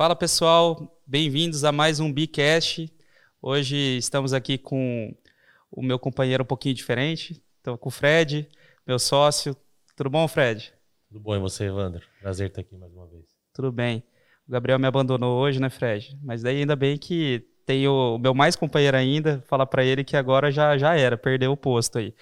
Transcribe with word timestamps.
Fala 0.00 0.16
pessoal, 0.16 0.98
bem-vindos 1.06 1.62
a 1.62 1.70
mais 1.70 2.00
um 2.00 2.10
Bicast. 2.10 2.90
Hoje 3.42 3.76
estamos 3.98 4.32
aqui 4.32 4.56
com 4.56 5.14
o 5.70 5.82
meu 5.82 5.98
companheiro 5.98 6.42
um 6.42 6.46
pouquinho 6.46 6.74
diferente. 6.74 7.42
Estou 7.58 7.76
com 7.76 7.90
o 7.90 7.92
Fred, 7.92 8.48
meu 8.86 8.98
sócio. 8.98 9.54
Tudo 9.94 10.08
bom, 10.08 10.26
Fred? 10.26 10.72
Tudo 11.06 11.20
bom 11.20 11.36
e 11.36 11.38
você, 11.38 11.64
Evandro? 11.64 12.00
Prazer 12.18 12.46
estar 12.46 12.62
aqui 12.62 12.74
mais 12.78 12.90
uma 12.94 13.06
vez. 13.08 13.26
Tudo 13.52 13.70
bem. 13.70 14.02
O 14.48 14.52
Gabriel 14.52 14.78
me 14.78 14.86
abandonou 14.86 15.38
hoje, 15.38 15.60
né, 15.60 15.68
Fred? 15.68 16.18
Mas 16.22 16.40
daí 16.42 16.60
ainda 16.60 16.74
bem 16.74 16.96
que 16.96 17.46
tem 17.66 17.86
o, 17.86 18.16
meu 18.16 18.32
mais 18.32 18.56
companheiro 18.56 18.96
ainda. 18.96 19.44
Falar 19.48 19.66
para 19.66 19.84
ele 19.84 20.02
que 20.02 20.16
agora 20.16 20.50
já, 20.50 20.78
já 20.78 20.96
era, 20.96 21.18
perdeu 21.18 21.52
o 21.52 21.58
posto 21.58 21.98
aí. 21.98 22.14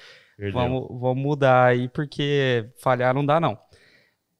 Vamos, 0.52 0.88
vamos 1.00 1.22
mudar 1.22 1.66
aí, 1.66 1.88
porque 1.88 2.68
falhar 2.82 3.14
não 3.14 3.24
dá, 3.24 3.38
não. 3.38 3.56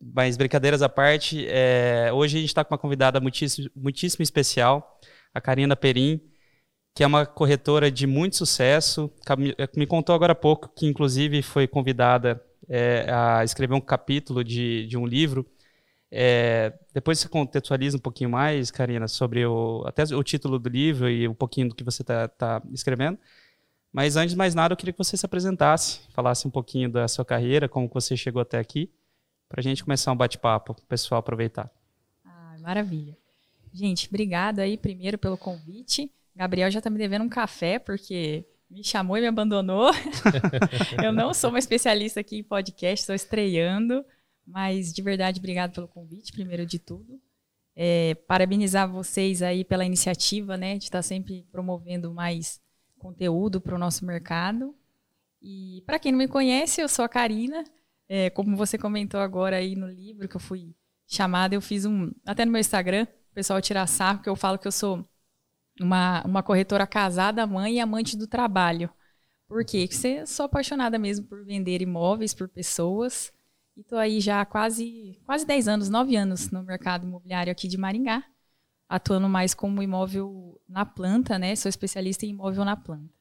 Mas 0.01 0.37
brincadeiras 0.37 0.81
à 0.81 0.89
parte, 0.89 1.47
é, 1.49 2.11
hoje 2.13 2.37
a 2.37 2.41
gente 2.41 2.51
está 2.51 2.65
com 2.65 2.73
uma 2.73 2.79
convidada 2.79 3.21
muitíssimo, 3.21 3.69
muitíssimo 3.75 4.23
especial, 4.23 5.01
a 5.35 5.41
Karina 5.41 5.75
Perim, 5.75 6.21
que 6.95 7.03
é 7.03 7.07
uma 7.07 7.27
corretora 7.27 7.91
de 7.91 8.07
muito 8.07 8.37
sucesso. 8.37 9.11
Me 9.77 9.87
contou 9.87 10.15
agora 10.15 10.33
há 10.33 10.37
pouco 10.37 10.69
que, 10.69 10.87
inclusive, 10.87 11.43
foi 11.43 11.67
convidada 11.67 12.43
é, 12.69 13.07
a 13.11 13.45
escrever 13.45 13.75
um 13.75 13.81
capítulo 13.81 14.45
de, 14.45 14.87
de 14.87 14.97
um 14.97 15.07
livro. 15.07 15.47
É, 16.11 16.73
depois 16.95 17.19
você 17.19 17.29
contextualiza 17.29 17.97
um 17.97 18.01
pouquinho 18.01 18.31
mais, 18.31 18.71
Karina, 18.71 19.09
sobre 19.09 19.45
o, 19.45 19.85
até 19.87 20.05
o 20.15 20.23
título 20.23 20.59
do 20.59 20.69
livro 20.69 21.09
e 21.09 21.29
um 21.29 21.35
pouquinho 21.35 21.69
do 21.69 21.75
que 21.75 21.85
você 21.85 22.03
está 22.03 22.29
tá 22.29 22.63
escrevendo. 22.73 23.19
Mas 23.93 24.17
antes 24.17 24.33
de 24.33 24.37
mais 24.37 24.55
nada, 24.55 24.73
eu 24.73 24.77
queria 24.77 24.93
que 24.93 24.99
você 24.99 25.17
se 25.17 25.27
apresentasse, 25.27 26.01
falasse 26.13 26.47
um 26.47 26.51
pouquinho 26.51 26.91
da 26.91 27.09
sua 27.09 27.25
carreira, 27.25 27.69
como 27.69 27.89
você 27.89 28.17
chegou 28.17 28.41
até 28.41 28.59
aqui, 28.59 28.91
para 29.49 29.61
a 29.61 29.63
gente 29.63 29.83
começar 29.83 30.13
um 30.13 30.17
bate-papo, 30.17 30.73
o 30.73 30.87
pessoal 30.87 31.21
aproveitar. 31.21 31.71
Ah, 32.25 32.57
maravilha. 32.61 33.17
Gente, 33.73 34.09
obrigado 34.09 34.61
aí 34.61 34.77
primeiro 34.77 35.19
pelo 35.19 35.39
convite. 35.39 36.13
Gabriel 36.35 36.71
já 36.71 36.79
está 36.79 36.91
me 36.91 36.99
devendo 36.99 37.25
um 37.25 37.29
café, 37.29 37.79
porque 37.79 38.45
me 38.71 38.85
chamou 38.85 39.17
e 39.17 39.21
me 39.21 39.27
abandonou. 39.27 39.91
eu 41.03 41.13
não 41.13 41.33
sou 41.33 41.51
uma 41.51 41.59
especialista 41.59 42.21
aqui 42.21 42.39
em 42.39 42.43
podcast, 42.43 43.03
estou 43.03 43.15
estreando, 43.15 44.05
mas 44.47 44.93
de 44.93 45.03
verdade, 45.03 45.39
obrigado 45.39 45.73
pelo 45.73 45.89
convite, 45.89 46.33
primeiro 46.33 46.67
de 46.67 46.79
tudo. 46.79 47.21
É, 47.75 48.15
parabenizar 48.27 48.91
vocês 48.91 49.41
aí 49.41 49.65
pela 49.65 49.85
iniciativa, 49.85 50.57
né, 50.57 50.77
de 50.77 50.85
estar 50.85 50.99
tá 50.99 51.03
sempre 51.03 51.47
promovendo 51.51 52.13
mais 52.13 52.61
conteúdo 52.99 53.61
para 53.61 53.75
o 53.75 53.79
nosso 53.79 54.05
mercado. 54.05 54.75
E 55.41 55.83
para 55.87 55.99
quem 55.99 56.13
não 56.13 56.19
me 56.19 56.29
conhece, 56.29 56.81
eu 56.81 56.89
sou 56.89 57.05
a 57.05 57.09
Karina. 57.09 57.65
É, 58.09 58.31
como 58.31 58.57
você 58.57 58.79
comentou 58.79 59.21
agora 59.21 59.57
aí 59.57 59.77
no 59.77 59.87
livro 59.87 60.29
que 60.29 60.37
eu 60.37 60.41
fui 60.41 60.75
chamada, 61.07 61.55
eu 61.55 61.61
fiz 61.61 61.85
um. 61.85 62.11
Até 62.27 62.45
no 62.45 62.53
meu 62.53 62.61
Instagram, 62.61 63.07
o 63.31 63.35
pessoal 63.35 63.61
tirar 63.61 63.87
sarro, 63.87 64.23
que 64.23 64.29
eu 64.29 64.37
falo 64.37 64.59
que 64.59 64.67
eu 64.67 64.73
sou 64.73 65.07
uma, 65.81 66.23
uma 66.25 66.43
corretora 66.43 66.87
casada, 66.87 67.47
mãe 67.47 67.75
e 67.77 67.81
amante 67.81 68.17
do 68.17 68.27
trabalho. 68.27 68.91
Por 69.47 69.65
quê? 69.65 69.81
Porque 69.83 69.95
você 69.95 70.27
sou 70.27 70.47
apaixonada 70.47 70.99
mesmo 70.99 71.27
por 71.27 71.45
vender 71.45 71.83
imóveis, 71.83 72.35
por 72.35 72.49
pessoas. 72.49 73.33
E 73.77 73.81
estou 73.81 73.99
aí 73.99 74.21
já 74.21 74.41
há 74.41 74.47
quase, 74.47 75.19
quase 75.25 75.47
10 75.47 75.69
anos, 75.69 75.89
9 75.89 76.17
anos 76.17 76.51
no 76.51 76.63
mercado 76.63 77.07
imobiliário 77.07 77.53
aqui 77.53 77.69
de 77.69 77.79
Maringá 77.79 78.25
atuando 78.89 79.29
mais 79.29 79.53
como 79.53 79.83
imóvel 79.83 80.61
na 80.67 80.87
planta, 80.87 81.39
né? 81.39 81.55
Sou 81.55 81.69
especialista 81.69 82.25
em 82.25 82.31
imóvel 82.31 82.65
na 82.65 82.77
planta. 82.77 83.13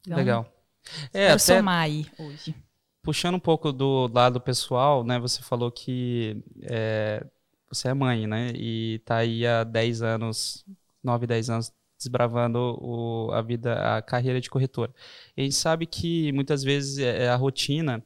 Então, 0.00 0.18
Legal. 0.18 0.52
É, 1.12 1.28
até 1.28 1.38
somar 1.38 1.82
aí 1.82 2.06
hoje. 2.18 2.54
Puxando 3.06 3.36
um 3.36 3.40
pouco 3.40 3.72
do 3.72 4.08
lado 4.12 4.40
pessoal, 4.40 5.04
né? 5.04 5.16
Você 5.20 5.40
falou 5.40 5.70
que 5.70 6.42
é, 6.62 7.24
você 7.70 7.86
é 7.86 7.94
mãe, 7.94 8.26
né? 8.26 8.50
E 8.56 9.00
tá 9.04 9.18
aí 9.18 9.46
há 9.46 9.62
10 9.62 10.02
anos, 10.02 10.64
9, 11.04 11.24
10 11.24 11.50
anos 11.50 11.72
desbravando 11.96 12.58
o, 12.80 13.30
a 13.32 13.40
vida, 13.42 13.96
a 13.96 14.02
carreira 14.02 14.40
de 14.40 14.50
corretora. 14.50 14.92
E 15.36 15.42
a 15.42 15.44
gente 15.44 15.54
sabe 15.54 15.86
que 15.86 16.32
muitas 16.32 16.64
vezes 16.64 16.98
é, 16.98 17.26
é 17.26 17.28
a 17.28 17.36
rotina 17.36 18.04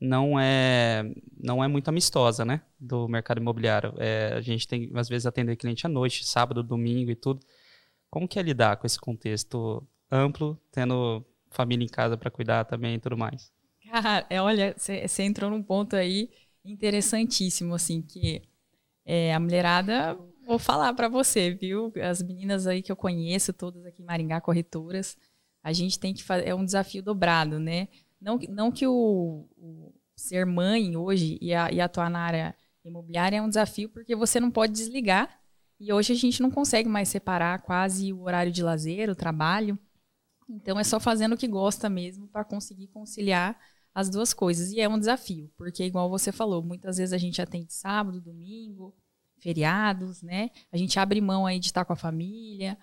não 0.00 0.40
é 0.40 1.04
não 1.38 1.62
é 1.62 1.68
muito 1.68 1.88
amistosa, 1.88 2.42
né, 2.42 2.62
do 2.78 3.06
mercado 3.08 3.42
imobiliário. 3.42 3.92
É, 3.98 4.32
a 4.34 4.40
gente 4.40 4.66
tem 4.66 4.90
às 4.94 5.06
vezes 5.06 5.26
atender 5.26 5.54
cliente 5.56 5.86
à 5.86 5.88
noite, 5.90 6.24
sábado, 6.24 6.62
domingo 6.62 7.10
e 7.10 7.14
tudo. 7.14 7.40
Como 8.10 8.26
que 8.26 8.38
é 8.38 8.42
lidar 8.42 8.78
com 8.78 8.86
esse 8.86 8.98
contexto 8.98 9.86
amplo, 10.10 10.58
tendo 10.72 11.22
família 11.50 11.84
em 11.84 11.88
casa 11.88 12.16
para 12.16 12.30
cuidar 12.30 12.64
também 12.64 12.94
e 12.94 12.98
tudo 12.98 13.18
mais? 13.18 13.52
É, 14.28 14.40
olha, 14.40 14.74
você 14.76 15.22
entrou 15.22 15.50
num 15.50 15.62
ponto 15.62 15.96
aí 15.96 16.30
interessantíssimo, 16.64 17.74
assim, 17.74 18.00
que 18.02 18.42
é, 19.04 19.34
a 19.34 19.40
mulherada, 19.40 20.16
vou 20.46 20.58
falar 20.58 20.92
para 20.94 21.08
você, 21.08 21.50
viu? 21.50 21.92
As 22.02 22.22
meninas 22.22 22.66
aí 22.66 22.82
que 22.82 22.92
eu 22.92 22.96
conheço, 22.96 23.52
todas 23.52 23.84
aqui 23.84 24.02
em 24.02 24.04
Maringá, 24.04 24.40
corretoras, 24.40 25.16
a 25.62 25.72
gente 25.72 25.98
tem 25.98 26.14
que 26.14 26.22
fazer, 26.22 26.46
é 26.46 26.54
um 26.54 26.64
desafio 26.64 27.02
dobrado, 27.02 27.58
né? 27.58 27.88
Não, 28.20 28.38
não 28.48 28.70
que 28.70 28.86
o, 28.86 29.48
o 29.56 29.92
ser 30.16 30.46
mãe 30.46 30.96
hoje 30.96 31.38
e, 31.40 31.54
a, 31.54 31.70
e, 31.72 31.80
atuar 31.80 32.10
na 32.10 32.20
área 32.20 32.54
imobiliária 32.84 33.38
é 33.38 33.42
um 33.42 33.48
desafio, 33.48 33.88
porque 33.88 34.14
você 34.14 34.38
não 34.38 34.50
pode 34.50 34.72
desligar. 34.72 35.40
E 35.78 35.92
hoje 35.92 36.12
a 36.12 36.16
gente 36.16 36.42
não 36.42 36.50
consegue 36.50 36.88
mais 36.88 37.08
separar 37.08 37.62
quase 37.62 38.12
o 38.12 38.22
horário 38.22 38.52
de 38.52 38.62
lazer, 38.62 39.08
o 39.08 39.14
trabalho. 39.14 39.78
Então 40.48 40.78
é 40.78 40.84
só 40.84 41.00
fazendo 41.00 41.34
o 41.34 41.38
que 41.38 41.48
gosta 41.48 41.88
mesmo 41.88 42.28
para 42.28 42.44
conseguir 42.44 42.88
conciliar 42.88 43.58
as 43.94 44.08
duas 44.08 44.32
coisas. 44.32 44.72
E 44.72 44.80
é 44.80 44.88
um 44.88 44.98
desafio, 44.98 45.50
porque 45.56 45.84
igual 45.84 46.08
você 46.08 46.32
falou, 46.32 46.62
muitas 46.62 46.96
vezes 46.96 47.12
a 47.12 47.18
gente 47.18 47.40
atende 47.40 47.72
sábado, 47.72 48.20
domingo, 48.20 48.94
feriados, 49.38 50.22
né? 50.22 50.50
A 50.72 50.76
gente 50.76 50.98
abre 50.98 51.20
mão 51.20 51.46
aí 51.46 51.58
de 51.58 51.66
estar 51.66 51.84
com 51.84 51.92
a 51.92 51.96
família, 51.96 52.76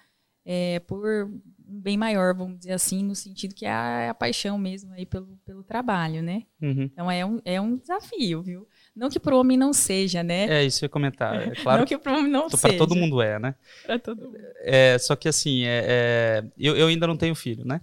é, 0.49 0.79
por 0.79 1.25
um 1.69 1.81
bem 1.81 1.97
maior, 1.97 2.33
vamos 2.33 2.59
dizer 2.59 2.71
assim, 2.71 3.03
no 3.03 3.13
sentido 3.13 3.53
que 3.53 3.65
é 3.65 3.71
a, 3.71 3.99
é 3.99 4.09
a 4.09 4.13
paixão 4.13 4.57
mesmo 4.57 4.93
aí 4.93 5.05
pelo, 5.05 5.37
pelo 5.45 5.61
trabalho, 5.61 6.23
né? 6.23 6.43
Uhum. 6.61 6.83
Então 6.83 7.11
é 7.11 7.25
um, 7.25 7.41
é 7.43 7.59
um 7.59 7.75
desafio, 7.75 8.41
viu? 8.41 8.65
Não 8.95 9.09
que 9.09 9.19
para 9.19 9.35
o 9.35 9.39
homem 9.39 9.57
não 9.57 9.73
seja, 9.73 10.23
né? 10.23 10.47
É, 10.47 10.63
isso 10.63 10.83
eu 10.83 10.87
ia 10.87 10.89
comentar. 10.89 11.35
É 11.35 11.51
claro 11.61 11.79
não 11.79 11.85
que 11.85 11.97
para 11.97 12.13
o 12.13 12.17
homem 12.17 12.31
não 12.31 12.49
seja. 12.49 12.61
Para 12.61 12.77
todo 12.77 12.95
mundo 12.95 13.21
é, 13.21 13.37
né? 13.37 13.55
Para 13.85 13.99
todo 13.99 14.21
mundo. 14.21 14.37
É, 14.61 14.97
só 14.97 15.17
que 15.17 15.27
assim, 15.27 15.65
é, 15.65 15.83
é, 15.85 16.43
eu, 16.57 16.77
eu 16.77 16.87
ainda 16.87 17.05
não 17.05 17.17
tenho 17.17 17.35
filho, 17.35 17.65
né? 17.65 17.81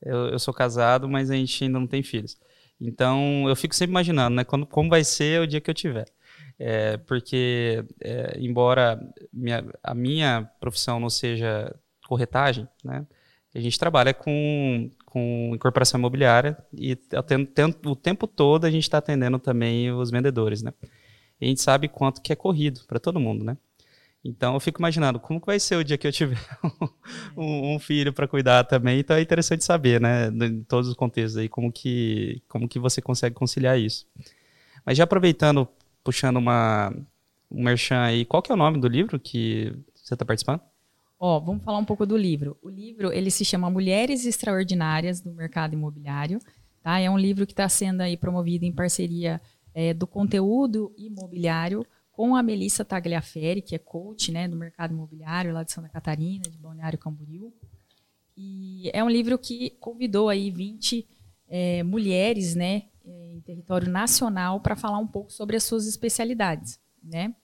Eu, 0.00 0.28
eu 0.28 0.38
sou 0.38 0.54
casado, 0.54 1.06
mas 1.10 1.30
a 1.30 1.34
gente 1.34 1.62
ainda 1.62 1.78
não 1.78 1.86
tem 1.86 2.02
filhos. 2.02 2.38
Então 2.80 3.48
eu 3.48 3.56
fico 3.56 3.74
sempre 3.74 3.92
imaginando, 3.92 4.36
né? 4.36 4.44
Quando, 4.44 4.66
como 4.66 4.88
vai 4.90 5.04
ser 5.04 5.40
o 5.40 5.46
dia 5.46 5.60
que 5.60 5.70
eu 5.70 5.74
tiver. 5.74 6.06
É, 6.58 6.96
porque, 6.98 7.84
é, 8.00 8.36
embora 8.40 9.00
minha, 9.32 9.64
a 9.82 9.94
minha 9.94 10.50
profissão 10.60 10.98
não 10.98 11.10
seja 11.10 11.74
corretagem, 12.06 12.68
né? 12.84 13.06
A 13.54 13.60
gente 13.60 13.78
trabalha 13.78 14.12
com, 14.12 14.90
com 15.06 15.52
incorporação 15.54 15.98
imobiliária 15.98 16.56
e 16.72 16.98
o 17.86 17.96
tempo 17.96 18.26
todo 18.26 18.64
a 18.66 18.70
gente 18.70 18.82
está 18.82 18.98
atendendo 18.98 19.38
também 19.38 19.90
os 19.92 20.10
vendedores, 20.10 20.62
né? 20.62 20.72
E 21.40 21.46
a 21.46 21.48
gente 21.48 21.62
sabe 21.62 21.88
quanto 21.88 22.20
que 22.20 22.32
é 22.32 22.36
corrido 22.36 22.80
para 22.86 22.98
todo 22.98 23.20
mundo, 23.20 23.44
né? 23.44 23.56
Então 24.24 24.54
eu 24.54 24.60
fico 24.60 24.80
imaginando 24.80 25.20
como 25.20 25.40
que 25.40 25.46
vai 25.46 25.60
ser 25.60 25.76
o 25.76 25.84
dia 25.84 25.96
que 25.96 26.06
eu 26.06 26.12
tiver 26.12 26.38
um, 27.36 27.74
um 27.74 27.78
filho 27.78 28.12
para 28.12 28.26
cuidar 28.26 28.64
também. 28.64 29.00
Então 29.00 29.16
é 29.16 29.22
interessante 29.22 29.64
saber, 29.64 30.00
né, 30.00 30.28
em 30.28 30.62
todos 30.64 30.88
os 30.88 30.94
contextos 30.94 31.36
aí 31.36 31.48
como 31.48 31.72
que 31.72 32.42
como 32.48 32.68
que 32.68 32.78
você 32.78 33.00
consegue 33.00 33.34
conciliar 33.34 33.78
isso. 33.78 34.06
Mas 34.84 34.98
já 34.98 35.04
aproveitando, 35.04 35.68
puxando 36.02 36.36
uma 36.36 36.92
um 37.50 37.62
merchan 37.62 38.00
aí, 38.00 38.24
qual 38.24 38.42
que 38.42 38.52
é 38.52 38.54
o 38.54 38.58
nome 38.58 38.78
do 38.78 38.88
livro 38.88 39.18
que 39.18 39.72
você 39.94 40.14
está 40.14 40.24
participando? 40.24 40.60
Ó, 41.18 41.40
vamos 41.40 41.64
falar 41.64 41.78
um 41.78 41.84
pouco 41.84 42.06
do 42.06 42.16
livro. 42.16 42.56
O 42.62 42.68
livro 42.68 43.12
ele 43.12 43.30
se 43.30 43.44
chama 43.44 43.70
Mulheres 43.70 44.24
Extraordinárias 44.24 45.20
do 45.20 45.32
Mercado 45.32 45.74
Imobiliário. 45.74 46.38
Tá? 46.82 47.00
É 47.00 47.10
um 47.10 47.18
livro 47.18 47.46
que 47.46 47.52
está 47.52 47.68
sendo 47.68 48.02
aí 48.02 48.16
promovido 48.16 48.64
em 48.64 48.72
parceria 48.72 49.40
é, 49.74 49.92
do 49.92 50.06
conteúdo 50.06 50.92
imobiliário 50.96 51.84
com 52.18 52.34
a 52.34 52.42
Melissa 52.42 52.84
Tagliaferri, 52.84 53.62
que 53.62 53.76
é 53.76 53.78
coach 53.78 54.32
né, 54.32 54.48
do 54.48 54.56
mercado 54.56 54.92
imobiliário 54.92 55.54
lá 55.54 55.62
de 55.62 55.70
Santa 55.70 55.88
Catarina, 55.88 56.42
de 56.50 56.58
Balneário 56.58 56.98
Camboriú. 56.98 57.54
E 58.36 58.90
é 58.92 59.04
um 59.04 59.08
livro 59.08 59.38
que 59.38 59.70
convidou 59.78 60.28
aí 60.28 60.50
20 60.50 61.06
é, 61.48 61.84
mulheres 61.84 62.56
né, 62.56 62.86
é, 63.06 63.34
em 63.34 63.40
território 63.42 63.88
nacional 63.88 64.58
para 64.58 64.74
falar 64.74 64.98
um 64.98 65.06
pouco 65.06 65.32
sobre 65.32 65.56
as 65.56 65.62
suas 65.62 65.86
especialidades. 65.86 66.80
Né? 67.00 67.36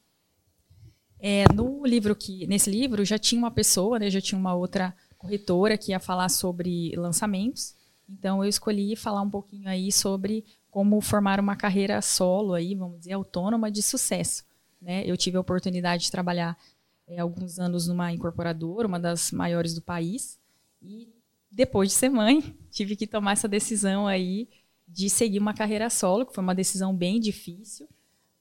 É, 1.21 1.45
no 1.55 1.87
livro 1.87 2.17
que, 2.17 2.45
nesse 2.49 2.69
livro 2.69 3.05
já 3.05 3.17
tinha 3.17 3.39
uma 3.39 3.53
pessoa, 3.53 4.01
né, 4.01 4.11
já 4.11 4.21
tinha 4.21 4.37
uma 4.37 4.57
outra 4.57 4.93
corretora 5.17 5.79
que 5.79 5.93
ia 5.93 6.01
falar 6.01 6.29
sobre 6.29 6.93
lançamentos. 6.97 7.77
Então 8.09 8.43
eu 8.43 8.49
escolhi 8.49 8.97
falar 8.97 9.23
um 9.23 9.31
pouquinho 9.31 9.69
aí 9.69 9.93
sobre 9.93 10.45
como 10.69 11.01
formar 11.01 11.39
uma 11.39 11.55
carreira 11.55 12.03
solo 12.03 12.55
aí, 12.55 12.75
vamos 12.75 12.99
dizer, 12.99 13.13
autônoma 13.13 13.71
de 13.71 13.81
sucesso. 13.81 14.43
Né? 14.85 15.03
Eu 15.07 15.17
tive 15.17 15.39
a 15.39 15.41
oportunidade 15.41 16.05
de 16.05 16.11
trabalhar 16.11 16.59
é, 17.07 17.19
alguns 17.19 17.59
anos 17.59 17.89
numa 17.89 18.13
incorporadora, 18.13 18.87
uma 18.87 19.01
das 19.01 19.31
maiores 19.31 19.75
do 19.75 19.81
país, 19.81 20.39
e 20.83 21.09
depois 21.51 21.89
de 21.89 21.95
ser 21.95 22.11
mãe, 22.11 22.55
tive 22.71 22.95
que 22.95 23.07
tomar 23.07 23.33
essa 23.33 23.49
decisão 23.49 24.07
aí 24.07 24.47
de 24.87 25.09
seguir 25.09 25.39
uma 25.39 25.55
carreira 25.55 25.89
solo, 25.89 26.27
que 26.27 26.35
foi 26.35 26.45
uma 26.45 26.55
decisão 26.55 26.95
bem 26.95 27.19
difícil, 27.19 27.89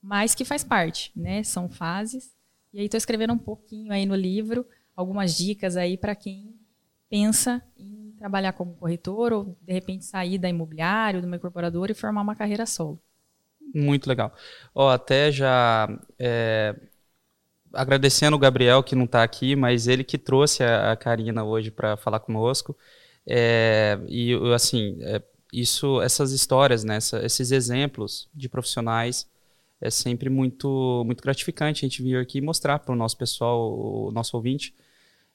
mas 0.02 0.34
que 0.34 0.44
faz 0.44 0.62
parte, 0.62 1.10
né? 1.16 1.42
São 1.42 1.66
fases. 1.66 2.36
E 2.74 2.78
aí 2.78 2.84
estou 2.84 2.98
escrevendo 2.98 3.32
um 3.32 3.38
pouquinho 3.38 3.90
aí 3.90 4.04
no 4.04 4.14
livro, 4.14 4.66
algumas 4.94 5.34
dicas 5.34 5.78
aí 5.78 5.96
para 5.96 6.14
quem 6.14 6.54
pensa 7.08 7.62
em 7.78 8.12
trabalhar 8.18 8.52
como 8.52 8.74
corretor 8.74 9.32
ou 9.32 9.56
de 9.62 9.72
repente 9.72 10.04
sair 10.04 10.36
da 10.36 10.48
imobiliário, 10.48 11.22
do 11.22 11.26
meu 11.26 11.38
incorporador 11.38 11.90
e 11.90 11.94
formar 11.94 12.20
uma 12.20 12.36
carreira 12.36 12.66
solo. 12.66 13.00
Muito 13.74 14.08
legal. 14.08 14.32
Ó, 14.74 14.88
até 14.88 15.32
já 15.32 15.88
é, 16.18 16.74
agradecendo 17.72 18.36
o 18.36 18.38
Gabriel 18.38 18.82
que 18.82 18.94
não 18.94 19.04
está 19.04 19.22
aqui, 19.22 19.56
mas 19.56 19.88
ele 19.88 20.04
que 20.04 20.16
trouxe 20.16 20.62
a, 20.62 20.92
a 20.92 20.96
Karina 20.96 21.44
hoje 21.44 21.70
para 21.70 21.96
falar 21.96 22.20
conosco. 22.20 22.76
É, 23.26 23.98
e 24.08 24.32
assim, 24.54 24.98
é, 25.00 25.20
isso, 25.52 26.00
essas 26.02 26.32
histórias, 26.32 26.84
né, 26.84 26.96
essa, 26.96 27.24
esses 27.24 27.50
exemplos 27.50 28.28
de 28.34 28.48
profissionais 28.48 29.28
é 29.80 29.90
sempre 29.90 30.30
muito, 30.30 31.02
muito 31.04 31.22
gratificante 31.22 31.84
a 31.84 31.88
gente 31.88 32.02
vir 32.02 32.16
aqui 32.16 32.40
mostrar 32.40 32.78
para 32.78 32.92
o 32.92 32.96
nosso 32.96 33.16
pessoal, 33.16 33.72
o 34.06 34.10
nosso 34.12 34.36
ouvinte, 34.36 34.74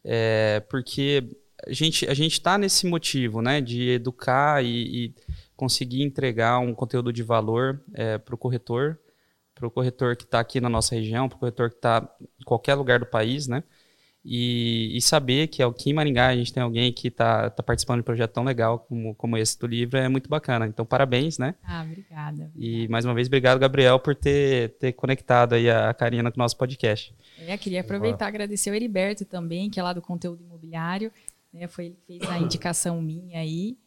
é, 0.03 0.61
porque 0.69 1.23
a 1.67 1.73
gente 1.73 2.07
a 2.07 2.13
gente 2.13 2.33
está 2.33 2.57
nesse 2.57 2.87
motivo, 2.87 3.41
né, 3.41 3.59
de 3.61 3.89
educar 3.91 4.63
e, 4.63 5.05
e 5.05 5.15
conseguir 5.59 6.03
entregar 6.03 6.57
um 6.59 6.73
conteúdo 6.73 7.11
de 7.11 7.21
valor 7.21 7.81
é, 7.93 8.17
para 8.17 8.33
o 8.33 8.37
corretor 8.37 8.97
para 9.59 9.67
o 9.67 9.71
corretor 9.71 10.15
que 10.15 10.23
está 10.23 10.39
aqui 10.39 10.61
na 10.61 10.69
nossa 10.69 10.95
região, 10.95 11.27
para 11.27 11.35
o 11.35 11.39
corretor 11.39 11.69
que 11.69 11.75
está 11.75 12.09
em 12.39 12.45
qualquer 12.45 12.75
lugar 12.75 12.99
do 12.99 13.05
país, 13.05 13.45
né? 13.45 13.61
E, 14.23 14.95
e, 14.95 15.01
saber 15.01 15.47
que 15.47 15.63
aqui 15.63 15.89
em 15.89 15.93
Maringá 15.93 16.27
a 16.27 16.35
gente 16.35 16.53
tem 16.53 16.61
alguém 16.61 16.91
que 16.91 17.07
está 17.07 17.49
tá 17.49 17.63
participando 17.63 17.97
de 17.97 18.01
um 18.01 18.05
projeto 18.05 18.31
tão 18.31 18.43
legal 18.43 18.79
como, 18.79 19.15
como 19.15 19.37
esse 19.37 19.57
do 19.57 19.65
livro 19.65 19.97
é 19.97 20.07
muito 20.07 20.29
bacana. 20.29 20.67
Então, 20.67 20.85
parabéns, 20.85 21.37
né? 21.37 21.55
Ah, 21.63 21.83
obrigada. 21.83 22.43
obrigada. 22.45 22.51
E 22.55 22.87
mais 22.89 23.05
uma 23.05 23.13
vez, 23.13 23.27
obrigado, 23.27 23.59
Gabriel, 23.59 23.97
por 23.99 24.15
ter, 24.15 24.71
ter 24.77 24.93
conectado 24.93 25.55
aí 25.55 25.69
a 25.69 25.93
Karina 25.93 26.31
com 26.31 26.39
o 26.39 26.43
nosso 26.43 26.57
podcast. 26.57 27.13
É, 27.47 27.57
queria 27.57 27.81
aproveitar 27.81 28.25
e 28.25 28.27
agradecer 28.27 28.71
o 28.71 28.75
Heriberto 28.75 29.25
também, 29.25 29.69
que 29.69 29.79
é 29.79 29.83
lá 29.83 29.93
do 29.93 30.01
conteúdo 30.01 30.43
imobiliário. 30.43 31.11
Né? 31.53 31.67
Foi 31.67 31.85
ele 31.85 31.95
que 31.95 32.19
fez 32.19 32.29
a 32.29 32.37
indicação 32.39 33.01
minha 33.01 33.39
aí. 33.39 33.77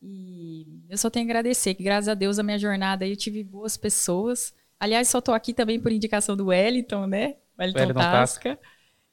E 0.00 0.84
eu 0.88 0.96
só 0.96 1.10
tenho 1.10 1.26
a 1.26 1.28
agradecer, 1.28 1.74
que 1.74 1.82
graças 1.82 2.08
a 2.08 2.14
Deus 2.14 2.38
a 2.38 2.42
minha 2.42 2.58
jornada 2.58 3.04
aí 3.04 3.10
eu 3.10 3.16
tive 3.16 3.42
boas 3.42 3.76
pessoas 3.76 4.54
Aliás, 4.80 5.08
só 5.08 5.18
estou 5.18 5.34
aqui 5.34 5.52
também 5.52 5.80
por 5.80 5.90
indicação 5.90 6.36
do 6.36 6.46
Wellington, 6.46 7.06
né? 7.06 7.34
Wellington, 7.58 7.80
Wellington 7.80 8.00
Tasca, 8.00 8.58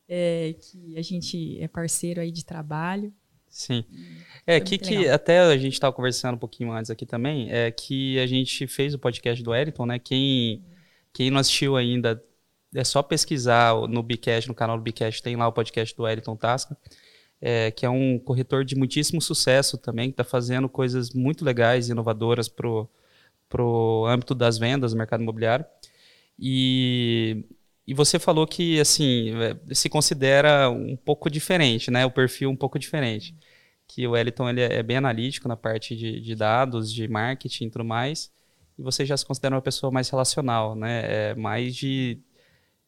é, 0.08 0.54
que 0.62 0.98
a 0.98 1.02
gente 1.02 1.60
é 1.60 1.68
parceiro 1.68 2.22
aí 2.22 2.32
de 2.32 2.46
trabalho. 2.46 3.12
Sim. 3.50 3.84
É, 4.46 4.60
que, 4.60 4.78
que 4.78 5.08
até 5.08 5.40
a 5.40 5.58
gente 5.58 5.74
estava 5.74 5.94
conversando 5.94 6.36
um 6.36 6.40
pouquinho 6.40 6.72
antes 6.72 6.92
aqui 6.92 7.06
também, 7.06 7.52
é 7.52 7.72
que 7.72 8.20
a 8.20 8.28
gente 8.28 8.68
fez 8.68 8.94
o 8.94 9.00
podcast 9.00 9.44
do 9.44 9.52
Wellington, 9.52 9.86
né? 9.88 9.98
Quem, 9.98 10.64
quem 11.12 11.32
não 11.32 11.40
assistiu 11.40 11.76
ainda, 11.76 12.24
é 12.76 12.84
só 12.84 13.02
pesquisar 13.02 13.74
no 13.88 14.04
Bicast, 14.04 14.48
no 14.48 14.54
canal 14.54 14.78
do 14.78 14.84
Bicast, 14.84 15.24
tem 15.24 15.36
lá 15.36 15.48
o 15.48 15.54
podcast 15.54 15.96
do 15.96 16.04
Wellington 16.04 16.36
Tasca, 16.36 16.78
é, 17.42 17.72
que 17.72 17.86
é 17.86 17.90
um 17.90 18.18
corretor 18.18 18.64
de 18.66 18.76
muitíssimo 18.76 19.22
sucesso 19.22 19.78
também, 19.78 20.10
que 20.10 20.14
está 20.14 20.24
fazendo 20.24 20.68
coisas 20.70 21.12
muito 21.12 21.46
legais 21.46 21.90
e 21.90 21.92
inovadoras 21.92 22.48
para 22.48 22.68
o 23.64 24.06
âmbito 24.08 24.34
das 24.34 24.58
vendas 24.58 24.92
do 24.92 24.98
mercado 24.98 25.22
imobiliário. 25.22 25.66
E, 26.40 27.46
e 27.88 27.94
você 27.94 28.20
falou 28.20 28.46
que 28.48 28.80
assim 28.80 29.32
é, 29.42 29.76
se 29.76 29.90
considera 29.90 30.70
um 30.70 30.96
pouco 30.96 31.30
diferente, 31.30 31.92
né? 31.92 32.06
O 32.06 32.12
perfil 32.12 32.50
um 32.50 32.56
pouco 32.56 32.80
diferente. 32.80 33.36
Que 33.88 34.08
o 34.08 34.12
Wellington 34.12 34.50
ele 34.50 34.62
é 34.62 34.82
bem 34.84 34.98
analítico 34.98 35.48
na 35.48 35.56
parte 35.56 35.96
de, 35.96 36.20
de 36.20 36.36
dados, 36.36 36.92
de 36.92 37.08
marketing 37.08 37.66
e 37.66 37.70
tudo 37.70 37.86
mais. 37.86 38.32
E 38.78 38.82
você 38.82 39.06
já 39.06 39.16
se 39.16 39.26
considera 39.26 39.56
uma 39.56 39.62
pessoa 39.62 39.92
mais 39.92 40.10
relacional, 40.10 40.76
né? 40.76 41.32
É 41.32 41.36
mais 41.36 41.76
de, 41.76 42.20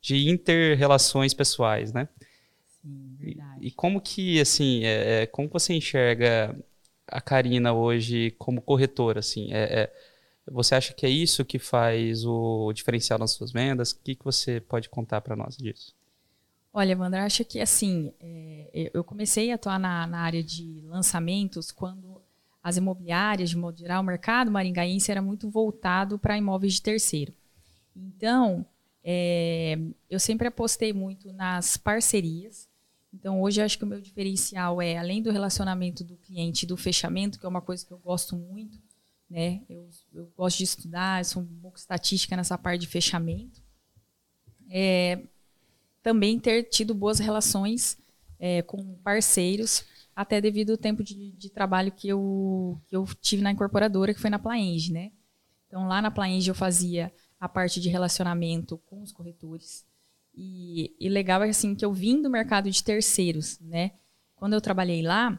de 0.01 0.29
inter-relações 0.29 1.33
pessoais, 1.33 1.93
né? 1.93 2.09
Sim, 2.87 3.15
verdade. 3.19 3.59
E, 3.61 3.67
e 3.67 3.71
como 3.71 3.99
que, 3.99 4.39
assim, 4.39 4.85
é, 4.85 5.23
é, 5.23 5.25
como 5.25 5.49
você 5.49 5.73
enxerga 5.73 6.57
a 7.07 7.19
Karina 7.19 7.73
hoje 7.73 8.31
como 8.37 8.61
corretora, 8.61 9.19
assim? 9.19 9.51
É, 9.53 9.83
é 9.83 9.93
você 10.49 10.75
acha 10.75 10.93
que 10.93 11.05
é 11.05 11.09
isso 11.09 11.43
que 11.43 11.59
faz 11.59 12.25
o 12.25 12.71
diferencial 12.71 13.19
nas 13.19 13.31
suas 13.31 13.51
vendas? 13.51 13.91
O 13.91 13.99
que, 13.99 14.15
que 14.15 14.23
você 14.23 14.61
pode 14.61 14.87
contar 14.87 15.19
para 15.19 15.35
nós 15.35 15.57
disso? 15.57 15.93
Olha, 16.73 16.97
Wander, 16.97 17.21
acho 17.23 17.43
que 17.43 17.59
assim, 17.59 18.13
é, 18.19 18.91
eu 18.93 19.03
comecei 19.03 19.51
a 19.51 19.55
atuar 19.55 19.79
na, 19.79 20.07
na, 20.07 20.19
área 20.19 20.43
de 20.43 20.81
lançamentos 20.85 21.71
quando 21.71 22.21
as 22.63 22.77
imobiliárias, 22.77 23.49
de 23.49 23.57
modo 23.57 23.77
geral, 23.77 24.01
o 24.01 24.05
mercado 24.05 24.51
maringaense 24.51 25.11
era 25.11 25.21
muito 25.21 25.49
voltado 25.49 26.17
para 26.17 26.37
imóveis 26.37 26.73
de 26.73 26.81
terceiro. 26.81 27.33
Então, 27.95 28.65
é, 29.03 29.77
eu 30.09 30.19
sempre 30.19 30.47
apostei 30.47 30.93
muito 30.93 31.33
nas 31.33 31.77
parcerias. 31.77 32.69
Então, 33.13 33.41
hoje, 33.41 33.61
acho 33.61 33.77
que 33.77 33.83
o 33.83 33.87
meu 33.87 34.01
diferencial 34.01 34.81
é, 34.81 34.97
além 34.97 35.21
do 35.21 35.31
relacionamento 35.31 36.03
do 36.03 36.17
cliente 36.17 36.65
do 36.65 36.77
fechamento, 36.77 37.39
que 37.39 37.45
é 37.45 37.49
uma 37.49 37.61
coisa 37.61 37.85
que 37.85 37.91
eu 37.91 37.97
gosto 37.97 38.35
muito, 38.35 38.79
né? 39.29 39.61
Eu, 39.69 39.89
eu 40.13 40.31
gosto 40.37 40.57
de 40.57 40.63
estudar, 40.63 41.23
sou 41.25 41.41
um 41.41 41.59
pouco 41.61 41.77
estatística 41.77 42.35
nessa 42.35 42.57
parte 42.57 42.81
de 42.81 42.87
fechamento. 42.87 43.61
É, 44.69 45.21
também 46.01 46.39
ter 46.39 46.63
tido 46.63 46.93
boas 46.93 47.19
relações 47.19 47.97
é, 48.39 48.61
com 48.61 48.95
parceiros, 49.03 49.83
até 50.15 50.41
devido 50.41 50.71
ao 50.71 50.77
tempo 50.77 51.03
de, 51.03 51.31
de, 51.31 51.49
trabalho 51.49 51.91
que 51.91 52.07
eu, 52.07 52.79
que 52.87 52.95
eu 52.95 53.05
tive 53.21 53.41
na 53.41 53.51
incorporadora, 53.51 54.13
que 54.13 54.19
foi 54.19 54.29
na 54.29 54.39
Plaenge, 54.39 54.91
né? 54.91 55.11
Então, 55.67 55.87
lá 55.87 56.01
na 56.01 56.09
Plaenge 56.09 56.49
eu 56.49 56.55
fazia 56.55 57.13
a 57.39 57.47
parte 57.47 57.79
de 57.79 57.89
relacionamento 57.89 58.77
com 58.85 59.01
os 59.01 59.11
corretores. 59.11 59.85
E, 60.39 60.95
e 60.99 61.09
legal 61.09 61.43
é 61.43 61.49
assim 61.49 61.73
que 61.73 61.83
eu 61.83 61.91
vim 61.91 62.21
do 62.21 62.29
mercado 62.29 62.69
de 62.69 62.83
terceiros, 62.83 63.59
né? 63.59 63.93
Quando 64.35 64.53
eu 64.53 64.61
trabalhei 64.61 65.01
lá, 65.01 65.35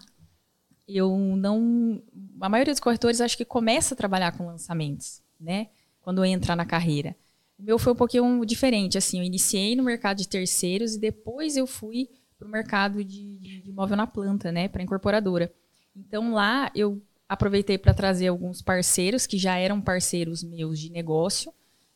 eu 0.88 1.16
não. 1.36 2.02
A 2.40 2.48
maioria 2.48 2.74
dos 2.74 2.80
corretores 2.80 3.20
acho 3.20 3.36
que 3.36 3.44
começa 3.44 3.94
a 3.94 3.96
trabalhar 3.96 4.36
com 4.36 4.46
lançamentos, 4.46 5.22
né? 5.38 5.68
Quando 6.00 6.24
entra 6.24 6.56
na 6.56 6.66
carreira. 6.66 7.14
O 7.56 7.62
meu 7.62 7.78
foi 7.78 7.92
um 7.92 7.96
pouquinho 7.96 8.44
diferente, 8.44 8.98
assim, 8.98 9.18
eu 9.18 9.24
iniciei 9.24 9.76
no 9.76 9.82
mercado 9.82 10.18
de 10.18 10.28
terceiros 10.28 10.94
e 10.94 11.00
depois 11.00 11.56
eu 11.56 11.66
fui 11.66 12.08
para 12.36 12.46
o 12.46 12.50
mercado 12.50 13.04
de, 13.04 13.38
de, 13.38 13.68
imóvel 13.68 13.96
na 13.96 14.06
planta, 14.06 14.50
né, 14.52 14.68
para 14.68 14.82
incorporadora. 14.82 15.52
Então 15.94 16.32
lá 16.32 16.70
eu 16.74 17.02
aproveitei 17.28 17.76
para 17.76 17.92
trazer 17.92 18.28
alguns 18.28 18.62
parceiros 18.62 19.26
que 19.26 19.36
já 19.36 19.56
eram 19.56 19.80
parceiros 19.80 20.42
meus 20.42 20.78
de 20.78 20.90
negócio, 20.90 21.52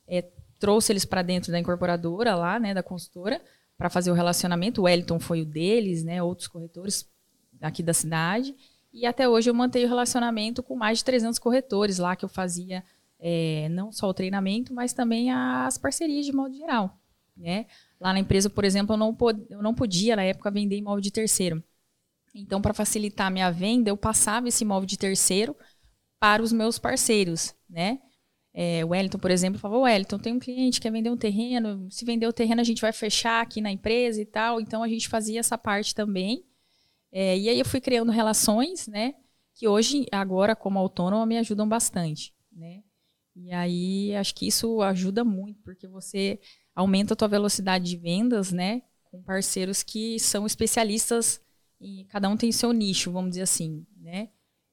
é, 0.07 0.29
trouxe 0.63 0.93
eles 0.93 1.05
para 1.05 1.23
dentro 1.23 1.51
da 1.51 1.59
incorporadora 1.59 2.37
lá, 2.37 2.57
né, 2.61 2.73
da 2.73 2.85
consultora, 2.85 3.43
para 3.77 3.91
fazer 3.91 4.13
o 4.13 4.15
relacionamento. 4.15 4.81
O 4.81 4.85
Wellington 4.85 5.19
foi 5.19 5.43
o 5.43 5.45
deles, 5.45 6.05
né, 6.05 6.23
outros 6.23 6.47
corretores 6.47 7.05
aqui 7.61 7.83
da 7.83 7.93
cidade. 7.93 8.55
E 8.93 9.05
até 9.05 9.29
hoje 9.29 9.51
eu 9.51 9.55
mantenho 9.55 9.89
relacionamento 9.89 10.63
com 10.63 10.77
mais 10.77 10.99
de 10.99 11.05
300 11.05 11.41
corretores 11.41 11.99
lá 11.99 12.15
que 12.15 12.25
eu 12.25 12.29
fazia 12.29 12.85
é, 13.19 13.69
não 13.71 13.91
só 13.91 14.09
o 14.09 14.15
treinamento, 14.15 14.73
mas 14.73 14.93
também 14.93 15.33
as 15.33 15.77
parcerias 15.77 16.25
de 16.25 16.33
modo 16.33 16.55
geral. 16.55 16.97
Né? 17.37 17.67
Lá 18.01 18.13
na 18.13 18.21
empresa, 18.21 18.49
por 18.49 18.65
exemplo, 18.65 18.95
eu 18.95 18.99
não, 18.99 19.13
pod 19.13 19.45
eu 19.51 19.61
não 19.61 19.75
podia, 19.75 20.15
na 20.15 20.23
época, 20.23 20.49
vender 20.49 20.77
imóvel 20.77 21.01
de 21.01 21.11
terceiro. 21.11 21.61
Então, 22.33 22.63
para 22.63 22.73
facilitar 22.73 23.27
a 23.27 23.31
minha 23.31 23.51
venda, 23.51 23.91
eu 23.91 23.97
passava 23.97 24.47
esse 24.47 24.63
imóvel 24.63 24.87
de 24.87 24.97
terceiro 24.97 25.57
para 26.21 26.41
os 26.41 26.53
meus 26.53 26.79
parceiros, 26.79 27.53
né? 27.69 27.99
É, 28.55 28.85
o 28.85 28.89
Wellington, 28.89 29.19
por 29.19 29.31
exemplo, 29.31 29.59
falou, 29.59 29.83
Wellington, 29.83 30.19
tem 30.19 30.35
um 30.35 30.39
cliente 30.39 30.79
que 30.79 30.83
quer 30.83 30.93
vender 30.93 31.11
um 31.11 31.17
terreno, 31.17 31.91
se 31.91 32.05
vender 32.05 32.27
o 32.27 32.33
terreno 32.33 32.61
a 32.61 32.65
gente 32.65 32.83
vai 32.83 32.93
fechar 32.93 33.43
aqui 33.43 33.61
na 33.61 33.73
empresa 33.73 34.21
e 34.21 34.27
tal. 34.27 34.61
Então, 34.61 34.83
a 34.83 34.89
gente 34.89 35.09
fazia 35.09 35.41
essa 35.41 35.57
parte 35.57 35.95
também. 35.95 36.45
É, 37.11 37.39
e 37.39 37.49
aí 37.49 37.59
eu 37.59 37.65
fui 37.65 37.81
criando 37.81 38.13
relações, 38.13 38.87
né? 38.87 39.15
Que 39.55 39.69
hoje, 39.69 40.07
agora, 40.13 40.55
como 40.55 40.79
autônoma, 40.79 41.27
me 41.27 41.39
ajudam 41.39 41.69
bastante, 41.69 42.35
né? 42.51 42.83
E 43.35 43.53
aí, 43.53 44.15
acho 44.17 44.35
que 44.35 44.47
isso 44.47 44.83
ajuda 44.83 45.25
muito, 45.25 45.61
porque 45.63 45.87
você 45.89 46.39
aumenta 46.75 47.15
a 47.15 47.17
tua 47.17 47.29
velocidade 47.29 47.85
de 47.85 47.97
vendas, 47.97 48.53
né? 48.53 48.83
Com 49.05 49.23
parceiros 49.23 49.83
que 49.83 50.19
são 50.19 50.47
especialistas 50.47 51.41
e 51.81 52.05
cada 52.05 52.29
um 52.29 52.37
tem 52.37 52.53
seu 52.53 52.73
nicho, 52.73 53.11
vamos 53.11 53.31
dizer 53.31 53.43
assim, 53.43 53.87
né? 53.97 54.29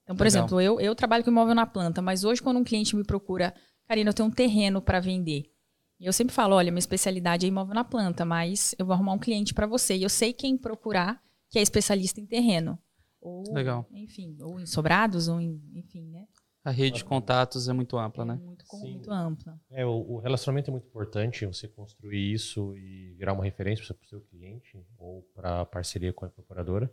Então, 0.09 0.17
por 0.17 0.23
Legal. 0.23 0.39
exemplo, 0.39 0.59
eu, 0.59 0.79
eu 0.79 0.95
trabalho 0.95 1.23
com 1.23 1.29
imóvel 1.29 1.53
na 1.53 1.67
planta, 1.67 2.01
mas 2.01 2.23
hoje 2.23 2.41
quando 2.41 2.57
um 2.57 2.63
cliente 2.63 2.95
me 2.95 3.03
procura, 3.03 3.53
Karina, 3.87 4.09
eu 4.09 4.13
tenho 4.13 4.27
um 4.27 4.31
terreno 4.31 4.81
para 4.81 4.99
vender. 4.99 5.51
E 5.99 6.07
eu 6.07 6.11
sempre 6.11 6.33
falo, 6.33 6.55
olha, 6.55 6.71
minha 6.71 6.79
especialidade 6.79 7.45
é 7.45 7.49
imóvel 7.49 7.75
na 7.75 7.83
planta, 7.83 8.25
mas 8.25 8.73
eu 8.79 8.87
vou 8.87 8.95
arrumar 8.95 9.13
um 9.13 9.19
cliente 9.19 9.53
para 9.53 9.67
você. 9.67 9.95
E 9.95 10.01
eu 10.01 10.09
sei 10.09 10.33
quem 10.33 10.57
procurar 10.57 11.21
que 11.47 11.59
é 11.59 11.61
especialista 11.61 12.19
em 12.19 12.25
terreno. 12.25 12.79
Ou, 13.21 13.53
Legal. 13.53 13.85
Enfim, 13.91 14.35
ou 14.41 14.59
em 14.59 14.65
sobrados, 14.65 15.27
ou 15.27 15.39
em, 15.39 15.61
enfim, 15.75 16.09
né? 16.09 16.25
A 16.63 16.71
rede 16.71 16.97
de 16.97 17.05
contatos 17.05 17.69
é 17.69 17.73
muito 17.73 17.95
ampla, 17.95 18.23
é 18.23 18.27
né? 18.29 18.35
Muito, 18.35 18.65
muito 18.79 19.11
ampla. 19.11 19.61
É, 19.69 19.85
o, 19.85 19.91
o, 19.91 20.17
relacionamento 20.17 20.71
é 20.71 20.73
muito 20.73 20.87
importante, 20.87 21.45
você 21.45 21.67
construir 21.67 22.33
isso 22.33 22.75
e 22.75 23.13
virar 23.13 23.33
uma 23.33 23.43
referência 23.43 23.93
para 23.93 24.05
o 24.05 24.07
seu 24.07 24.21
cliente 24.21 24.83
ou 24.97 25.21
para 25.35 25.61
a 25.61 25.65
parceria 25.67 26.11
com 26.11 26.25
a 26.25 26.29
incorporadora. 26.29 26.91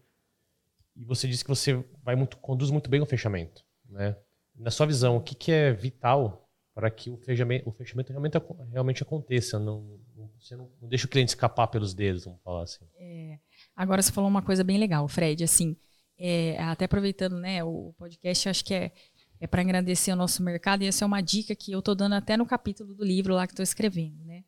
E 0.96 1.04
você 1.04 1.28
disse 1.28 1.44
que 1.44 1.50
você 1.50 1.84
vai 2.02 2.16
muito, 2.16 2.36
conduz 2.38 2.70
muito 2.70 2.88
bem 2.88 3.00
o 3.00 3.06
fechamento, 3.06 3.62
né? 3.88 4.16
Na 4.54 4.70
sua 4.70 4.86
visão, 4.86 5.16
o 5.16 5.20
que, 5.20 5.34
que 5.34 5.52
é 5.52 5.72
vital 5.72 6.48
para 6.74 6.90
que 6.90 7.10
o 7.10 7.16
fechamento, 7.18 7.68
o 7.68 7.72
fechamento 7.72 8.10
realmente, 8.10 8.38
realmente 8.72 9.02
aconteça 9.02 9.58
no 9.58 10.00
você 10.38 10.56
não, 10.56 10.70
não, 10.80 10.88
deixa 10.88 11.06
o 11.06 11.10
cliente 11.10 11.30
escapar 11.30 11.66
pelos 11.66 11.94
dedos, 11.94 12.24
vamos 12.24 12.40
falar 12.42 12.62
assim. 12.62 12.84
É, 12.98 13.38
agora 13.74 14.00
você 14.00 14.12
falou 14.12 14.30
uma 14.30 14.42
coisa 14.42 14.62
bem 14.62 14.78
legal, 14.78 15.06
Fred, 15.08 15.42
assim, 15.42 15.76
é, 16.18 16.60
até 16.62 16.84
aproveitando 16.84 17.38
né, 17.38 17.62
o 17.64 17.94
podcast, 17.98 18.48
acho 18.48 18.64
que 18.64 18.74
é, 18.74 18.92
é 19.40 19.46
para 19.46 19.62
agradecer 19.62 20.12
o 20.12 20.16
nosso 20.16 20.42
mercado, 20.42 20.82
e 20.82 20.86
essa 20.86 21.04
é 21.04 21.06
uma 21.06 21.20
dica 21.20 21.54
que 21.54 21.72
eu 21.72 21.80
estou 21.80 21.94
dando 21.94 22.14
até 22.14 22.36
no 22.36 22.46
capítulo 22.46 22.94
do 22.94 23.04
livro 23.04 23.34
lá 23.34 23.46
que 23.46 23.52
estou 23.52 23.62
escrevendo. 23.62 24.24
Né? 24.24 24.44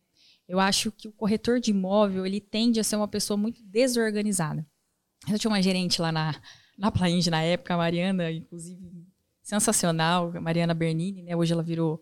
Eu 0.47 0.59
acho 0.59 0.91
que 0.91 1.07
o 1.07 1.11
corretor 1.11 1.59
de 1.59 1.71
imóvel 1.71 2.25
ele 2.25 2.41
tende 2.41 2.79
a 2.79 2.83
ser 2.83 2.95
uma 2.95 3.07
pessoa 3.07 3.37
muito 3.37 3.61
desorganizada. 3.63 4.65
Eu 5.27 5.39
tinha 5.39 5.51
uma 5.51 5.61
gerente 5.61 6.01
lá 6.01 6.11
na, 6.11 6.35
na 6.77 6.91
Plainge 6.91 7.29
na 7.29 7.41
época, 7.41 7.73
a 7.73 7.77
Mariana, 7.77 8.31
inclusive, 8.31 9.05
sensacional, 9.41 10.31
Mariana 10.41 10.73
Bernini, 10.73 11.23
né? 11.23 11.35
Hoje 11.35 11.53
ela 11.53 11.63
virou 11.63 11.99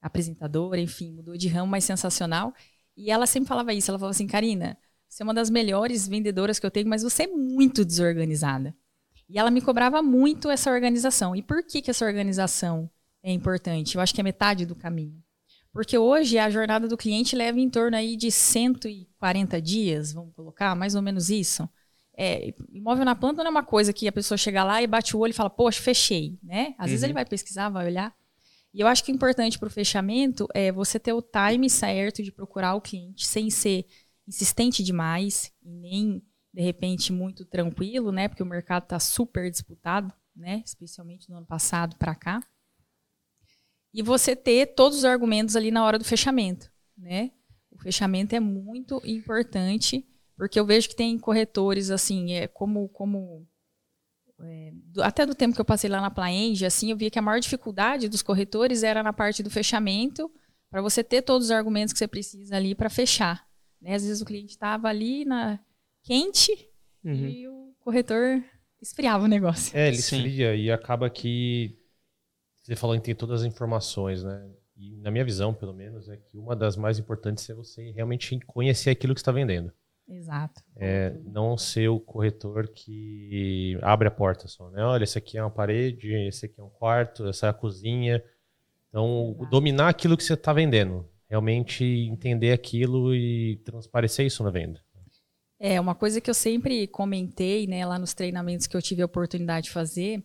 apresentadora, 0.00 0.80
enfim, 0.80 1.12
mudou 1.12 1.36
de 1.36 1.48
ramo, 1.48 1.66
mas 1.66 1.84
sensacional. 1.84 2.54
E 2.96 3.10
ela 3.10 3.26
sempre 3.26 3.48
falava 3.48 3.72
isso, 3.72 3.90
ela 3.90 3.98
falava 3.98 4.12
assim, 4.12 4.26
Karina, 4.26 4.78
você 5.08 5.22
é 5.22 5.24
uma 5.24 5.34
das 5.34 5.50
melhores 5.50 6.06
vendedoras 6.06 6.58
que 6.58 6.66
eu 6.66 6.70
tenho, 6.70 6.88
mas 6.88 7.02
você 7.02 7.24
é 7.24 7.26
muito 7.26 7.84
desorganizada. 7.84 8.74
E 9.28 9.38
ela 9.38 9.50
me 9.50 9.60
cobrava 9.60 10.02
muito 10.02 10.48
essa 10.50 10.70
organização. 10.70 11.36
E 11.36 11.42
por 11.42 11.62
que, 11.62 11.82
que 11.82 11.90
essa 11.90 12.04
organização 12.04 12.90
é 13.22 13.32
importante? 13.32 13.96
Eu 13.96 14.00
acho 14.00 14.14
que 14.14 14.20
é 14.20 14.24
metade 14.24 14.64
do 14.64 14.74
caminho. 14.74 15.22
Porque 15.72 15.98
hoje 15.98 16.38
a 16.38 16.48
jornada 16.48 16.88
do 16.88 16.96
cliente 16.96 17.36
leva 17.36 17.60
em 17.60 17.68
torno 17.68 17.96
aí 17.96 18.16
de 18.16 18.32
140 18.32 19.60
dias, 19.60 20.12
vamos 20.12 20.34
colocar, 20.34 20.74
mais 20.74 20.94
ou 20.94 21.02
menos 21.02 21.28
isso. 21.28 21.68
É, 22.20 22.52
imóvel 22.72 23.04
na 23.04 23.14
planta 23.14 23.44
não 23.44 23.48
é 23.48 23.50
uma 23.50 23.62
coisa 23.62 23.92
que 23.92 24.08
a 24.08 24.12
pessoa 24.12 24.36
chega 24.36 24.64
lá 24.64 24.82
e 24.82 24.88
bate 24.88 25.16
o 25.16 25.20
olho 25.20 25.30
e 25.30 25.34
fala, 25.34 25.48
poxa, 25.48 25.80
fechei, 25.80 26.36
né? 26.42 26.74
Às 26.76 26.86
uhum. 26.86 26.90
vezes 26.90 27.02
ele 27.04 27.12
vai 27.12 27.24
pesquisar, 27.24 27.68
vai 27.68 27.86
olhar. 27.86 28.12
E 28.74 28.80
eu 28.80 28.88
acho 28.88 29.04
que 29.04 29.12
o 29.12 29.14
importante 29.14 29.56
para 29.56 29.68
o 29.68 29.70
fechamento 29.70 30.48
é 30.52 30.72
você 30.72 30.98
ter 30.98 31.12
o 31.12 31.22
time 31.22 31.70
certo 31.70 32.20
de 32.20 32.32
procurar 32.32 32.74
o 32.74 32.80
cliente 32.80 33.24
sem 33.24 33.50
ser 33.50 33.86
insistente 34.26 34.82
demais 34.82 35.52
e 35.62 35.70
nem 35.70 36.20
de 36.52 36.60
repente 36.60 37.12
muito 37.12 37.44
tranquilo, 37.44 38.10
né? 38.10 38.26
Porque 38.26 38.42
o 38.42 38.46
mercado 38.46 38.82
está 38.82 38.98
super 38.98 39.48
disputado, 39.48 40.12
né? 40.34 40.60
Especialmente 40.64 41.30
no 41.30 41.36
ano 41.36 41.46
passado 41.46 41.96
para 41.96 42.16
cá. 42.16 42.40
E 43.94 44.02
você 44.02 44.34
ter 44.34 44.74
todos 44.74 44.98
os 44.98 45.04
argumentos 45.04 45.54
ali 45.54 45.70
na 45.70 45.84
hora 45.84 45.98
do 45.98 46.04
fechamento, 46.04 46.68
né? 46.96 47.30
O 47.70 47.78
fechamento 47.78 48.34
é 48.34 48.40
muito 48.40 49.00
importante, 49.04 50.04
porque 50.38 50.58
eu 50.58 50.64
vejo 50.64 50.88
que 50.88 50.96
tem 50.96 51.18
corretores 51.18 51.90
assim, 51.90 52.32
é 52.32 52.46
como 52.46 52.88
como 52.90 53.44
é, 54.40 54.70
do, 54.72 55.02
até 55.02 55.26
do 55.26 55.34
tempo 55.34 55.54
que 55.54 55.60
eu 55.60 55.64
passei 55.64 55.90
lá 55.90 56.00
na 56.00 56.10
Plaenge, 56.10 56.64
assim, 56.64 56.92
eu 56.92 56.96
via 56.96 57.10
que 57.10 57.18
a 57.18 57.22
maior 57.22 57.40
dificuldade 57.40 58.08
dos 58.08 58.22
corretores 58.22 58.84
era 58.84 59.02
na 59.02 59.12
parte 59.12 59.42
do 59.42 59.50
fechamento, 59.50 60.30
para 60.70 60.80
você 60.80 61.02
ter 61.02 61.22
todos 61.22 61.46
os 61.46 61.50
argumentos 61.50 61.92
que 61.92 61.98
você 61.98 62.06
precisa 62.06 62.56
ali 62.56 62.72
para 62.72 62.88
fechar. 62.88 63.44
Né? 63.82 63.94
Às 63.94 64.04
vezes 64.04 64.22
o 64.22 64.24
cliente 64.24 64.52
estava 64.52 64.88
ali 64.88 65.24
na 65.24 65.58
quente 66.04 66.52
uhum. 67.04 67.26
e 67.26 67.48
o 67.48 67.74
corretor 67.80 68.42
esfriava 68.80 69.24
o 69.24 69.28
negócio. 69.28 69.76
É, 69.76 69.88
ele 69.88 69.96
esfria 69.96 70.54
e 70.54 70.70
acaba 70.70 71.10
que 71.10 71.76
você 72.54 72.76
falou 72.76 72.94
em 72.94 73.00
ter 73.00 73.16
todas 73.16 73.40
as 73.40 73.46
informações, 73.46 74.22
né? 74.22 74.48
E 74.76 74.96
na 74.98 75.10
minha 75.10 75.24
visão, 75.24 75.52
pelo 75.52 75.74
menos, 75.74 76.08
é 76.08 76.16
que 76.16 76.38
uma 76.38 76.54
das 76.54 76.76
mais 76.76 76.98
importantes 77.00 77.48
é 77.50 77.54
você 77.54 77.90
realmente 77.90 78.38
conhecer 78.46 78.90
aquilo 78.90 79.14
que 79.14 79.20
está 79.20 79.32
vendendo. 79.32 79.72
Exato. 80.08 80.62
É, 80.76 81.14
não 81.24 81.58
ser 81.58 81.88
o 81.88 82.00
corretor 82.00 82.68
que 82.68 83.78
abre 83.82 84.08
a 84.08 84.10
porta 84.10 84.48
só, 84.48 84.70
né? 84.70 84.82
Olha, 84.82 85.04
esse 85.04 85.18
aqui 85.18 85.36
é 85.36 85.42
uma 85.42 85.50
parede, 85.50 86.14
esse 86.26 86.46
aqui 86.46 86.58
é 86.58 86.64
um 86.64 86.70
quarto, 86.70 87.26
essa 87.26 87.46
é 87.46 87.50
a 87.50 87.54
cozinha. 87.54 88.22
Então, 88.88 89.32
Exato. 89.36 89.50
dominar 89.50 89.88
aquilo 89.88 90.16
que 90.16 90.24
você 90.24 90.32
está 90.32 90.52
vendendo. 90.52 91.06
Realmente 91.28 91.84
entender 91.84 92.52
aquilo 92.52 93.14
e 93.14 93.56
transparecer 93.64 94.24
isso 94.24 94.42
na 94.42 94.50
venda. 94.50 94.80
É, 95.60 95.78
uma 95.78 95.94
coisa 95.94 96.20
que 96.20 96.30
eu 96.30 96.34
sempre 96.34 96.86
comentei, 96.86 97.66
né, 97.66 97.84
lá 97.84 97.98
nos 97.98 98.14
treinamentos 98.14 98.66
que 98.66 98.76
eu 98.76 98.80
tive 98.80 99.02
a 99.02 99.06
oportunidade 99.06 99.66
de 99.66 99.72
fazer, 99.72 100.22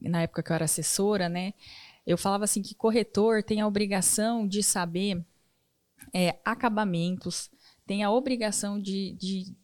na 0.00 0.22
época 0.22 0.42
que 0.42 0.52
eu 0.52 0.54
era 0.54 0.64
assessora, 0.64 1.28
né? 1.28 1.52
Eu 2.06 2.16
falava 2.16 2.44
assim 2.44 2.62
que 2.62 2.74
corretor 2.74 3.42
tem 3.42 3.60
a 3.60 3.66
obrigação 3.66 4.46
de 4.46 4.62
saber 4.62 5.24
é, 6.14 6.36
acabamentos, 6.44 7.50
tem 7.92 8.02
a 8.02 8.10
obrigação 8.10 8.80
de, 8.80 9.12
de, 9.20 9.54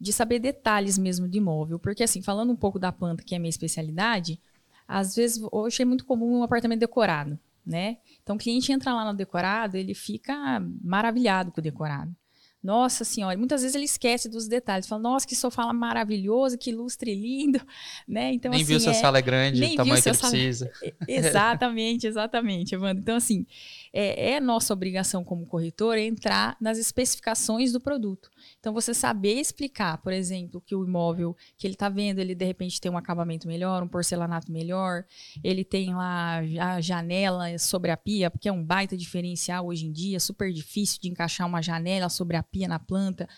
de 0.00 0.10
saber 0.10 0.38
detalhes 0.38 0.96
mesmo 0.96 1.28
de 1.28 1.36
imóvel. 1.36 1.78
Porque, 1.78 2.02
assim, 2.02 2.22
falando 2.22 2.50
um 2.50 2.56
pouco 2.56 2.78
da 2.78 2.90
planta, 2.90 3.22
que 3.22 3.34
é 3.34 3.36
a 3.36 3.40
minha 3.40 3.50
especialidade, 3.50 4.40
às 4.86 5.14
vezes, 5.14 5.46
hoje 5.52 5.82
é 5.82 5.84
muito 5.84 6.06
comum 6.06 6.38
um 6.38 6.42
apartamento 6.42 6.80
decorado, 6.80 7.38
né? 7.66 7.98
Então, 8.22 8.36
o 8.36 8.38
cliente 8.38 8.72
entra 8.72 8.94
lá 8.94 9.04
no 9.04 9.14
decorado, 9.14 9.76
ele 9.76 9.92
fica 9.92 10.34
maravilhado 10.82 11.52
com 11.52 11.60
o 11.60 11.62
decorado. 11.62 12.16
Nossa 12.62 13.04
senhora, 13.04 13.38
muitas 13.38 13.62
vezes 13.62 13.76
ele 13.76 13.84
esquece 13.84 14.28
dos 14.28 14.48
detalhes, 14.48 14.86
fala, 14.86 15.00
nossa, 15.00 15.26
que 15.26 15.36
sofá 15.36 15.72
maravilhoso, 15.72 16.58
que 16.58 16.72
lustre 16.72 17.14
lindo, 17.14 17.60
né? 18.06 18.32
Então, 18.32 18.50
nem 18.50 18.62
assim, 18.62 18.68
viu 18.68 18.80
se 18.80 18.88
é, 18.88 18.90
a 18.90 18.94
sala 18.94 19.18
é 19.18 19.22
grande, 19.22 19.62
o 19.64 19.76
tamanho 19.76 20.02
que 20.02 20.08
ele 20.08 20.16
sala... 20.16 20.32
precisa. 20.32 20.72
Exatamente, 21.06 22.06
exatamente, 22.06 22.74
Evandro. 22.74 23.00
Então, 23.00 23.16
assim, 23.16 23.46
é, 23.92 24.32
é 24.32 24.40
nossa 24.40 24.72
obrigação 24.72 25.22
como 25.22 25.46
corretor 25.46 25.96
entrar 25.98 26.56
nas 26.60 26.78
especificações 26.78 27.72
do 27.72 27.80
produto. 27.80 28.28
Então, 28.58 28.72
você 28.72 28.92
saber 28.94 29.34
explicar, 29.34 29.98
por 29.98 30.12
exemplo, 30.12 30.60
que 30.60 30.74
o 30.74 30.84
imóvel 30.84 31.36
que 31.56 31.66
ele 31.66 31.74
está 31.74 31.88
vendo, 31.88 32.18
ele 32.18 32.34
de 32.34 32.44
repente 32.44 32.80
tem 32.80 32.90
um 32.90 32.96
acabamento 32.96 33.46
melhor, 33.46 33.82
um 33.82 33.88
porcelanato 33.88 34.50
melhor, 34.50 35.04
ele 35.42 35.64
tem 35.64 35.94
lá 35.94 36.38
a 36.60 36.80
janela 36.80 37.58
sobre 37.58 37.90
a 37.90 37.96
pia, 37.96 38.30
porque 38.30 38.48
é 38.48 38.52
um 38.52 38.64
baita 38.64 38.96
diferencial 38.96 39.66
hoje 39.66 39.86
em 39.86 39.92
dia, 39.92 40.20
super 40.20 40.52
difícil 40.52 41.00
de 41.00 41.08
encaixar 41.08 41.46
uma 41.46 41.62
janela 41.62 42.08
sobre 42.08 42.36
a 42.36 42.42
pia 42.42 42.68
na 42.68 42.78
planta 42.78 43.28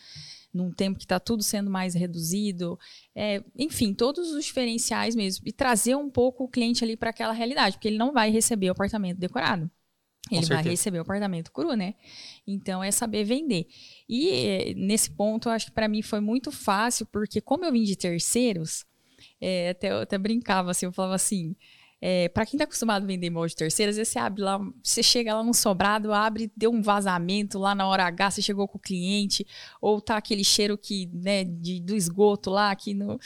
num 0.52 0.72
tempo 0.72 0.98
que 0.98 1.04
está 1.04 1.20
tudo 1.20 1.42
sendo 1.42 1.70
mais 1.70 1.94
reduzido. 1.94 2.78
É, 3.14 3.42
enfim, 3.56 3.94
todos 3.94 4.32
os 4.32 4.44
diferenciais 4.44 5.14
mesmo. 5.14 5.46
E 5.46 5.52
trazer 5.52 5.94
um 5.94 6.10
pouco 6.10 6.44
o 6.44 6.48
cliente 6.48 6.84
ali 6.84 6.96
para 6.96 7.10
aquela 7.10 7.32
realidade, 7.32 7.76
porque 7.76 7.88
ele 7.88 7.98
não 7.98 8.12
vai 8.12 8.30
receber 8.30 8.68
o 8.68 8.72
apartamento 8.72 9.18
decorado. 9.18 9.70
Ele 10.30 10.46
vai 10.46 10.62
receber 10.62 10.98
o 10.98 11.02
apartamento 11.02 11.50
cru, 11.50 11.74
né? 11.74 11.94
Então 12.46 12.82
é 12.82 12.90
saber 12.90 13.24
vender. 13.24 13.66
E 14.08 14.28
eh, 14.30 14.74
nesse 14.76 15.10
ponto, 15.10 15.48
eu 15.48 15.52
acho 15.52 15.66
que 15.66 15.72
para 15.72 15.88
mim 15.88 16.02
foi 16.02 16.20
muito 16.20 16.52
fácil, 16.52 17.06
porque 17.06 17.40
como 17.40 17.64
eu 17.64 17.72
vim 17.72 17.82
de 17.82 17.96
terceiros, 17.96 18.84
é, 19.40 19.70
até, 19.70 19.90
eu 19.90 20.00
até 20.00 20.18
brincava 20.18 20.70
assim, 20.70 20.86
eu 20.86 20.92
falava 20.92 21.14
assim. 21.14 21.56
É, 22.02 22.30
para 22.30 22.46
quem 22.46 22.56
está 22.56 22.64
acostumado 22.64 23.02
a 23.02 23.06
vender 23.06 23.26
imóvel 23.26 23.48
de 23.48 23.56
terceiros, 23.56 23.96
você 23.96 24.18
abre 24.18 24.40
lá, 24.40 24.58
você 24.82 25.02
chega 25.02 25.34
lá 25.34 25.44
no 25.44 25.52
sobrado, 25.52 26.14
abre, 26.14 26.50
deu 26.56 26.70
um 26.70 26.80
vazamento 26.80 27.58
lá 27.58 27.74
na 27.74 27.86
hora 27.86 28.06
H, 28.06 28.30
você 28.30 28.42
chegou 28.42 28.66
com 28.66 28.78
o 28.78 28.80
cliente, 28.80 29.46
ou 29.82 30.00
tá 30.00 30.16
aquele 30.16 30.42
cheiro 30.42 30.78
que, 30.78 31.10
né, 31.12 31.44
de, 31.44 31.78
do 31.78 31.94
esgoto 31.94 32.48
lá, 32.48 32.74
que 32.74 32.94
no, 32.94 33.18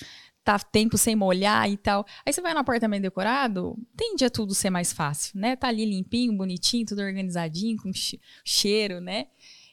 tá 0.44 0.58
tempo 0.58 0.98
sem 0.98 1.16
molhar 1.16 1.68
e 1.70 1.76
tal. 1.76 2.04
Aí 2.24 2.32
você 2.32 2.42
vai 2.42 2.52
no 2.52 2.60
apartamento 2.60 3.02
decorado, 3.02 3.76
tende 3.96 4.24
a 4.24 4.30
tudo 4.30 4.54
ser 4.54 4.68
mais 4.68 4.92
fácil, 4.92 5.40
né? 5.40 5.56
Tá 5.56 5.68
ali 5.68 5.86
limpinho, 5.86 6.36
bonitinho, 6.36 6.84
tudo 6.84 7.00
organizadinho, 7.00 7.78
com 7.78 7.90
cheiro, 8.44 9.00
né? 9.00 9.28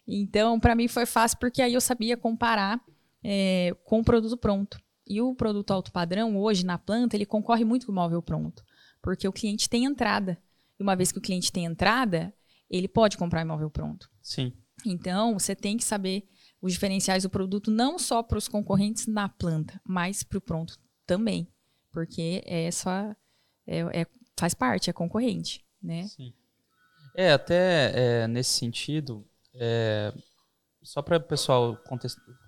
Então, 0.08 0.60
para 0.60 0.74
mim 0.74 0.88
foi 0.88 1.06
fácil 1.06 1.38
porque 1.38 1.62
aí 1.62 1.74
eu 1.74 1.82
sabia 1.82 2.16
comparar 2.16 2.82
é, 3.24 3.76
com 3.84 4.00
o 4.00 4.04
produto 4.04 4.38
pronto. 4.38 4.82
E 5.06 5.22
o 5.22 5.36
produto 5.36 5.72
alto 5.72 5.92
padrão, 5.92 6.38
hoje 6.38 6.66
na 6.66 6.78
planta, 6.78 7.18
ele 7.18 7.26
concorre 7.26 7.66
muito 7.66 7.86
com 7.86 7.92
o 7.92 7.96
móvel 7.96 8.22
pronto, 8.22 8.64
porque 9.02 9.28
o 9.28 9.34
cliente 9.34 9.70
tem 9.70 9.84
entrada. 9.84 10.42
E 10.80 10.84
uma 10.84 10.96
vez 10.96 11.12
que 11.12 11.18
o 11.18 11.22
cliente 11.22 11.52
tem 11.52 11.66
entrada, 11.66 12.34
ele 12.70 12.88
pode 12.88 13.18
comprar 13.18 13.42
imóvel 13.42 13.70
pronto. 13.70 14.10
Sim. 14.22 14.54
Então, 14.86 15.38
você 15.38 15.54
tem 15.54 15.76
que 15.76 15.84
saber 15.84 16.30
os 16.62 16.74
diferenciais 16.74 17.24
do 17.24 17.30
produto 17.30 17.72
não 17.72 17.98
só 17.98 18.22
para 18.22 18.38
os 18.38 18.48
concorrentes 18.48 19.08
na 19.08 19.28
planta, 19.28 19.82
mas 19.84 20.24
para 20.24 20.38
o 20.38 20.42
pronto 20.42 20.78
também, 21.06 21.48
porque 21.92 22.44
é 22.46 22.70
só 22.72 23.16
é, 23.68 24.02
é, 24.02 24.08
faz 24.40 24.54
parte, 24.54 24.90
é 24.90 24.94
concorrente, 24.94 25.66
né? 25.82 26.04
Sim. 26.04 26.34
É 27.16 27.32
até 27.34 27.92
é, 28.24 28.28
nesse 28.28 28.52
sentido, 28.52 29.28
é, 29.54 30.14
só 30.84 31.02
para 31.02 31.18
o 31.18 31.22
pessoal 31.22 31.78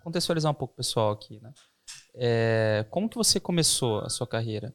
contextualizar 0.03 0.51
um 0.51 0.55
pouco 0.55 0.74
o 0.74 0.77
pessoal 0.77 1.12
aqui, 1.12 1.39
né? 1.41 1.53
É, 2.15 2.86
como 2.89 3.10
que 3.10 3.17
você 3.17 3.39
começou 3.39 4.00
a 4.00 4.10
sua 4.10 4.27
carreira? 4.27 4.74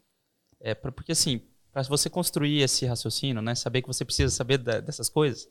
É, 0.61 0.75
porque 0.75 1.13
assim, 1.13 1.41
para 1.73 1.83
você 1.83 2.11
construir 2.11 2.61
esse 2.61 2.85
raciocínio, 2.85 3.41
né, 3.41 3.55
saber 3.55 3.83
que 3.83 3.89
você 3.89 4.05
precisa 4.05 4.35
saber 4.35 4.59
da, 4.59 4.81
dessas 4.81 5.09
coisas, 5.09 5.49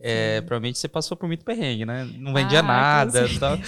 é, 0.00 0.40
provavelmente 0.40 0.78
você 0.78 0.88
passou 0.88 1.16
por 1.16 1.26
muito 1.26 1.44
perrengue, 1.44 1.84
né? 1.84 2.04
Não 2.18 2.32
vendia 2.32 2.60
ah, 2.60 2.62
nada. 2.62 3.26
Tal. 3.38 3.58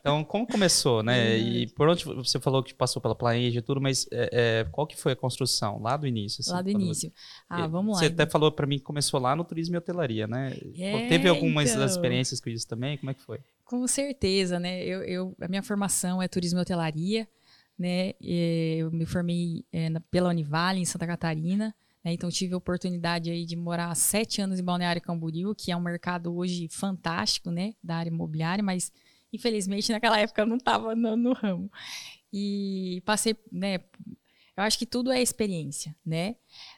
Então, 0.00 0.24
como 0.24 0.46
começou, 0.46 1.02
né? 1.02 1.36
E 1.36 1.66
por 1.68 1.88
onde 1.88 2.04
você 2.04 2.38
falou 2.40 2.62
que 2.62 2.74
passou 2.74 3.00
pela 3.00 3.14
planejamento 3.14 3.58
e 3.58 3.62
tudo, 3.62 3.80
mas 3.80 4.06
é, 4.12 4.30
é, 4.32 4.64
qual 4.70 4.86
que 4.86 4.96
foi 4.96 5.12
a 5.12 5.16
construção 5.16 5.80
lá 5.80 5.96
do 5.96 6.06
início? 6.06 6.40
Assim, 6.40 6.52
lá 6.52 6.62
do 6.62 6.70
início. 6.70 7.10
Você... 7.10 7.14
Ah, 7.48 7.66
vamos 7.66 7.94
lá. 7.94 8.00
Você 8.00 8.06
então. 8.06 8.24
até 8.24 8.30
falou 8.30 8.52
para 8.52 8.66
mim 8.66 8.78
que 8.78 8.84
começou 8.84 9.20
lá 9.20 9.34
no 9.34 9.44
turismo 9.44 9.74
e 9.74 9.78
hotelaria, 9.78 10.26
né? 10.26 10.56
É, 10.78 11.08
Teve 11.08 11.28
algumas 11.28 11.70
então... 11.70 11.84
experiências 11.84 12.40
com 12.40 12.50
isso 12.50 12.66
também? 12.66 12.96
Como 12.98 13.10
é 13.10 13.14
que 13.14 13.22
foi? 13.22 13.38
Com 13.64 13.86
certeza, 13.86 14.60
né? 14.60 14.84
Eu, 14.84 15.02
eu, 15.02 15.36
a 15.40 15.48
minha 15.48 15.62
formação 15.62 16.22
é 16.22 16.28
turismo 16.28 16.58
e 16.58 16.62
hotelaria, 16.62 17.28
né? 17.78 18.12
Eu 18.20 18.90
me 18.90 19.06
formei 19.06 19.64
é, 19.72 19.88
pela 20.10 20.30
Univale, 20.30 20.80
em 20.80 20.84
Santa 20.84 21.06
Catarina 21.06 21.74
Né? 22.04 22.12
Então, 22.12 22.30
tive 22.30 22.54
a 22.54 22.56
oportunidade 22.56 23.30
aí 23.30 23.44
de 23.44 23.56
morar 23.56 23.94
sete 23.94 24.40
anos 24.40 24.58
em 24.58 24.64
Balneário 24.64 25.00
Camboriú, 25.00 25.54
que 25.54 25.70
é 25.70 25.76
um 25.76 25.80
mercado 25.80 26.34
hoje 26.34 26.68
fantástico, 26.68 27.50
né, 27.50 27.74
da 27.82 27.96
área 27.96 28.10
imobiliária, 28.10 28.62
mas 28.62 28.92
infelizmente 29.32 29.90
naquela 29.90 30.18
época 30.18 30.42
eu 30.42 30.46
não 30.46 30.56
estava 30.56 30.94
no, 30.94 31.16
no, 31.16 31.32
ramo. 31.32 31.70
E 32.32 33.02
passei, 33.04 33.36
né, 33.50 33.78
eu 34.56 34.62
acho 34.62 34.78
que 34.78 34.86
tudo 34.86 35.10
é 35.10 35.22
experiência, 35.22 35.94
né? 36.04 36.36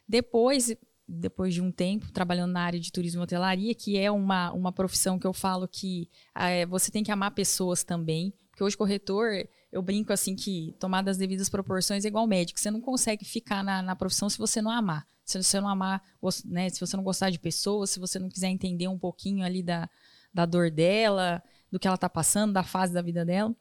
Depois, 0.08 0.76
depois 1.08 1.52
de 1.54 1.60
um 1.60 1.72
tempo 1.72 2.12
trabalhando 2.12 2.52
na 2.52 2.62
área 2.62 2.78
de 2.78 2.92
turismo 2.92 3.22
e 3.22 3.24
hotelaria, 3.24 3.74
que 3.74 3.98
é 3.98 4.10
uma, 4.10 4.52
uma 4.52 4.72
profissão 4.72 5.18
que 5.18 5.26
eu 5.26 5.32
falo 5.32 5.66
que 5.66 6.08
é, 6.34 6.66
você 6.66 6.90
tem 6.90 7.02
que 7.02 7.10
amar 7.10 7.32
pessoas 7.32 7.82
também, 7.82 8.32
porque 8.50 8.62
hoje 8.62 8.76
corretor, 8.76 9.48
eu 9.72 9.82
brinco 9.82 10.12
assim 10.12 10.36
que 10.36 10.76
tomar 10.78 11.02
das 11.02 11.16
devidas 11.16 11.48
proporções 11.48 12.04
é 12.04 12.08
igual 12.08 12.24
médico. 12.24 12.60
Você 12.60 12.70
não 12.70 12.80
consegue 12.80 13.24
ficar 13.24 13.64
na, 13.64 13.82
na 13.82 13.96
profissão 13.96 14.30
se 14.30 14.38
você 14.38 14.62
não 14.62 14.70
amar. 14.70 15.04
Se 15.24 15.42
você 15.42 15.60
não 15.60 15.68
amar, 15.68 16.02
né, 16.44 16.68
se 16.68 16.80
você 16.80 16.96
não 16.96 17.04
gostar 17.04 17.30
de 17.30 17.38
pessoas, 17.38 17.90
se 17.90 17.98
você 17.98 18.18
não 18.18 18.28
quiser 18.28 18.48
entender 18.48 18.88
um 18.88 18.98
pouquinho 18.98 19.44
ali 19.44 19.62
da, 19.62 19.88
da 20.32 20.44
dor 20.44 20.70
dela, 20.70 21.42
do 21.70 21.78
que 21.78 21.86
ela 21.86 21.94
está 21.94 22.08
passando, 22.08 22.52
da 22.52 22.62
fase 22.62 22.92
da 22.92 23.00
vida 23.02 23.24
dela. 23.24 23.54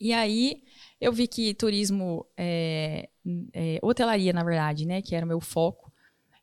E 0.00 0.12
aí 0.12 0.62
eu 1.00 1.12
vi 1.12 1.26
que 1.26 1.54
turismo, 1.54 2.26
é, 2.36 3.08
é, 3.52 3.78
hotelaria, 3.82 4.32
na 4.32 4.42
verdade, 4.42 4.86
né, 4.86 5.00
que 5.00 5.14
era 5.14 5.24
o 5.24 5.28
meu 5.28 5.40
foco, 5.40 5.92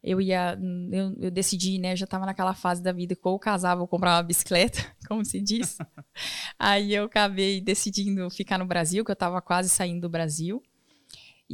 eu 0.03 0.19
ia, 0.19 0.59
eu, 0.91 1.15
eu 1.17 1.31
decidi, 1.31 1.79
né, 1.79 1.93
eu 1.93 1.97
já 1.97 2.03
estava 2.03 2.25
naquela 2.25 2.53
fase 2.53 2.83
da 2.83 2.91
vida 2.91 3.15
que 3.15 3.21
ou 3.23 3.39
casava 3.39 3.81
ou 3.81 3.87
comprava 3.87 4.17
uma 4.17 4.23
bicicleta, 4.23 4.79
como 5.07 5.23
se 5.23 5.39
diz. 5.39 5.77
Aí 6.59 6.93
eu 6.93 7.05
acabei 7.05 7.61
decidindo 7.61 8.29
ficar 8.29 8.57
no 8.57 8.65
Brasil, 8.65 9.05
que 9.05 9.11
eu 9.11 9.13
estava 9.13 9.41
quase 9.41 9.69
saindo 9.69 10.01
do 10.01 10.09
Brasil. 10.09 10.61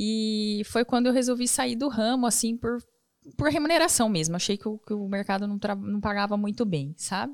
E 0.01 0.62
foi 0.63 0.86
quando 0.86 1.08
eu 1.08 1.13
resolvi 1.13 1.46
sair 1.46 1.75
do 1.75 1.89
ramo, 1.89 2.25
assim, 2.25 2.56
por, 2.56 2.77
por 3.36 3.50
remuneração 3.50 4.08
mesmo. 4.08 4.38
Achei 4.38 4.58
que 4.58 4.65
o, 4.65 4.77
que 4.77 4.94
o 4.94 5.10
mercado 5.10 5.46
não, 5.46 5.60
não 5.82 6.00
pagava 6.00 6.38
muito 6.38 6.63
bem, 6.63 6.96
sabe? 6.96 7.34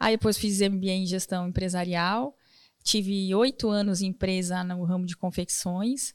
Aí 0.00 0.16
depois 0.16 0.36
fiz 0.36 0.60
MBA 0.60 0.90
em 0.90 1.06
gestão 1.06 1.46
empresarial. 1.46 2.36
Tive 2.82 3.32
oito 3.36 3.70
anos 3.70 4.02
em 4.02 4.06
empresa 4.06 4.64
no 4.64 4.82
ramo 4.82 5.06
de 5.06 5.16
confecções. 5.16 6.12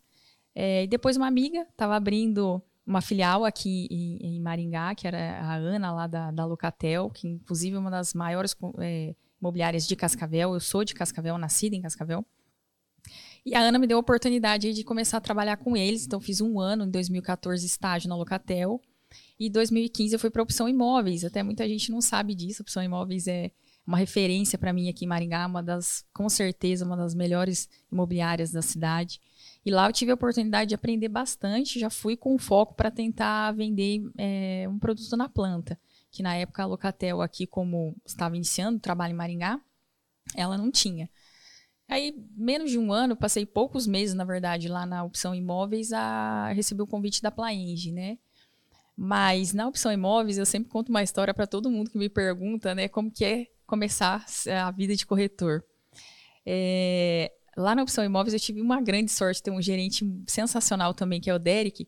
É, 0.53 0.84
e 0.84 0.88
depois 0.88 1.15
uma 1.15 1.27
amiga 1.27 1.62
estava 1.62 1.96
abrindo 1.96 2.62
uma 2.86 3.00
filial 3.00 3.46
aqui 3.46 3.88
em, 3.89 4.17
em, 4.36 4.41
Maringá, 4.41 4.94
que 4.94 5.08
era 5.08 5.39
a 5.39 5.56
Ana 5.56 5.94
lá 5.94 6.06
da, 6.06 6.32
da 6.32 6.46
Locatel, 6.46 7.10
que 7.12 7.29
inclusive 7.29 7.77
é 7.77 7.79
uma 7.79 7.91
das 7.91 8.13
maiores 8.13 8.53
é, 8.79 9.15
imobiliárias 9.39 9.88
de 9.88 9.96
Cascavel. 9.96 10.53
Eu 10.53 10.60
sou 10.60 10.84
de 10.84 10.94
Cascavel, 10.94 11.38
nascida 11.38 11.77
em 11.77 11.82
Cascavel. 11.82 12.25
E 13.48 13.56
a 13.56 13.62
Ana 13.62 13.80
me 13.80 13.88
deu 13.88 13.96
a 13.96 14.01
oportunidade 14.01 14.74
de 14.74 14.84
começar 14.84 15.20
a 15.20 15.22
trabalhar 15.22 15.56
com 15.56 15.77
eles. 15.77 16.06
Então, 16.06 16.20
fiz 16.20 16.42
um 16.42 16.60
ano, 16.60 16.84
em 16.84 16.92
2014, 16.92 17.66
estágio 17.66 18.10
na 18.10 18.16
Locatel. 18.18 18.82
E 19.39 19.48
em 19.48 19.50
2015 19.50 20.13
eu 20.13 20.20
fui 20.20 20.30
para 20.30 20.42
a 20.42 20.44
Opção 20.44 20.68
Imóveis. 20.68 21.24
Até 21.24 21.42
muita 21.42 21.66
gente 21.66 21.89
não 21.89 22.01
sabe 22.01 22.36
disso. 22.36 22.62
A 22.62 22.63
Opção 22.63 22.84
Imóveis 22.84 23.25
é 23.25 23.51
uma 23.86 23.98
referência 23.98 24.58
para 24.58 24.74
mim 24.74 24.89
aqui 24.89 25.06
em 25.06 25.08
Maringá, 25.08 25.48
uma 25.48 25.63
das, 25.63 26.04
com 26.13 26.27
certeza, 26.27 26.84
uma 26.84 26.98
das 26.98 27.16
melhores 27.16 27.70
imobiliárias 27.89 28.51
da 28.51 28.62
cidade. 28.62 29.22
E 29.66 29.72
lá 29.72 29.88
eu 29.88 29.94
tive 29.94 30.12
a 30.12 30.16
oportunidade 30.16 30.68
de 30.68 30.75
aprender 30.75 31.08
bastante, 31.08 31.80
já 31.80 31.89
fui 31.89 32.18
com 32.18 32.38
foco 32.38 32.75
para 32.75 32.92
tentar 32.92 33.54
vender 33.54 34.01
é, 34.18 34.68
um 34.70 34.77
produto 34.77 35.16
na 35.16 35.30
planta, 35.30 35.80
que 36.12 36.22
na 36.22 36.36
época 36.36 36.63
a 36.63 36.66
Locatel 36.66 37.22
aqui, 37.22 37.48
como 37.48 37.96
estava 38.06 38.36
iniciando 38.36 38.77
o 38.77 38.82
trabalho 38.82 39.13
em 39.13 39.16
Maringá, 39.16 39.58
ela 40.36 40.58
não 40.58 40.70
tinha. 40.70 41.10
Aí, 41.88 42.13
menos 42.36 42.70
de 42.70 42.77
um 42.77 42.91
ano, 42.91 43.15
passei 43.15 43.46
poucos 43.46 43.88
meses, 43.88 44.13
na 44.13 44.25
verdade, 44.25 44.67
lá 44.67 44.86
na 44.86 45.03
opção 45.03 45.34
imóveis, 45.34 45.94
a 45.94 46.51
receber 46.51 46.84
o 46.84 46.88
convite 46.88 47.22
da 47.22 47.32
Plaenge, 47.32 47.91
né? 47.91 48.17
Mas 48.96 49.53
na 49.53 49.67
opção 49.67 49.91
imóveis, 49.91 50.38
eu 50.38 50.46
sempre 50.46 50.70
conto 50.70 50.89
uma 50.89 51.03
história 51.03 51.34
para 51.34 51.46
todo 51.46 51.70
mundo 51.70 51.91
que 51.91 51.98
me 51.98 52.10
pergunta, 52.10 52.74
né, 52.74 52.88
como 52.88 53.12
que 53.12 53.24
é 53.24 53.46
começar 53.65 54.25
a 54.48 54.72
vida 54.72 54.96
de 54.96 55.06
corretor. 55.06 55.63
É, 56.44 57.32
lá 57.56 57.75
na 57.75 57.84
opção 57.84 58.03
imóveis 58.03 58.34
eu 58.34 58.39
tive 58.39 58.60
uma 58.60 58.82
grande 58.82 59.12
sorte 59.12 59.44
ter 59.44 59.51
um 59.51 59.62
gerente 59.62 60.03
sensacional 60.25 60.94
também, 60.94 61.22
que 61.22 61.29
é 61.29 61.34
o 61.34 61.39
Derek. 61.39 61.88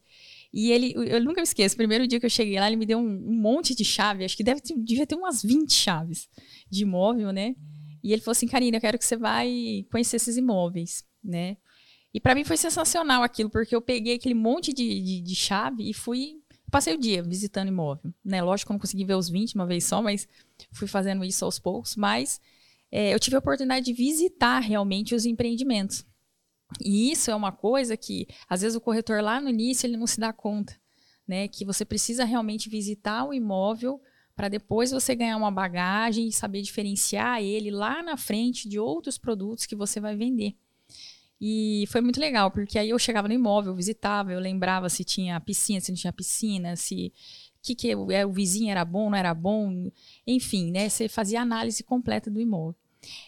E 0.53 0.71
ele, 0.71 0.93
eu 0.95 1.23
nunca 1.23 1.41
me 1.41 1.47
esqueço, 1.47 1.73
o 1.73 1.77
primeiro 1.77 2.07
dia 2.07 2.19
que 2.19 2.25
eu 2.25 2.29
cheguei 2.29 2.59
lá, 2.59 2.67
ele 2.67 2.75
me 2.75 2.85
deu 2.85 2.99
um, 2.99 3.03
um 3.03 3.35
monte 3.41 3.73
de 3.73 3.83
chave, 3.83 4.23
acho 4.23 4.37
que 4.37 4.43
deve 4.43 4.61
ter, 4.61 4.75
devia 4.77 5.07
ter 5.07 5.15
umas 5.15 5.41
20 5.41 5.73
chaves 5.73 6.29
de 6.69 6.83
imóvel, 6.83 7.31
né? 7.31 7.55
E 8.03 8.13
ele 8.13 8.21
falou 8.21 8.31
assim, 8.31 8.47
Karina, 8.47 8.77
eu 8.77 8.81
quero 8.81 8.97
que 8.97 9.05
você 9.05 9.17
vai 9.17 9.85
conhecer 9.91 10.17
esses 10.17 10.37
imóveis, 10.37 11.03
né? 11.23 11.57
E 12.13 12.19
para 12.19 12.33
mim 12.33 12.43
foi 12.43 12.57
sensacional 12.57 13.21
aquilo, 13.21 13.49
porque 13.49 13.75
eu 13.75 13.81
peguei 13.81 14.15
aquele 14.15 14.33
monte 14.33 14.73
de, 14.73 15.01
de, 15.01 15.21
de 15.21 15.35
chave 15.35 15.89
e 15.89 15.93
fui 15.93 16.41
passei 16.69 16.93
o 16.93 16.99
dia 16.99 17.23
visitando 17.23 17.67
imóvel, 17.67 18.13
né? 18.23 18.41
Lógico 18.41 18.67
que 18.67 18.71
eu 18.71 18.75
não 18.75 18.79
consegui 18.79 19.03
ver 19.03 19.15
os 19.15 19.29
20 19.29 19.55
uma 19.55 19.65
vez 19.65 19.85
só, 19.85 20.01
mas 20.01 20.27
fui 20.71 20.87
fazendo 20.87 21.25
isso 21.25 21.43
aos 21.43 21.59
poucos, 21.59 21.95
mas 21.95 22.39
é, 22.91 23.13
eu 23.13 23.19
tive 23.19 23.35
a 23.35 23.39
oportunidade 23.39 23.85
de 23.85 23.93
visitar 23.93 24.59
realmente 24.59 25.15
os 25.15 25.25
empreendimentos. 25.25 26.05
E 26.79 27.11
isso 27.11 27.31
é 27.31 27.35
uma 27.35 27.51
coisa 27.51 27.97
que, 27.97 28.27
às 28.47 28.61
vezes, 28.61 28.75
o 28.75 28.81
corretor 28.81 29.23
lá 29.23 29.41
no 29.41 29.49
início 29.49 29.87
ele 29.87 29.97
não 29.97 30.05
se 30.05 30.19
dá 30.19 30.31
conta, 30.31 30.79
né? 31.27 31.47
Que 31.47 31.65
você 31.65 31.83
precisa 31.83 32.23
realmente 32.23 32.69
visitar 32.69 33.25
o 33.25 33.33
imóvel 33.33 33.99
para 34.39 34.47
depois 34.47 34.89
você 34.89 35.13
ganhar 35.13 35.35
uma 35.35 35.51
bagagem 35.51 36.29
e 36.29 36.31
saber 36.31 36.61
diferenciar 36.61 37.41
ele 37.43 37.69
lá 37.69 38.01
na 38.01 38.15
frente 38.15 38.69
de 38.69 38.79
outros 38.79 39.17
produtos 39.17 39.65
que 39.65 39.75
você 39.75 39.99
vai 39.99 40.15
vender. 40.15 40.55
E 41.41 41.83
foi 41.89 41.99
muito 41.99 42.21
legal, 42.21 42.49
porque 42.49 42.79
aí 42.79 42.89
eu 42.89 42.97
chegava 42.97 43.27
no 43.27 43.33
imóvel, 43.33 43.75
visitava, 43.75 44.31
eu 44.31 44.39
lembrava 44.39 44.87
se 44.87 45.03
tinha 45.03 45.37
piscina, 45.41 45.81
se 45.81 45.91
não 45.91 45.97
tinha 45.97 46.13
piscina, 46.13 46.77
se 46.77 47.11
que, 47.61 47.75
que 47.75 47.91
é, 47.91 48.25
o 48.25 48.31
vizinho 48.31 48.71
era 48.71 48.85
bom, 48.85 49.09
não 49.09 49.17
era 49.17 49.33
bom, 49.33 49.91
enfim, 50.25 50.71
né? 50.71 50.87
Você 50.87 51.09
fazia 51.09 51.41
análise 51.41 51.83
completa 51.83 52.31
do 52.31 52.39
imóvel. 52.39 52.79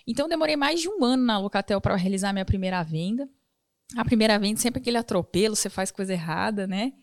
Então, 0.08 0.30
demorei 0.30 0.56
mais 0.56 0.80
de 0.80 0.88
um 0.88 1.04
ano 1.04 1.26
na 1.26 1.38
Locatel 1.38 1.82
para 1.82 1.94
realizar 1.98 2.32
minha 2.32 2.46
primeira 2.46 2.82
venda. 2.84 3.28
A 3.98 4.06
primeira 4.06 4.40
venda, 4.40 4.62
sempre 4.62 4.80
aquele 4.80 4.98
atropelo, 4.98 5.58
você 5.58 5.70
faz 5.70 5.92
coisa 5.92 6.14
errada, 6.14 6.66
né? 6.66 6.94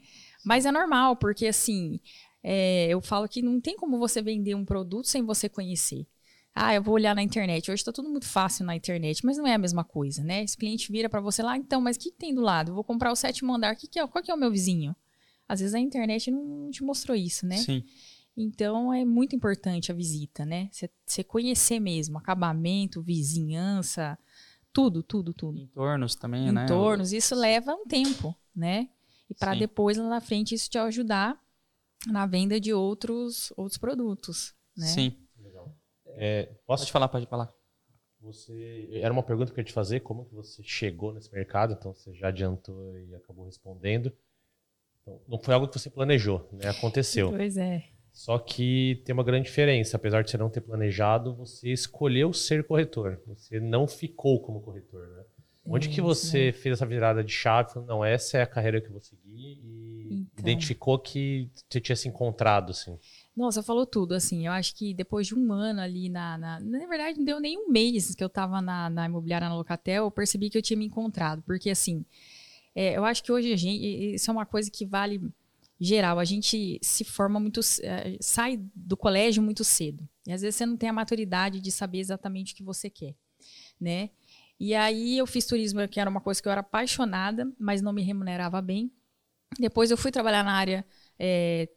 Mas 0.47 0.65
é 0.65 0.73
normal, 0.73 1.15
porque 1.15 1.47
assim, 1.47 2.01
é, 2.43 2.89
eu 2.89 3.01
falo 3.01 3.29
que 3.29 3.43
não 3.43 3.61
tem 3.61 3.77
como 3.77 3.99
você 3.99 4.23
vender 4.23 4.55
um 4.55 4.65
produto 4.65 5.07
sem 5.07 5.23
você 5.23 5.49
conhecer. 5.49 6.07
Ah, 6.55 6.75
eu 6.75 6.83
vou 6.83 6.95
olhar 6.95 7.15
na 7.15 7.23
internet. 7.23 7.71
Hoje 7.71 7.81
está 7.81 7.93
tudo 7.93 8.09
muito 8.09 8.27
fácil 8.27 8.65
na 8.65 8.75
internet, 8.75 9.25
mas 9.25 9.37
não 9.37 9.47
é 9.47 9.55
a 9.55 9.59
mesma 9.59 9.85
coisa, 9.85 10.25
né? 10.25 10.43
Esse 10.43 10.57
cliente 10.57 10.91
vira 10.91 11.09
para 11.09 11.21
você 11.21 11.43
lá, 11.43 11.57
então, 11.57 11.81
mas 11.81 11.97
o 11.97 12.01
que, 12.01 12.11
que, 12.11 12.19
tem 12.19 12.35
do 12.35 12.41
lado? 12.41 12.71
Eu 12.71 12.75
vou 12.75 12.83
comprar 12.83 13.13
o 13.13 13.17
sétimo 13.17 13.55
andar. 13.55 13.77
Que 13.77 13.87
que 13.87 13.99
é, 13.99 14.07
qual 14.07 14.23
que 14.23 14.31
é 14.31 14.35
o 14.35 14.39
meu 14.39 14.51
vizinho? 14.51 14.95
Às 15.49 15.61
vezes 15.61 15.75
a 15.75 15.79
internet 15.79 16.31
não 16.31 16.71
te 16.71 16.83
mostrou 16.83 17.17
isso, 17.17 17.47
né? 17.47 17.59
Sim. 17.59 17.85
Então 18.37 18.93
é 18.93 19.05
muito 19.05 19.35
importante 19.35 19.91
a 19.91 19.95
visita, 19.95 20.45
né? 20.45 20.69
Você 21.07 21.23
conhecer 21.23 21.81
mesmo, 21.81 22.19
acabamento, 22.19 23.03
vizinhança, 23.03 24.19
tudo, 24.73 25.03
tudo, 25.03 25.33
tudo. 25.33 25.59
Entornos 25.59 26.15
também, 26.15 26.43
Entornos, 26.43 26.55
né? 26.55 26.65
Entornos, 26.65 27.13
isso 27.13 27.35
leva 27.35 27.75
um 27.75 27.85
tempo, 27.85 28.37
né? 28.55 28.89
E 29.31 29.35
para 29.35 29.55
depois 29.55 29.97
lá 29.97 30.09
na 30.09 30.21
frente 30.21 30.55
isso 30.55 30.71
te 30.71 30.79
ajudar 30.79 31.39
na 32.07 32.27
venda 32.27 32.61
de 32.61 32.73
outros 32.73 33.53
outros 33.57 33.79
produtos, 33.79 34.55
né? 34.77 34.87
Sim. 34.87 35.17
Legal. 35.39 35.75
É, 36.07 36.45
posso 36.67 36.83
pode 36.83 36.93
falar, 36.93 37.09
pode 37.09 37.27
falar. 37.27 37.53
Você 38.21 38.89
era 38.93 39.13
uma 39.13 39.23
pergunta 39.23 39.53
que 39.53 39.61
eu 39.61 39.63
ia 39.63 39.67
te 39.67 39.73
fazer, 39.73 40.01
como 40.01 40.25
que 40.25 40.35
você 40.35 40.63
chegou 40.63 41.13
nesse 41.13 41.33
mercado? 41.33 41.73
Então 41.73 41.95
você 41.95 42.13
já 42.15 42.29
adiantou 42.29 42.99
e 42.99 43.15
acabou 43.15 43.47
respondendo. 43.47 44.13
Então, 45.03 45.21
não 45.29 45.39
foi 45.39 45.55
algo 45.55 45.69
que 45.69 45.79
você 45.79 45.89
planejou, 45.89 46.49
né? 46.53 46.69
Aconteceu. 46.69 47.31
Pois 47.31 47.57
é. 47.57 47.85
Só 48.13 48.37
que 48.37 49.01
tem 49.05 49.15
uma 49.15 49.23
grande 49.23 49.47
diferença. 49.47 49.97
Apesar 49.97 50.23
de 50.23 50.31
você 50.31 50.37
não 50.37 50.51
ter 50.51 50.61
planejado, 50.61 51.37
você 51.37 51.71
escolheu 51.71 52.33
ser 52.33 52.67
corretor. 52.67 53.23
Você 53.27 53.61
não 53.61 53.87
ficou 53.87 54.43
como 54.43 54.61
corretor, 54.61 55.07
né? 55.07 55.25
Onde 55.69 55.89
que 55.89 56.01
você 56.01 56.53
fez 56.53 56.75
essa 56.75 56.87
virada 56.87 57.23
de 57.23 57.33
chave? 57.33 57.71
Não, 57.87 58.05
essa 58.05 58.39
é 58.39 58.43
a 58.43 58.47
carreira 58.47 58.81
que 58.81 58.87
eu 58.87 58.93
vou 58.93 59.01
seguir 59.01 59.61
e 59.63 60.09
então. 60.13 60.27
identificou 60.39 60.99
que 60.99 61.51
você 61.69 61.81
tinha 61.81 61.97
se 61.97 62.09
encontrado, 62.09 62.71
assim. 62.71 62.99
Nossa, 63.37 63.63
falou 63.63 63.87
tudo, 63.87 64.15
assim. 64.15 64.47
Eu 64.47 64.53
acho 64.53 64.75
que 64.75 64.95
depois 64.95 65.27
de 65.27 65.35
um 65.35 65.53
ano 65.53 65.81
ali 65.81 66.09
na. 66.09 66.39
Na, 66.39 66.61
na 66.61 66.87
verdade, 66.87 67.19
não 67.19 67.25
deu 67.25 67.39
nem 67.39 67.59
um 67.59 67.71
mês 67.71 68.15
que 68.15 68.25
eu 68.25 68.29
estava 68.29 68.61
na, 68.61 68.89
na 68.91 69.07
imobiliária 69.07 69.49
na 69.49 69.55
Locatel, 69.55 70.05
eu 70.05 70.11
percebi 70.11 70.51
que 70.51 70.59
eu 70.59 70.63
tinha 70.63 70.77
me 70.77 70.87
encontrado. 70.87 71.43
Porque, 71.43 71.71
assim, 71.71 72.05
é, 72.75 72.97
eu 72.97 73.05
acho 73.05 73.23
que 73.23 73.31
hoje 73.31 73.53
a 73.53 73.57
gente, 73.57 74.15
isso 74.15 74.31
é 74.31 74.33
uma 74.33 74.47
coisa 74.47 74.71
que 74.71 74.87
vale 74.87 75.21
geral. 75.81 76.19
A 76.19 76.25
gente 76.25 76.79
se 76.83 77.05
forma 77.05 77.39
muito, 77.39 77.61
é, 77.83 78.17
sai 78.21 78.59
do 78.75 78.97
colégio 78.97 79.43
muito 79.43 79.63
cedo. 79.63 80.09
E 80.27 80.33
às 80.33 80.43
vezes 80.43 80.57
você 80.57 80.67
não 80.67 80.77
tem 80.77 80.89
a 80.89 80.93
maturidade 80.93 81.61
de 81.61 81.71
saber 81.71 81.99
exatamente 81.99 82.53
o 82.53 82.57
que 82.57 82.63
você 82.63 82.91
quer, 82.91 83.15
né? 83.81 84.11
E 84.59 84.75
aí 84.75 85.19
eu 85.19 85.27
fiz 85.27 85.47
turismo, 85.47 85.87
que 85.89 86.01
era 86.01 86.11
uma 86.11 86.21
coisa 86.21 86.43
que 86.43 86.49
eu 86.49 86.53
era 86.53 86.61
apaixonada, 86.61 87.51
mas 87.59 87.81
não 87.81 87.93
me 87.93 88.03
remunerava 88.03 88.61
bem. 88.61 88.91
Depois 89.59 89.91
eu 89.91 89.97
fui 89.97 90.11
trabalhar 90.11 90.45
na 90.45 90.53
área 90.53 90.85
é, 91.19 91.69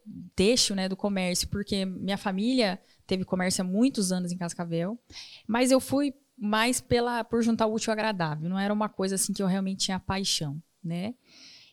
né, 0.74 0.88
do 0.88 0.96
comércio, 0.96 1.48
porque 1.48 1.84
minha 1.84 2.18
família 2.18 2.80
teve 3.06 3.24
comércio 3.24 3.62
há 3.62 3.66
muitos 3.66 4.12
anos 4.12 4.30
em 4.30 4.36
Cascavel, 4.36 4.98
mas 5.46 5.70
eu 5.70 5.80
fui 5.80 6.14
mais 6.36 6.80
pela 6.80 7.24
por 7.24 7.42
juntar 7.42 7.66
o 7.66 7.74
útil 7.74 7.90
ao 7.90 7.94
agradável, 7.94 8.48
não 8.48 8.58
era 8.58 8.72
uma 8.74 8.88
coisa 8.88 9.14
assim 9.14 9.32
que 9.32 9.42
eu 9.42 9.46
realmente 9.46 9.84
tinha 9.84 9.98
paixão 9.98 10.60
né? 10.82 11.14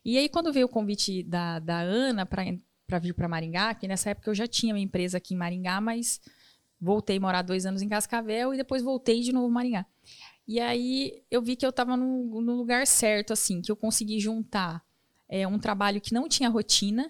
E 0.03 0.17
aí, 0.17 0.29
quando 0.29 0.53
veio 0.53 0.67
o 0.67 0.69
convite 0.69 1.23
da, 1.23 1.59
da 1.59 1.79
Ana 1.79 2.25
para 2.25 2.99
vir 2.99 3.13
para 3.13 3.27
Maringá, 3.27 3.73
que 3.73 3.87
nessa 3.87 4.11
época 4.11 4.29
eu 4.29 4.35
já 4.35 4.47
tinha 4.47 4.73
uma 4.73 4.79
empresa 4.79 5.17
aqui 5.17 5.33
em 5.33 5.37
Maringá, 5.37 5.81
mas 5.81 6.21
voltei 6.79 7.17
a 7.17 7.19
morar 7.19 7.41
dois 7.41 7.65
anos 7.65 7.81
em 7.81 7.89
Cascavel 7.89 8.53
e 8.53 8.57
depois 8.57 8.81
voltei 8.81 9.21
de 9.21 9.33
novo 9.33 9.49
Maringá. 9.49 9.85
E 10.49 10.59
aí 10.59 11.21
eu 11.29 11.43
vi 11.43 11.55
que 11.55 11.63
eu 11.63 11.69
estava 11.69 11.95
no, 11.95 12.41
no, 12.41 12.55
lugar 12.55 12.87
certo, 12.87 13.31
assim, 13.31 13.61
que 13.61 13.71
eu 13.71 13.75
consegui 13.75 14.19
juntar 14.19 14.83
é, 15.29 15.47
um 15.47 15.59
trabalho 15.59 16.01
que 16.01 16.11
não 16.11 16.27
tinha 16.27 16.49
rotina, 16.49 17.07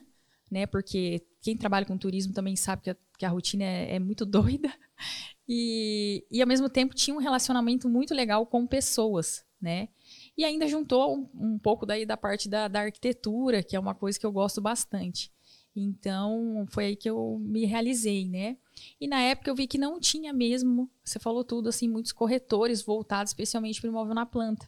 né? 0.51 0.65
Porque 0.65 1.25
quem 1.39 1.55
trabalha 1.55 1.85
com 1.85 1.97
turismo 1.97 2.33
também 2.33 2.57
sabe 2.57 2.81
que 2.81 2.89
a, 2.89 2.97
que 3.17 3.25
a 3.25 3.29
rotina 3.29 3.63
é, 3.63 3.95
é 3.95 3.99
muito 3.99 4.25
doida. 4.27 4.69
E, 5.47 6.25
e 6.29 6.41
ao 6.41 6.47
mesmo 6.49 6.67
tempo 6.67 6.93
tinha 6.93 7.15
um 7.15 7.19
relacionamento 7.19 7.87
muito 7.87 8.13
legal 8.13 8.45
com 8.45 8.67
pessoas, 8.67 9.45
né? 9.61 9.87
E 10.37 10.43
ainda 10.43 10.67
juntou 10.67 11.15
um, 11.15 11.29
um 11.53 11.57
pouco 11.57 11.85
daí 11.85 12.05
da 12.05 12.17
parte 12.17 12.49
da, 12.49 12.67
da 12.67 12.81
arquitetura, 12.81 13.63
que 13.63 13.73
é 13.73 13.79
uma 13.79 13.95
coisa 13.95 14.19
que 14.19 14.25
eu 14.25 14.33
gosto 14.33 14.59
bastante. 14.59 15.31
Então, 15.79 16.65
foi 16.69 16.85
aí 16.85 16.95
que 16.95 17.09
eu 17.09 17.37
me 17.39 17.65
realizei, 17.65 18.27
né? 18.27 18.57
E 18.99 19.07
na 19.07 19.21
época 19.21 19.49
eu 19.49 19.55
vi 19.55 19.67
que 19.67 19.77
não 19.77 19.99
tinha 19.99 20.33
mesmo, 20.33 20.89
você 21.03 21.19
falou 21.19 21.43
tudo, 21.43 21.69
assim, 21.69 21.87
muitos 21.87 22.11
corretores 22.11 22.81
voltados 22.81 23.31
especialmente 23.31 23.81
para 23.81 23.87
o 23.87 23.91
imóvel 23.91 24.13
na 24.13 24.25
planta, 24.25 24.67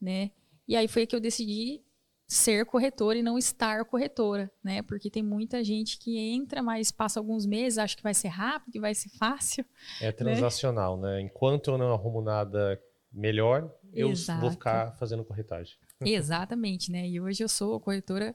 né? 0.00 0.30
E 0.66 0.76
aí 0.76 0.88
foi 0.88 1.06
que 1.06 1.14
eu 1.14 1.20
decidi 1.20 1.82
ser 2.26 2.64
corretora 2.64 3.18
e 3.18 3.22
não 3.22 3.36
estar 3.36 3.84
corretora, 3.84 4.50
né? 4.62 4.82
Porque 4.82 5.10
tem 5.10 5.22
muita 5.22 5.64
gente 5.64 5.98
que 5.98 6.16
entra, 6.16 6.62
mas 6.62 6.92
passa 6.92 7.18
alguns 7.18 7.44
meses, 7.44 7.76
acha 7.76 7.96
que 7.96 8.02
vai 8.02 8.14
ser 8.14 8.28
rápido, 8.28 8.72
que 8.72 8.80
vai 8.80 8.94
ser 8.94 9.08
fácil. 9.10 9.64
É 10.00 10.06
né? 10.06 10.12
transacional, 10.12 10.96
né? 10.96 11.16
né? 11.16 11.22
Enquanto 11.22 11.72
eu 11.72 11.78
não 11.78 11.92
arrumo 11.92 12.22
nada 12.22 12.80
melhor, 13.12 13.68
eu 13.92 14.10
Exato. 14.10 14.40
vou 14.40 14.50
ficar 14.52 14.96
fazendo 14.96 15.24
corretagem. 15.24 15.74
Exatamente, 16.00 16.92
né? 16.92 17.08
E 17.08 17.20
hoje 17.20 17.42
eu 17.42 17.48
sou 17.48 17.80
corretora 17.80 18.34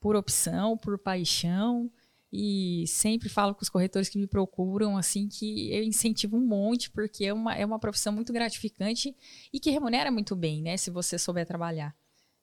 por 0.00 0.16
opção, 0.16 0.76
por 0.76 0.98
paixão, 0.98 1.90
e 2.32 2.84
sempre 2.86 3.28
falo 3.28 3.54
com 3.54 3.62
os 3.62 3.68
corretores 3.68 4.08
que 4.08 4.18
me 4.18 4.26
procuram, 4.26 4.96
assim, 4.96 5.28
que 5.28 5.72
eu 5.72 5.82
incentivo 5.82 6.36
um 6.36 6.46
monte, 6.46 6.90
porque 6.90 7.24
é 7.24 7.34
uma, 7.34 7.54
é 7.54 7.66
uma 7.66 7.78
profissão 7.78 8.12
muito 8.12 8.32
gratificante 8.32 9.14
e 9.52 9.58
que 9.58 9.70
remunera 9.70 10.10
muito 10.10 10.36
bem, 10.36 10.62
né? 10.62 10.76
Se 10.76 10.90
você 10.90 11.18
souber 11.18 11.44
trabalhar. 11.44 11.94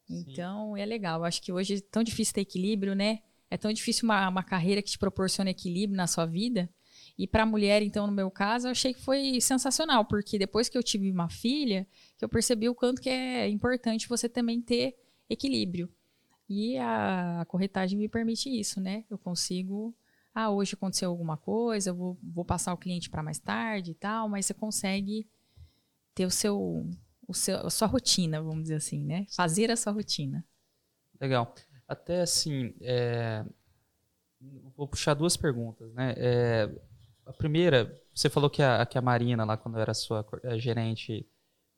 Então, 0.09 0.73
Sim. 0.75 0.81
é 0.81 0.85
legal. 0.85 1.21
Eu 1.21 1.25
acho 1.25 1.41
que 1.41 1.51
hoje 1.51 1.75
é 1.75 1.81
tão 1.81 2.03
difícil 2.03 2.33
ter 2.33 2.41
equilíbrio, 2.41 2.93
né? 2.95 3.19
É 3.49 3.57
tão 3.57 3.71
difícil 3.71 4.03
uma, 4.03 4.27
uma 4.27 4.43
carreira 4.43 4.81
que 4.81 4.91
te 4.91 4.97
proporciona 4.97 5.49
equilíbrio 5.49 5.95
na 5.95 6.07
sua 6.07 6.25
vida. 6.25 6.69
E 7.17 7.25
para 7.25 7.43
a 7.43 7.45
mulher, 7.45 7.81
então, 7.81 8.05
no 8.05 8.13
meu 8.13 8.29
caso, 8.29 8.67
eu 8.67 8.71
achei 8.71 8.93
que 8.93 9.01
foi 9.01 9.39
sensacional, 9.39 10.05
porque 10.05 10.37
depois 10.37 10.67
que 10.67 10.77
eu 10.77 10.83
tive 10.83 11.09
uma 11.09 11.29
filha, 11.29 11.87
que 12.17 12.23
eu 12.23 12.29
percebi 12.29 12.67
o 12.67 12.75
quanto 12.75 13.01
que 13.01 13.09
é 13.09 13.47
importante 13.47 14.07
você 14.07 14.27
também 14.27 14.61
ter 14.61 14.95
equilíbrio. 15.29 15.89
E 16.49 16.77
a, 16.77 17.41
a 17.41 17.45
corretagem 17.45 17.97
me 17.97 18.07
permite 18.07 18.49
isso, 18.49 18.79
né? 18.79 19.03
Eu 19.09 19.17
consigo 19.17 19.95
ah, 20.39 20.51
hoje 20.51 20.75
aconteceu 20.75 21.09
alguma 21.09 21.35
coisa, 21.35 21.89
eu 21.89 21.95
vou, 21.95 22.19
vou 22.21 22.45
passar 22.45 22.71
o 22.71 22.77
cliente 22.77 23.09
para 23.09 23.23
mais 23.23 23.39
tarde 23.39 23.89
e 23.89 23.95
tal, 23.95 24.29
mas 24.29 24.45
você 24.45 24.53
consegue 24.53 25.27
ter 26.13 26.27
o 26.27 26.29
seu 26.29 26.87
o 27.27 27.33
seu, 27.33 27.57
a 27.65 27.69
sua 27.71 27.87
rotina, 27.87 28.39
vamos 28.39 28.61
dizer 28.61 28.75
assim, 28.75 29.03
né? 29.03 29.25
Fazer 29.35 29.71
a 29.71 29.75
sua 29.75 29.91
rotina. 29.91 30.45
Legal. 31.19 31.55
Até 31.87 32.21
assim, 32.21 32.71
é... 32.81 33.43
vou 34.75 34.87
puxar 34.87 35.15
duas 35.15 35.35
perguntas, 35.35 35.91
né? 35.93 36.13
É... 36.15 36.69
A 37.25 37.33
primeira, 37.33 37.99
você 38.13 38.29
falou 38.29 38.47
que 38.47 38.61
a, 38.61 38.85
que 38.85 38.97
a 38.97 39.01
Marina, 39.01 39.43
lá 39.43 39.57
quando 39.57 39.79
era 39.79 39.93
sua 39.95 40.23
gerente, 40.57 41.27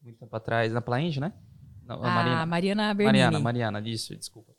muito 0.01 0.19
tempo 0.19 0.35
atrás, 0.35 0.73
na 0.73 0.81
Plaenge, 0.81 1.21
né? 1.21 1.33
Não, 1.85 2.03
a, 2.03 2.09
Marina. 2.09 2.45
Mariana 2.45 2.93
Bernini. 2.93 3.23
Mariana, 3.23 3.39
Mariana, 3.39 3.89
isso, 3.89 4.15
desculpa. 4.17 4.53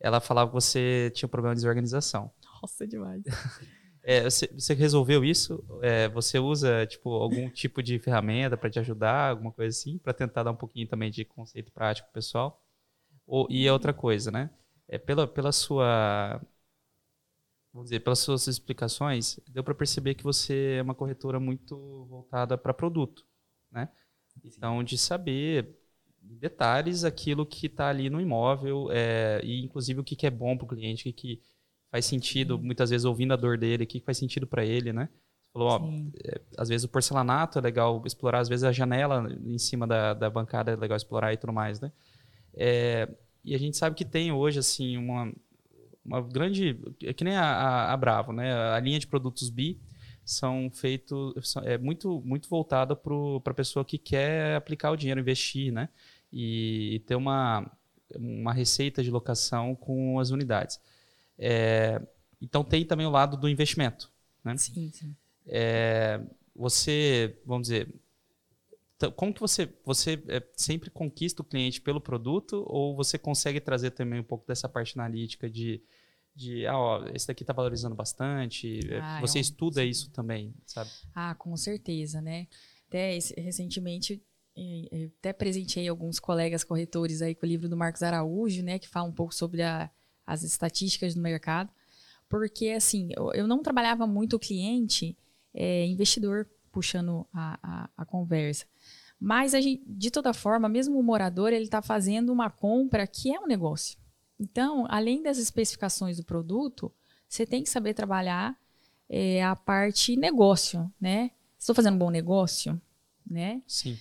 Ela 0.00 0.20
falava 0.20 0.50
que 0.50 0.54
você 0.54 1.10
tinha 1.14 1.26
um 1.26 1.30
problema 1.30 1.54
de 1.54 1.60
desorganização. 1.60 2.30
Nossa, 2.62 2.86
demais. 2.86 3.22
É, 4.08 4.22
você, 4.22 4.46
você, 4.46 4.72
resolveu 4.72 5.24
isso? 5.24 5.64
É, 5.82 6.08
você 6.08 6.38
usa 6.38 6.86
tipo 6.86 7.12
algum 7.12 7.50
tipo 7.50 7.82
de 7.82 7.98
ferramenta 7.98 8.56
para 8.56 8.70
te 8.70 8.78
ajudar, 8.78 9.30
alguma 9.30 9.50
coisa 9.50 9.76
assim, 9.76 9.98
para 9.98 10.14
tentar 10.14 10.44
dar 10.44 10.52
um 10.52 10.56
pouquinho 10.56 10.86
também 10.86 11.10
de 11.10 11.24
conceito 11.24 11.72
prático 11.72 12.08
pessoal? 12.12 12.62
Ou, 13.26 13.48
e 13.50 13.66
é 13.66 13.72
outra 13.72 13.92
coisa, 13.92 14.30
né? 14.30 14.48
É, 14.86 14.96
pela, 14.96 15.26
pela 15.26 15.50
sua 15.50 16.40
vamos 17.72 17.90
dizer, 17.90 18.00
pelas 18.00 18.20
suas 18.20 18.46
explicações, 18.46 19.40
deu 19.48 19.64
para 19.64 19.74
perceber 19.74 20.14
que 20.14 20.22
você 20.22 20.76
é 20.78 20.82
uma 20.82 20.94
corretora 20.94 21.40
muito 21.40 22.06
voltada 22.08 22.56
para 22.56 22.72
produto, 22.72 23.26
né? 23.72 23.90
Então, 24.44 24.84
de 24.84 24.96
saber 24.96 25.76
detalhes 26.28 27.04
aquilo 27.04 27.46
que 27.46 27.66
está 27.66 27.88
ali 27.88 28.10
no 28.10 28.20
imóvel 28.20 28.88
é, 28.90 29.40
e 29.42 29.62
inclusive 29.62 30.00
o 30.00 30.04
que, 30.04 30.16
que 30.16 30.26
é 30.26 30.30
bom 30.30 30.56
para 30.56 30.64
o 30.64 30.68
cliente, 30.68 31.08
o 31.08 31.12
que, 31.12 31.12
que 31.12 31.42
faz 31.90 32.04
sentido, 32.04 32.58
muitas 32.58 32.90
vezes 32.90 33.04
ouvindo 33.04 33.32
a 33.32 33.36
dor 33.36 33.56
dele, 33.56 33.84
o 33.84 33.86
que 33.86 34.00
faz 34.00 34.18
sentido 34.18 34.46
para 34.46 34.64
ele, 34.64 34.92
né? 34.92 35.08
Você 35.46 35.52
falou, 35.52 35.68
ó, 35.68 35.90
é, 36.24 36.40
às 36.58 36.68
vezes 36.68 36.84
o 36.84 36.88
porcelanato 36.88 37.58
é 37.58 37.62
legal 37.62 38.02
explorar, 38.04 38.40
às 38.40 38.48
vezes 38.48 38.64
a 38.64 38.72
janela 38.72 39.26
em 39.44 39.58
cima 39.58 39.86
da, 39.86 40.12
da 40.12 40.28
bancada 40.28 40.72
é 40.72 40.76
legal 40.76 40.96
explorar 40.96 41.32
e 41.32 41.36
tudo 41.36 41.52
mais, 41.52 41.80
né? 41.80 41.90
É, 42.54 43.08
e 43.44 43.54
a 43.54 43.58
gente 43.58 43.76
sabe 43.76 43.94
que 43.94 44.04
tem 44.04 44.32
hoje, 44.32 44.58
assim, 44.58 44.96
uma, 44.96 45.32
uma 46.04 46.20
grande... 46.20 46.78
É 47.02 47.12
que 47.12 47.22
nem 47.22 47.36
a, 47.36 47.44
a, 47.44 47.92
a 47.92 47.96
Bravo, 47.96 48.32
né? 48.32 48.52
A 48.72 48.80
linha 48.80 48.98
de 48.98 49.06
produtos 49.06 49.50
BI 49.50 49.80
são 50.24 50.68
feitos... 50.72 51.54
É 51.64 51.78
muito, 51.78 52.20
muito 52.24 52.48
voltada 52.48 52.96
para 52.96 53.14
a 53.44 53.54
pessoa 53.54 53.84
que 53.84 53.98
quer 53.98 54.56
aplicar 54.56 54.90
o 54.90 54.96
dinheiro, 54.96 55.20
investir, 55.20 55.72
né? 55.72 55.88
E, 56.38 56.96
e 56.96 56.98
ter 57.00 57.14
uma, 57.14 57.70
uma 58.14 58.52
receita 58.52 59.02
de 59.02 59.10
locação 59.10 59.74
com 59.74 60.20
as 60.20 60.30
unidades. 60.30 60.78
É, 61.38 62.00
então 62.40 62.62
tem 62.62 62.84
também 62.84 63.06
o 63.06 63.10
lado 63.10 63.36
do 63.36 63.48
investimento. 63.48 64.12
Né? 64.44 64.56
Sim, 64.58 64.90
sim. 64.92 65.16
É, 65.46 66.20
você, 66.54 67.40
vamos 67.46 67.68
dizer, 67.68 67.88
como 69.14 69.32
que 69.32 69.40
você, 69.40 69.72
você 69.84 70.22
é, 70.28 70.42
sempre 70.56 70.90
conquista 70.90 71.42
o 71.42 71.44
cliente 71.44 71.80
pelo 71.80 72.00
produto 72.00 72.64
ou 72.66 72.94
você 72.94 73.18
consegue 73.18 73.60
trazer 73.60 73.90
também 73.92 74.20
um 74.20 74.24
pouco 74.24 74.46
dessa 74.46 74.68
parte 74.68 74.98
analítica 74.98 75.48
de, 75.48 75.82
de 76.34 76.66
ah, 76.66 76.78
ó, 76.78 77.06
esse 77.14 77.26
daqui 77.26 77.42
está 77.42 77.52
valorizando 77.52 77.94
bastante, 77.94 78.80
é, 78.92 78.98
ah, 79.00 79.20
você 79.20 79.38
é 79.38 79.40
um... 79.40 79.42
estuda 79.42 79.82
sim. 79.82 79.88
isso 79.88 80.10
também, 80.10 80.54
sabe? 80.66 80.90
Ah, 81.14 81.34
com 81.34 81.56
certeza, 81.56 82.20
né? 82.20 82.46
Até 82.88 83.18
recentemente 83.36 84.22
até 85.18 85.32
presenteei 85.32 85.88
alguns 85.88 86.18
colegas 86.18 86.64
corretores 86.64 87.22
aí 87.22 87.34
com 87.34 87.44
o 87.44 87.48
livro 87.48 87.68
do 87.68 87.76
Marcos 87.76 88.02
Araújo, 88.02 88.62
né, 88.62 88.78
que 88.78 88.88
fala 88.88 89.08
um 89.08 89.12
pouco 89.12 89.34
sobre 89.34 89.62
a 89.62 89.90
as 90.26 90.42
estatísticas 90.42 91.14
do 91.14 91.20
mercado, 91.20 91.70
porque 92.28 92.70
assim, 92.70 93.10
eu, 93.16 93.32
eu 93.32 93.46
não 93.46 93.62
trabalhava 93.62 94.06
muito 94.06 94.34
o 94.36 94.38
cliente 94.38 95.16
é, 95.54 95.86
investidor 95.86 96.48
puxando 96.72 97.24
a, 97.32 97.58
a, 97.62 97.90
a 97.96 98.04
conversa. 98.04 98.66
Mas 99.18 99.52
gente, 99.52 99.82
de 99.86 100.10
toda 100.10 100.34
forma, 100.34 100.68
mesmo 100.68 100.98
o 100.98 101.02
morador, 101.02 101.52
ele 101.52 101.64
está 101.64 101.80
fazendo 101.80 102.32
uma 102.32 102.50
compra 102.50 103.06
que 103.06 103.34
é 103.34 103.40
um 103.40 103.46
negócio. 103.46 103.96
Então, 104.38 104.84
além 104.90 105.22
das 105.22 105.38
especificações 105.38 106.18
do 106.18 106.24
produto, 106.24 106.92
você 107.26 107.46
tem 107.46 107.62
que 107.62 107.70
saber 107.70 107.94
trabalhar 107.94 108.58
é, 109.08 109.42
a 109.42 109.56
parte 109.56 110.16
negócio, 110.16 110.92
né? 111.00 111.30
Estou 111.58 111.74
fazendo 111.74 111.94
um 111.94 111.98
bom 111.98 112.10
negócio, 112.10 112.78
né? 113.26 113.62
Sim. 113.66 113.96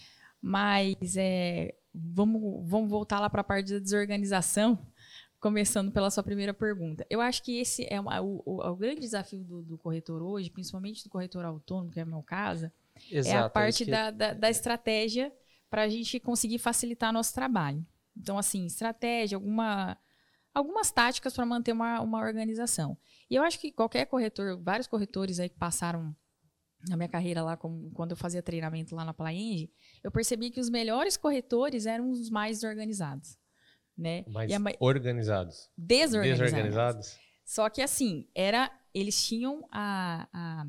Mas 0.48 1.18
é, 1.18 1.74
vamos, 1.92 2.70
vamos 2.70 2.88
voltar 2.88 3.20
lá 3.20 3.28
para 3.28 3.42
a 3.42 3.44
parte 3.44 3.74
da 3.74 3.80
desorganização, 3.80 4.78
começando 5.40 5.92
pela 5.92 6.12
sua 6.12 6.22
primeira 6.22 6.54
pergunta. 6.54 7.04
Eu 7.10 7.20
acho 7.20 7.42
que 7.42 7.58
esse 7.58 7.88
é 7.90 8.00
uma, 8.00 8.22
o, 8.22 8.44
o, 8.46 8.64
o, 8.64 8.76
grande 8.76 9.02
desafio 9.02 9.44
do, 9.44 9.64
do, 9.64 9.76
corretor 9.76 10.22
hoje, 10.22 10.52
principalmente 10.52 11.04
do 11.04 11.10
corretor 11.10 11.44
autônomo, 11.46 11.90
que 11.90 12.00
é 12.00 12.04
o 12.04 12.08
meu 12.08 12.22
caso, 12.22 12.72
Exato, 13.12 13.36
é 13.36 13.40
a 13.40 13.50
parte 13.50 13.82
é 13.82 13.86
que... 13.86 13.92
da, 13.92 14.12
da, 14.12 14.34
da 14.36 14.48
estratégia 14.48 15.34
para 15.68 15.82
a 15.82 15.90
gente 15.90 16.20
conseguir 16.20 16.60
facilitar 16.60 17.12
nosso 17.12 17.34
trabalho. 17.34 17.84
Então, 18.16 18.38
assim, 18.38 18.68
estratégia, 18.68 19.38
alguma, 19.38 19.98
algumas 20.54 20.92
táticas 20.92 21.34
para 21.34 21.44
manter 21.44 21.72
uma, 21.72 22.02
uma 22.02 22.20
organização. 22.20 22.96
E 23.32 23.34
eu 23.34 23.42
acho 23.42 23.60
que 23.60 23.72
qualquer 23.72 24.06
corretor, 24.06 24.62
vários 24.62 24.86
corretores 24.86 25.40
aí 25.40 25.50
que 25.50 25.58
passaram 25.58 26.16
na 26.88 26.96
minha 26.98 27.10
carreira 27.10 27.44
lá, 27.44 27.58
como, 27.58 27.92
quando 27.92 28.12
eu 28.12 28.18
fazia 28.18 28.42
treinamento 28.42 28.96
lá 28.96 29.04
na 29.04 29.14
Plaenge, 29.14 29.72
eu 30.04 30.12
percebi 30.12 30.50
que 30.50 30.60
os 30.60 30.70
melhores 30.70 31.18
corretores 31.18 31.86
eram 31.86 32.10
os 32.10 32.30
mais 32.30 32.64
organizados 32.64 33.38
né? 33.98 34.26
Mais 34.28 34.52
a... 34.52 34.58
organizados. 34.80 35.70
Desorganizados. 35.78 36.52
Desorganizados. 36.52 37.20
Só 37.44 37.70
que 37.70 37.82
assim, 37.82 38.28
era 38.36 38.72
eles 38.94 39.26
tinham 39.26 39.68
a, 39.72 40.28
a 40.34 40.66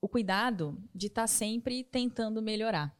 o 0.00 0.08
cuidado 0.08 0.82
de 0.94 1.06
estar 1.06 1.22
tá 1.22 1.26
sempre 1.26 1.84
tentando 1.84 2.42
melhorar. 2.42 2.94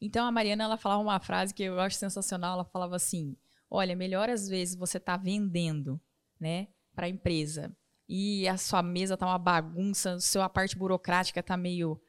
Então 0.00 0.26
a 0.26 0.32
Mariana 0.32 0.64
ela 0.64 0.76
falava 0.76 1.02
uma 1.02 1.20
frase 1.20 1.54
que 1.54 1.62
eu 1.62 1.80
acho 1.80 1.96
sensacional, 1.96 2.54
ela 2.54 2.64
falava 2.64 2.96
assim: 2.96 3.36
"Olha, 3.70 3.96
melhor 3.96 4.28
às 4.28 4.48
vezes 4.48 4.74
você 4.74 4.98
tá 4.98 5.16
vendendo, 5.16 6.00
né, 6.38 6.68
para 6.94 7.06
a 7.06 7.08
empresa 7.08 7.74
e 8.08 8.46
a 8.48 8.56
sua 8.56 8.82
mesa 8.82 9.16
tá 9.16 9.26
uma 9.26 9.38
bagunça, 9.38 10.14
a 10.14 10.20
sua 10.20 10.48
parte 10.48 10.76
burocrática 10.76 11.42
tá 11.42 11.56
meio 11.56 12.00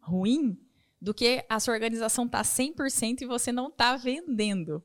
ruim, 0.00 0.58
do 1.00 1.14
que 1.14 1.44
a 1.48 1.60
sua 1.60 1.74
organização 1.74 2.28
tá 2.28 2.42
100% 2.42 3.22
e 3.22 3.26
você 3.26 3.52
não 3.52 3.70
tá 3.70 3.96
vendendo 3.96 4.82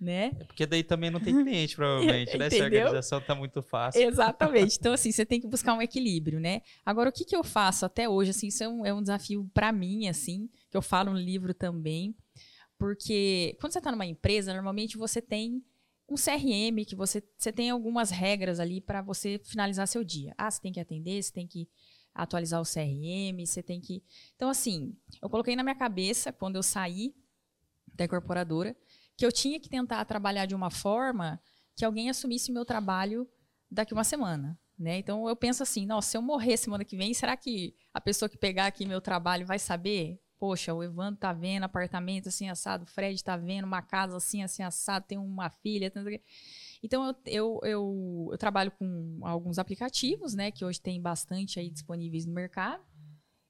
né? 0.00 0.30
É 0.38 0.44
porque 0.44 0.64
daí 0.64 0.84
também 0.84 1.10
não 1.10 1.18
tem 1.18 1.34
cliente, 1.34 1.74
provavelmente, 1.74 2.36
né? 2.38 2.48
Se 2.48 2.60
a 2.60 2.64
organização 2.64 3.20
tá 3.20 3.34
muito 3.34 3.62
fácil. 3.62 4.00
Exatamente. 4.02 4.78
Então, 4.78 4.92
assim, 4.92 5.10
você 5.10 5.26
tem 5.26 5.40
que 5.40 5.46
buscar 5.46 5.74
um 5.74 5.82
equilíbrio, 5.82 6.38
né? 6.38 6.62
Agora, 6.84 7.08
o 7.08 7.12
que, 7.12 7.24
que 7.24 7.34
eu 7.34 7.42
faço 7.42 7.84
até 7.84 8.08
hoje, 8.08 8.30
assim, 8.30 8.46
isso 8.46 8.62
é 8.62 8.68
um, 8.68 8.86
é 8.86 8.94
um 8.94 9.02
desafio 9.02 9.50
para 9.52 9.72
mim, 9.72 10.08
assim, 10.08 10.48
que 10.70 10.76
eu 10.76 10.82
falo 10.82 11.12
no 11.12 11.18
livro 11.18 11.52
também, 11.52 12.14
porque 12.78 13.56
quando 13.60 13.72
você 13.72 13.78
está 13.78 13.90
numa 13.90 14.06
empresa, 14.06 14.52
normalmente 14.52 14.96
você 14.96 15.20
tem 15.20 15.62
um 16.08 16.14
CRM 16.14 16.84
que 16.86 16.96
você, 16.96 17.22
você 17.36 17.52
tem 17.52 17.70
algumas 17.70 18.10
regras 18.10 18.58
ali 18.58 18.80
para 18.80 19.02
você 19.02 19.40
finalizar 19.44 19.86
seu 19.86 20.02
dia. 20.02 20.34
Ah, 20.38 20.50
você 20.50 20.60
tem 20.60 20.72
que 20.72 20.80
atender, 20.80 21.22
você 21.22 21.32
tem 21.32 21.46
que 21.46 21.68
atualizar 22.14 22.60
o 22.60 22.64
CRM, 22.64 23.44
você 23.44 23.62
tem 23.62 23.80
que. 23.80 24.02
Então, 24.34 24.48
assim, 24.48 24.96
eu 25.20 25.28
coloquei 25.28 25.54
na 25.54 25.62
minha 25.62 25.74
cabeça, 25.74 26.32
quando 26.32 26.56
eu 26.56 26.62
saí 26.62 27.14
da 27.94 28.04
incorporadora, 28.04 28.76
que 29.16 29.26
eu 29.26 29.32
tinha 29.32 29.60
que 29.60 29.68
tentar 29.68 30.04
trabalhar 30.04 30.46
de 30.46 30.54
uma 30.54 30.70
forma 30.70 31.40
que 31.76 31.84
alguém 31.84 32.08
assumisse 32.08 32.50
meu 32.50 32.64
trabalho 32.64 33.28
daqui 33.70 33.92
uma 33.92 34.04
semana. 34.04 34.58
Né? 34.78 34.98
Então 34.98 35.28
eu 35.28 35.34
penso 35.34 35.62
assim, 35.62 35.84
nossa, 35.84 36.10
se 36.10 36.16
eu 36.16 36.22
morrer 36.22 36.56
semana 36.56 36.84
que 36.84 36.96
vem, 36.96 37.12
será 37.12 37.36
que 37.36 37.74
a 37.92 38.00
pessoa 38.00 38.28
que 38.28 38.36
pegar 38.36 38.66
aqui 38.66 38.86
meu 38.86 39.00
trabalho 39.00 39.44
vai 39.44 39.58
saber? 39.58 40.20
Poxa, 40.38 40.72
o 40.72 40.84
Evandro 40.84 41.18
tá 41.18 41.32
vendo 41.32 41.64
apartamento 41.64 42.28
assim 42.28 42.48
assado, 42.48 42.84
o 42.84 42.86
Fred 42.86 43.22
tá 43.24 43.36
vendo 43.36 43.64
uma 43.64 43.82
casa 43.82 44.16
assim, 44.16 44.42
assim 44.42 44.62
assado, 44.62 45.04
tem 45.06 45.18
uma 45.18 45.50
filha. 45.50 45.92
Então 46.80 47.06
eu, 47.06 47.16
eu, 47.26 47.60
eu, 47.64 48.28
eu, 48.30 48.38
trabalho 48.38 48.70
com 48.70 49.18
alguns 49.22 49.58
aplicativos, 49.58 50.34
né? 50.34 50.52
Que 50.52 50.64
hoje 50.64 50.80
tem 50.80 51.02
bastante 51.02 51.58
aí 51.58 51.68
disponíveis 51.68 52.24
no 52.24 52.32
mercado. 52.32 52.84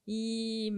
E 0.06 0.72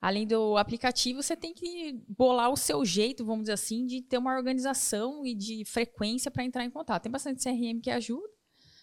além 0.00 0.28
do 0.28 0.56
aplicativo, 0.56 1.20
você 1.20 1.36
tem 1.36 1.52
que 1.52 2.00
bolar 2.08 2.48
o 2.50 2.56
seu 2.56 2.84
jeito, 2.84 3.24
vamos 3.24 3.42
dizer 3.42 3.54
assim, 3.54 3.84
de 3.86 4.02
ter 4.02 4.16
uma 4.16 4.36
organização 4.36 5.26
e 5.26 5.34
de 5.34 5.64
frequência 5.64 6.30
para 6.30 6.44
entrar 6.44 6.64
em 6.64 6.70
contato. 6.70 7.02
Tem 7.02 7.10
bastante 7.10 7.42
CRM 7.42 7.80
que 7.82 7.90
ajuda, 7.90 8.28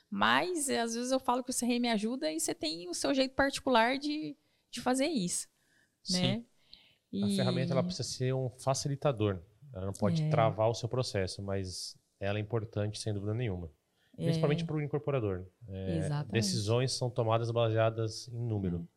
mas 0.09 0.69
às 0.69 0.93
vezes 0.93 1.11
eu 1.13 1.19
falo 1.21 1.41
que 1.41 1.51
o 1.51 1.57
CRM 1.57 1.85
ajuda 1.93 2.29
e 2.29 2.37
você 2.37 2.53
tem 2.53 2.89
o 2.89 2.93
seu 2.93 3.13
jeito 3.13 3.33
particular 3.33 3.97
de, 3.97 4.35
de 4.69 4.81
fazer 4.81 5.07
isso. 5.07 5.47
Sim. 6.11 6.21
Né? 6.21 6.43
E... 7.11 7.23
A 7.23 7.27
ferramenta 7.35 7.73
ela 7.73 7.83
precisa 7.83 8.07
ser 8.07 8.33
um 8.33 8.49
facilitador. 8.49 9.39
Ela 9.73 9.85
não 9.85 9.93
pode 9.93 10.23
é. 10.23 10.29
travar 10.29 10.69
o 10.69 10.73
seu 10.73 10.89
processo, 10.89 11.41
mas 11.41 11.97
ela 12.19 12.37
é 12.37 12.41
importante 12.41 12.99
sem 12.99 13.13
dúvida 13.13 13.33
nenhuma. 13.33 13.71
É. 14.17 14.23
Principalmente 14.23 14.65
para 14.65 14.75
o 14.75 14.81
incorporador. 14.81 15.45
É, 15.67 16.09
decisões 16.31 16.91
são 16.93 17.09
tomadas 17.09 17.51
baseadas 17.51 18.27
em 18.29 18.39
número. 18.39 18.87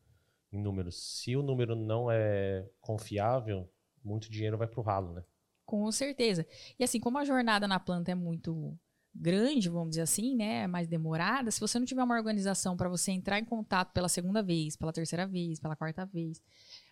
É. 0.52 0.56
Em 0.56 0.60
números. 0.60 1.20
Se 1.20 1.36
o 1.36 1.42
número 1.42 1.76
não 1.76 2.10
é 2.10 2.66
confiável, 2.80 3.70
muito 4.02 4.30
dinheiro 4.30 4.58
vai 4.58 4.66
para 4.66 4.80
o 4.80 4.82
ralo, 4.82 5.12
né? 5.12 5.22
Com 5.64 5.90
certeza. 5.92 6.44
E 6.78 6.82
assim, 6.82 6.98
como 6.98 7.18
a 7.18 7.24
jornada 7.24 7.68
na 7.68 7.78
planta 7.78 8.10
é 8.10 8.14
muito 8.14 8.76
grande, 9.14 9.68
vamos 9.68 9.90
dizer 9.90 10.02
assim, 10.02 10.34
né, 10.36 10.66
mais 10.66 10.86
demorada, 10.88 11.50
se 11.50 11.60
você 11.60 11.78
não 11.78 11.86
tiver 11.86 12.02
uma 12.02 12.16
organização 12.16 12.76
para 12.76 12.88
você 12.88 13.10
entrar 13.10 13.38
em 13.38 13.44
contato 13.44 13.92
pela 13.92 14.08
segunda 14.08 14.42
vez, 14.42 14.76
pela 14.76 14.92
terceira 14.92 15.26
vez, 15.26 15.58
pela 15.58 15.76
quarta 15.76 16.06
vez, 16.06 16.40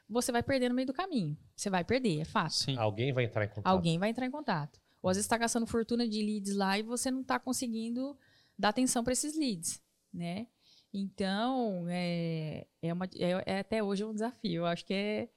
você 0.09 0.33
vai 0.33 0.43
perder 0.43 0.69
no 0.69 0.75
meio 0.75 0.87
do 0.87 0.93
caminho. 0.93 1.37
Você 1.55 1.69
vai 1.69 1.85
perder, 1.85 2.21
é 2.21 2.25
fato. 2.25 2.55
Sim. 2.55 2.77
Alguém 2.79 3.13
vai 3.13 3.25
entrar 3.25 3.45
em 3.45 3.49
contato. 3.49 3.67
Alguém 3.67 3.99
vai 3.99 4.11
entrar 4.11 4.27
em 4.27 4.31
contato. 4.31 4.81
Ou 5.03 5.11
às 5.11 5.17
vezes 5.17 5.27
está 5.27 5.37
gastando 5.37 5.67
fortuna 5.67 6.09
de 6.09 6.23
leads 6.23 6.55
lá 6.57 6.79
e 6.79 6.83
você 6.83 7.11
não 7.11 7.21
está 7.21 7.39
conseguindo 7.39 8.17
dar 8.59 8.71
atenção 8.71 9.05
para 9.05 9.13
esses 9.13 9.39
leads, 9.39 9.81
né? 10.13 10.47
Então, 10.93 11.87
é, 11.89 12.67
é, 12.83 12.93
uma, 12.93 13.05
é, 13.17 13.43
é, 13.47 13.59
até 13.61 13.83
hoje 13.83 14.05
um 14.05 14.13
desafio. 14.13 14.63
Eu 14.63 14.67
acho 14.67 14.85
que 14.85 14.95
é. 14.95 15.29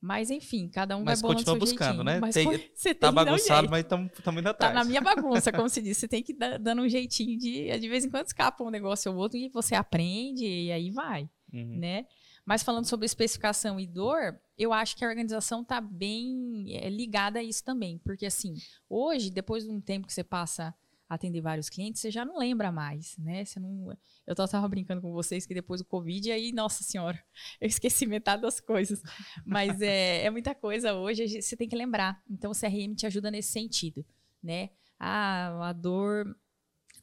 Mas, 0.00 0.30
enfim, 0.30 0.68
cada 0.68 0.96
um 0.96 1.04
mas 1.04 1.20
vai 1.20 1.28
bolando 1.30 1.44
continua 1.46 1.58
buscando, 1.58 1.86
jeitinho. 1.86 2.04
né? 2.04 2.20
Mas 2.20 2.34
tem, 2.34 2.44
você 2.74 2.94
tá 2.94 3.06
tem 3.06 3.14
bagunçado, 3.14 3.68
um 3.68 3.70
mas 3.70 3.84
estamos 3.84 4.40
indo 4.40 4.48
atrás. 4.48 4.72
Tá 4.72 4.72
na 4.72 4.84
minha 4.84 5.00
bagunça, 5.02 5.52
como 5.52 5.68
se 5.68 5.80
diz. 5.80 5.96
Você 5.96 6.08
tem 6.08 6.22
que 6.22 6.32
ir 6.32 6.58
dando 6.58 6.82
um 6.82 6.88
jeitinho 6.88 7.38
de. 7.38 7.78
De 7.78 7.88
vez 7.88 8.04
em 8.04 8.10
quando 8.10 8.26
escapa 8.26 8.64
um 8.64 8.70
negócio 8.70 9.10
ou 9.12 9.18
outro 9.18 9.38
e 9.38 9.48
você 9.48 9.74
aprende 9.74 10.44
e 10.44 10.72
aí 10.72 10.90
vai, 10.90 11.28
uhum. 11.52 11.78
né? 11.78 12.06
Mas 12.44 12.62
falando 12.62 12.84
sobre 12.86 13.06
especificação 13.06 13.80
e 13.80 13.86
dor, 13.86 14.38
eu 14.58 14.72
acho 14.72 14.96
que 14.96 15.04
a 15.04 15.08
organização 15.08 15.62
está 15.62 15.80
bem 15.80 16.66
é, 16.76 16.88
ligada 16.90 17.38
a 17.38 17.42
isso 17.42 17.64
também. 17.64 17.98
Porque, 17.98 18.26
assim, 18.26 18.54
hoje, 18.88 19.30
depois 19.30 19.64
de 19.64 19.70
um 19.70 19.80
tempo 19.80 20.06
que 20.06 20.12
você 20.12 20.22
passa 20.22 20.74
atender 21.08 21.40
vários 21.40 21.68
clientes, 21.68 22.00
você 22.00 22.10
já 22.10 22.24
não 22.24 22.38
lembra 22.38 22.72
mais, 22.72 23.16
né? 23.18 23.44
Você 23.44 23.60
não... 23.60 23.96
Eu 24.26 24.32
estava 24.32 24.68
brincando 24.68 25.00
com 25.00 25.12
vocês 25.12 25.46
que 25.46 25.54
depois 25.54 25.80
do 25.80 25.86
Covid, 25.86 26.30
aí, 26.32 26.52
nossa 26.52 26.82
senhora, 26.82 27.22
eu 27.60 27.68
esqueci 27.68 28.06
metade 28.06 28.42
das 28.42 28.60
coisas. 28.60 29.02
Mas 29.44 29.80
é, 29.80 30.24
é 30.24 30.30
muita 30.30 30.54
coisa 30.54 30.94
hoje, 30.94 31.40
você 31.40 31.56
tem 31.56 31.68
que 31.68 31.76
lembrar. 31.76 32.22
Então, 32.28 32.50
o 32.50 32.54
CRM 32.54 32.94
te 32.94 33.06
ajuda 33.06 33.30
nesse 33.30 33.52
sentido, 33.52 34.04
né? 34.42 34.70
Ah, 34.98 35.68
a 35.68 35.72
dor 35.72 36.36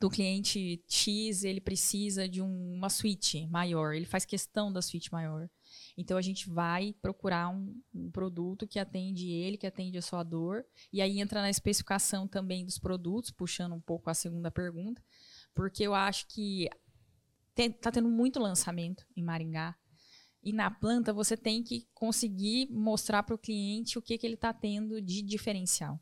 do 0.01 0.09
cliente 0.09 0.83
X, 0.87 1.43
ele 1.43 1.61
precisa 1.61 2.27
de 2.27 2.41
um, 2.41 2.73
uma 2.73 2.89
suíte 2.89 3.45
maior, 3.45 3.93
ele 3.93 4.07
faz 4.07 4.25
questão 4.25 4.73
da 4.73 4.81
suíte 4.81 5.11
maior. 5.11 5.47
Então 5.95 6.17
a 6.17 6.21
gente 6.23 6.49
vai 6.49 6.95
procurar 7.03 7.49
um, 7.49 7.79
um, 7.93 8.09
produto 8.09 8.67
que 8.67 8.79
atende 8.79 9.29
ele, 9.29 9.57
que 9.57 9.67
atende 9.67 9.99
a 9.99 10.01
sua 10.01 10.23
dor, 10.23 10.65
e 10.91 11.03
aí 11.03 11.19
entra 11.19 11.39
na 11.39 11.51
especificação 11.51 12.27
também 12.27 12.65
dos 12.65 12.79
produtos, 12.79 13.29
puxando 13.29 13.75
um 13.75 13.79
pouco 13.79 14.09
a 14.09 14.15
segunda 14.15 14.49
pergunta, 14.49 15.03
porque 15.53 15.83
eu 15.83 15.93
acho 15.93 16.25
que 16.29 16.67
está 17.55 17.91
tendo 17.91 18.09
muito 18.09 18.39
lançamento 18.39 19.05
em 19.15 19.23
Maringá. 19.23 19.77
E 20.41 20.51
na 20.51 20.71
planta 20.71 21.13
você 21.13 21.37
tem 21.37 21.61
que 21.61 21.87
conseguir 21.93 22.67
mostrar 22.71 23.21
para 23.21 23.35
o 23.35 23.37
cliente 23.37 23.99
o 23.99 24.01
que, 24.01 24.17
que 24.17 24.25
ele 24.25 24.33
está 24.33 24.51
tendo 24.51 24.99
de 24.99 25.21
diferencial. 25.21 26.01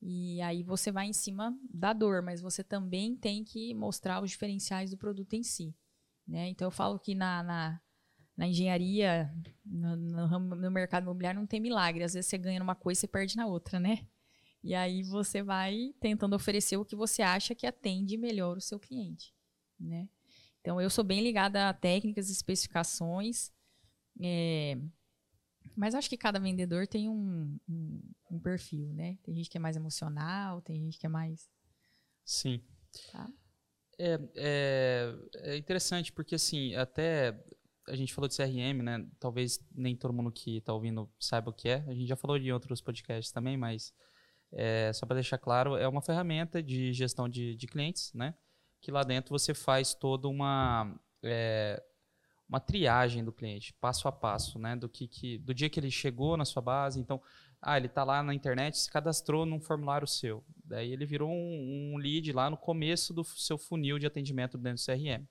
E 0.00 0.40
aí 0.42 0.62
você 0.62 0.92
vai 0.92 1.06
em 1.06 1.12
cima 1.12 1.56
da 1.68 1.92
dor, 1.92 2.22
mas 2.22 2.40
você 2.40 2.62
também 2.62 3.16
tem 3.16 3.44
que 3.44 3.74
mostrar 3.74 4.22
os 4.22 4.30
diferenciais 4.30 4.90
do 4.90 4.96
produto 4.96 5.34
em 5.34 5.42
si. 5.42 5.74
Né? 6.26 6.48
Então 6.48 6.66
eu 6.66 6.70
falo 6.70 6.98
que 6.98 7.14
na, 7.14 7.42
na, 7.42 7.80
na 8.36 8.46
engenharia, 8.46 9.32
no, 9.64 9.96
no, 9.96 10.38
no, 10.38 10.70
mercado 10.70 11.04
imobiliário, 11.04 11.40
não 11.40 11.46
tem 11.46 11.60
milagre. 11.60 12.04
Às 12.04 12.14
vezes 12.14 12.30
você 12.30 12.38
ganha 12.38 12.60
numa 12.60 12.76
coisa 12.76 13.04
e 13.04 13.08
perde 13.08 13.36
na 13.36 13.46
outra, 13.46 13.80
né? 13.80 14.06
E 14.62 14.74
aí 14.74 15.02
você 15.02 15.42
vai 15.42 15.94
tentando 16.00 16.34
oferecer 16.34 16.76
o 16.76 16.84
que 16.84 16.96
você 16.96 17.22
acha 17.22 17.54
que 17.54 17.66
atende 17.66 18.16
melhor 18.16 18.56
o 18.56 18.60
seu 18.60 18.78
cliente. 18.78 19.34
Né? 19.78 20.08
Então 20.60 20.80
eu 20.80 20.90
sou 20.90 21.04
bem 21.04 21.22
ligada 21.22 21.68
a 21.68 21.72
técnicas, 21.72 22.28
especificações. 22.28 23.52
É, 24.20 24.76
mas 25.78 25.94
acho 25.94 26.08
que 26.08 26.16
cada 26.16 26.40
vendedor 26.40 26.88
tem 26.88 27.08
um, 27.08 27.56
um, 27.68 28.02
um, 28.32 28.40
perfil, 28.40 28.92
né? 28.92 29.16
Tem 29.22 29.32
gente 29.32 29.48
que 29.48 29.56
é 29.56 29.60
mais 29.60 29.76
emocional, 29.76 30.60
tem 30.60 30.80
gente 30.80 30.98
que 30.98 31.06
é 31.06 31.08
mais. 31.08 31.48
Sim. 32.24 32.60
Tá? 33.12 33.30
É, 33.96 34.18
é, 34.34 35.14
é 35.34 35.56
interessante, 35.56 36.12
porque 36.12 36.34
assim, 36.34 36.74
até 36.74 37.40
a 37.86 37.94
gente 37.94 38.12
falou 38.12 38.26
de 38.26 38.36
CRM, 38.36 38.82
né? 38.82 39.06
Talvez 39.20 39.64
nem 39.72 39.94
todo 39.94 40.12
mundo 40.12 40.32
que 40.32 40.56
está 40.56 40.74
ouvindo 40.74 41.08
saiba 41.16 41.50
o 41.50 41.54
que 41.54 41.68
é. 41.68 41.84
A 41.86 41.94
gente 41.94 42.08
já 42.08 42.16
falou 42.16 42.40
de 42.40 42.52
outros 42.52 42.80
podcasts 42.80 43.30
também, 43.30 43.56
mas 43.56 43.94
é, 44.52 44.92
só 44.92 45.06
para 45.06 45.14
deixar 45.14 45.38
claro, 45.38 45.76
é 45.76 45.86
uma 45.86 46.02
ferramenta 46.02 46.60
de 46.60 46.92
gestão 46.92 47.28
de, 47.28 47.54
de 47.54 47.66
clientes, 47.68 48.12
né? 48.14 48.34
Que 48.80 48.90
lá 48.90 49.04
dentro 49.04 49.30
você 49.30 49.54
faz 49.54 49.94
toda 49.94 50.26
uma. 50.26 50.92
É, 51.22 51.80
uma 52.48 52.58
triagem 52.58 53.22
do 53.22 53.32
cliente, 53.32 53.74
passo 53.74 54.08
a 54.08 54.12
passo, 54.12 54.58
né? 54.58 54.74
Do 54.74 54.88
que, 54.88 55.06
que 55.06 55.38
do 55.38 55.52
dia 55.52 55.68
que 55.68 55.78
ele 55.78 55.90
chegou 55.90 56.36
na 56.36 56.44
sua 56.44 56.62
base, 56.62 56.98
então, 56.98 57.20
ah, 57.60 57.76
ele 57.76 57.86
está 57.86 58.04
lá 58.04 58.22
na 58.22 58.32
internet, 58.32 58.78
se 58.78 58.90
cadastrou 58.90 59.44
num 59.44 59.60
formulário 59.60 60.06
seu, 60.06 60.42
daí 60.64 60.92
ele 60.92 61.04
virou 61.04 61.30
um, 61.30 61.92
um, 61.94 61.98
lead 61.98 62.32
lá 62.32 62.48
no 62.48 62.56
começo 62.56 63.12
do 63.12 63.22
seu 63.24 63.58
funil 63.58 63.98
de 63.98 64.06
atendimento 64.06 64.56
dentro 64.56 64.82
do 64.82 64.86
CRM. 64.86 65.26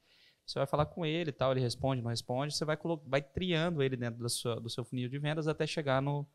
Você 0.45 0.59
vai 0.59 0.67
falar 0.67 0.85
com 0.85 1.05
ele, 1.05 1.31
tal, 1.31 1.51
ele 1.51 1.59
responde, 1.59 2.01
não 2.01 2.09
responde, 2.09 2.55
você 2.55 2.63
vai 2.63 2.77
vai 3.05 3.21
triando 3.21 3.81
ele 3.81 3.97
dentro 3.97 4.19
do 4.19 4.29
seu, 4.29 4.61
do 4.61 4.69
seu 4.69 4.85
funil 4.85 5.09
de 5.09 5.19
vendas 5.19 5.47
até 5.47 5.65
chegar 5.65 6.01
no, 6.01 6.25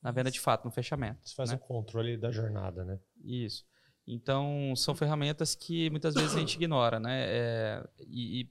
na 0.00 0.10
venda 0.10 0.30
de 0.30 0.40
fato, 0.40 0.64
no 0.64 0.70
fechamento. 0.70 1.28
Você 1.28 1.34
faz 1.34 1.50
né? 1.50 1.56
o 1.56 1.58
controle 1.58 2.16
da 2.16 2.30
jornada, 2.30 2.84
né? 2.84 2.98
Isso. 3.22 3.64
Então, 4.06 4.74
são 4.76 4.94
ferramentas 4.94 5.54
que 5.54 5.90
muitas 5.90 6.14
vezes 6.14 6.34
a 6.34 6.38
gente 6.38 6.54
ignora, 6.54 6.98
né? 6.98 7.24
É, 7.28 7.88
e, 8.06 8.40
e 8.40 8.50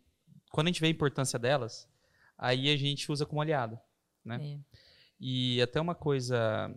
quando 0.49 0.67
a 0.67 0.69
gente 0.71 0.81
vê 0.81 0.87
a 0.87 0.91
importância 0.91 1.37
delas, 1.37 1.87
aí 2.37 2.69
a 2.69 2.77
gente 2.77 3.11
usa 3.11 3.25
como 3.25 3.41
aliado, 3.41 3.79
né? 4.23 4.39
É. 4.41 4.79
E 5.19 5.61
até 5.61 5.79
uma 5.81 5.95
coisa 5.95 6.73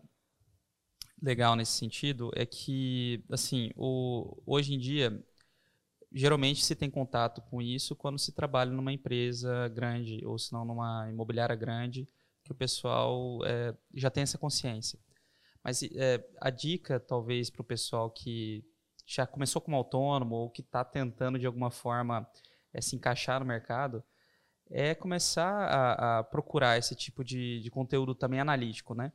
legal 1.21 1.55
nesse 1.55 1.73
sentido 1.73 2.31
é 2.35 2.45
que, 2.45 3.25
assim, 3.31 3.71
o, 3.77 4.43
hoje 4.45 4.75
em 4.75 4.79
dia, 4.79 5.25
geralmente 6.11 6.65
se 6.65 6.75
tem 6.75 6.91
contato 6.91 7.41
com 7.43 7.63
isso 7.63 7.95
quando 7.95 8.19
se 8.19 8.33
trabalha 8.33 8.73
numa 8.73 8.93
empresa 8.93 9.69
grande 9.69 10.21
ou 10.27 10.37
se 10.39 10.53
não 10.53 10.65
numa 10.65 11.09
imobiliária 11.09 11.55
grande, 11.55 12.09
que 12.45 12.51
o 12.51 12.55
pessoal 12.55 13.39
é, 13.45 13.75
já 13.95 14.11
tem 14.11 14.25
essa 14.25 14.37
consciência. 14.37 14.99
Mas 15.63 15.83
é, 15.83 16.29
a 16.41 16.51
dica, 16.51 16.99
talvez, 16.99 17.49
para 17.49 17.63
o 17.63 17.65
pessoal 17.65 18.11
que 18.11 18.65
já 19.07 19.27
começou 19.27 19.63
como 19.63 19.77
autônomo 19.77 20.35
ou 20.35 20.51
que 20.51 20.61
está 20.61 20.85
tentando, 20.85 21.39
de 21.39 21.47
alguma 21.47 21.71
forma, 21.71 22.29
é, 22.73 22.81
se 22.81 22.97
encaixar 22.97 23.41
no 23.41 23.47
mercado, 23.47 24.03
é 24.71 24.95
começar 24.95 25.51
a, 25.51 26.19
a 26.19 26.25
procurar 26.25 26.79
esse 26.79 26.95
tipo 26.95 27.23
de, 27.23 27.61
de, 27.61 27.71
conteúdo 27.71 28.15
também 28.15 28.41
analítico, 28.41 28.95
né? 28.95 29.13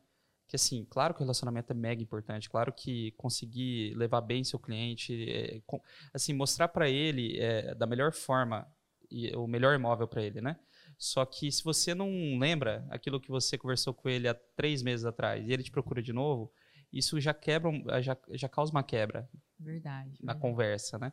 que 0.48 0.56
assim, 0.56 0.86
claro 0.90 1.14
que 1.14 1.20
o 1.20 1.24
relacionamento 1.24 1.72
é 1.72 1.76
mega 1.76 2.02
importante, 2.02 2.50
claro 2.50 2.72
que 2.72 3.12
conseguir 3.12 3.94
levar 3.96 4.22
bem 4.22 4.44
seu 4.44 4.58
cliente, 4.58 5.30
é, 5.30 5.62
com, 5.66 5.82
assim, 6.14 6.34
mostrar 6.34 6.70
para 6.70 6.90
ele 6.90 7.38
é, 7.38 7.76
da 7.76 7.86
melhor 7.86 8.14
forma 8.14 8.66
e, 9.12 9.36
o 9.36 9.46
melhor 9.46 9.76
imóvel 9.76 10.08
para 10.08 10.24
ele, 10.24 10.40
né? 10.40 10.58
Só 10.98 11.26
que 11.26 11.52
se 11.52 11.64
você 11.64 11.94
não 11.94 12.40
lembra 12.40 12.88
aquilo 12.90 13.20
que 13.20 13.30
você 13.30 13.58
conversou 13.58 13.94
com 13.94 14.08
ele 14.10 14.28
há 14.28 14.34
três 14.34 14.82
meses 14.82 15.06
atrás 15.06 15.48
e 15.48 15.52
ele 15.52 15.64
te 15.64 15.70
procura 15.70 16.02
de 16.02 16.14
novo, 16.14 16.52
isso 16.92 17.20
já 17.20 17.34
quebra, 17.34 18.02
já, 18.02 18.18
já 18.32 18.48
causa 18.48 18.72
uma 18.72 18.84
quebra. 18.84 19.30
Verdade. 19.60 20.12
Na 20.22 20.34
verdade. 20.34 20.40
conversa, 20.40 20.98
né? 20.98 21.12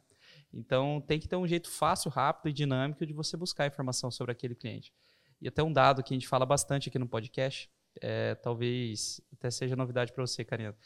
Então 0.55 1.03
tem 1.07 1.19
que 1.19 1.29
ter 1.29 1.37
um 1.37 1.47
jeito 1.47 1.69
fácil, 1.69 2.11
rápido 2.11 2.49
e 2.49 2.53
dinâmico 2.53 3.05
de 3.05 3.13
você 3.13 3.37
buscar 3.37 3.67
informação 3.67 4.11
sobre 4.11 4.33
aquele 4.33 4.55
cliente. 4.55 4.93
E 5.41 5.49
até 5.49 5.63
um 5.63 5.73
dado 5.73 6.03
que 6.03 6.15
a 6.15 6.17
gente 6.17 6.29
fala 6.29 6.47
bastante 6.47 6.89
aqui 6.89 6.99
no 6.99 7.09
podcast, 7.09 7.69
é, 8.01 8.35
talvez 8.37 9.21
até 9.33 9.51
seja 9.51 9.77
novidade 9.77 10.13
para 10.13 10.25
você, 10.25 10.45
Karina. 10.45 10.77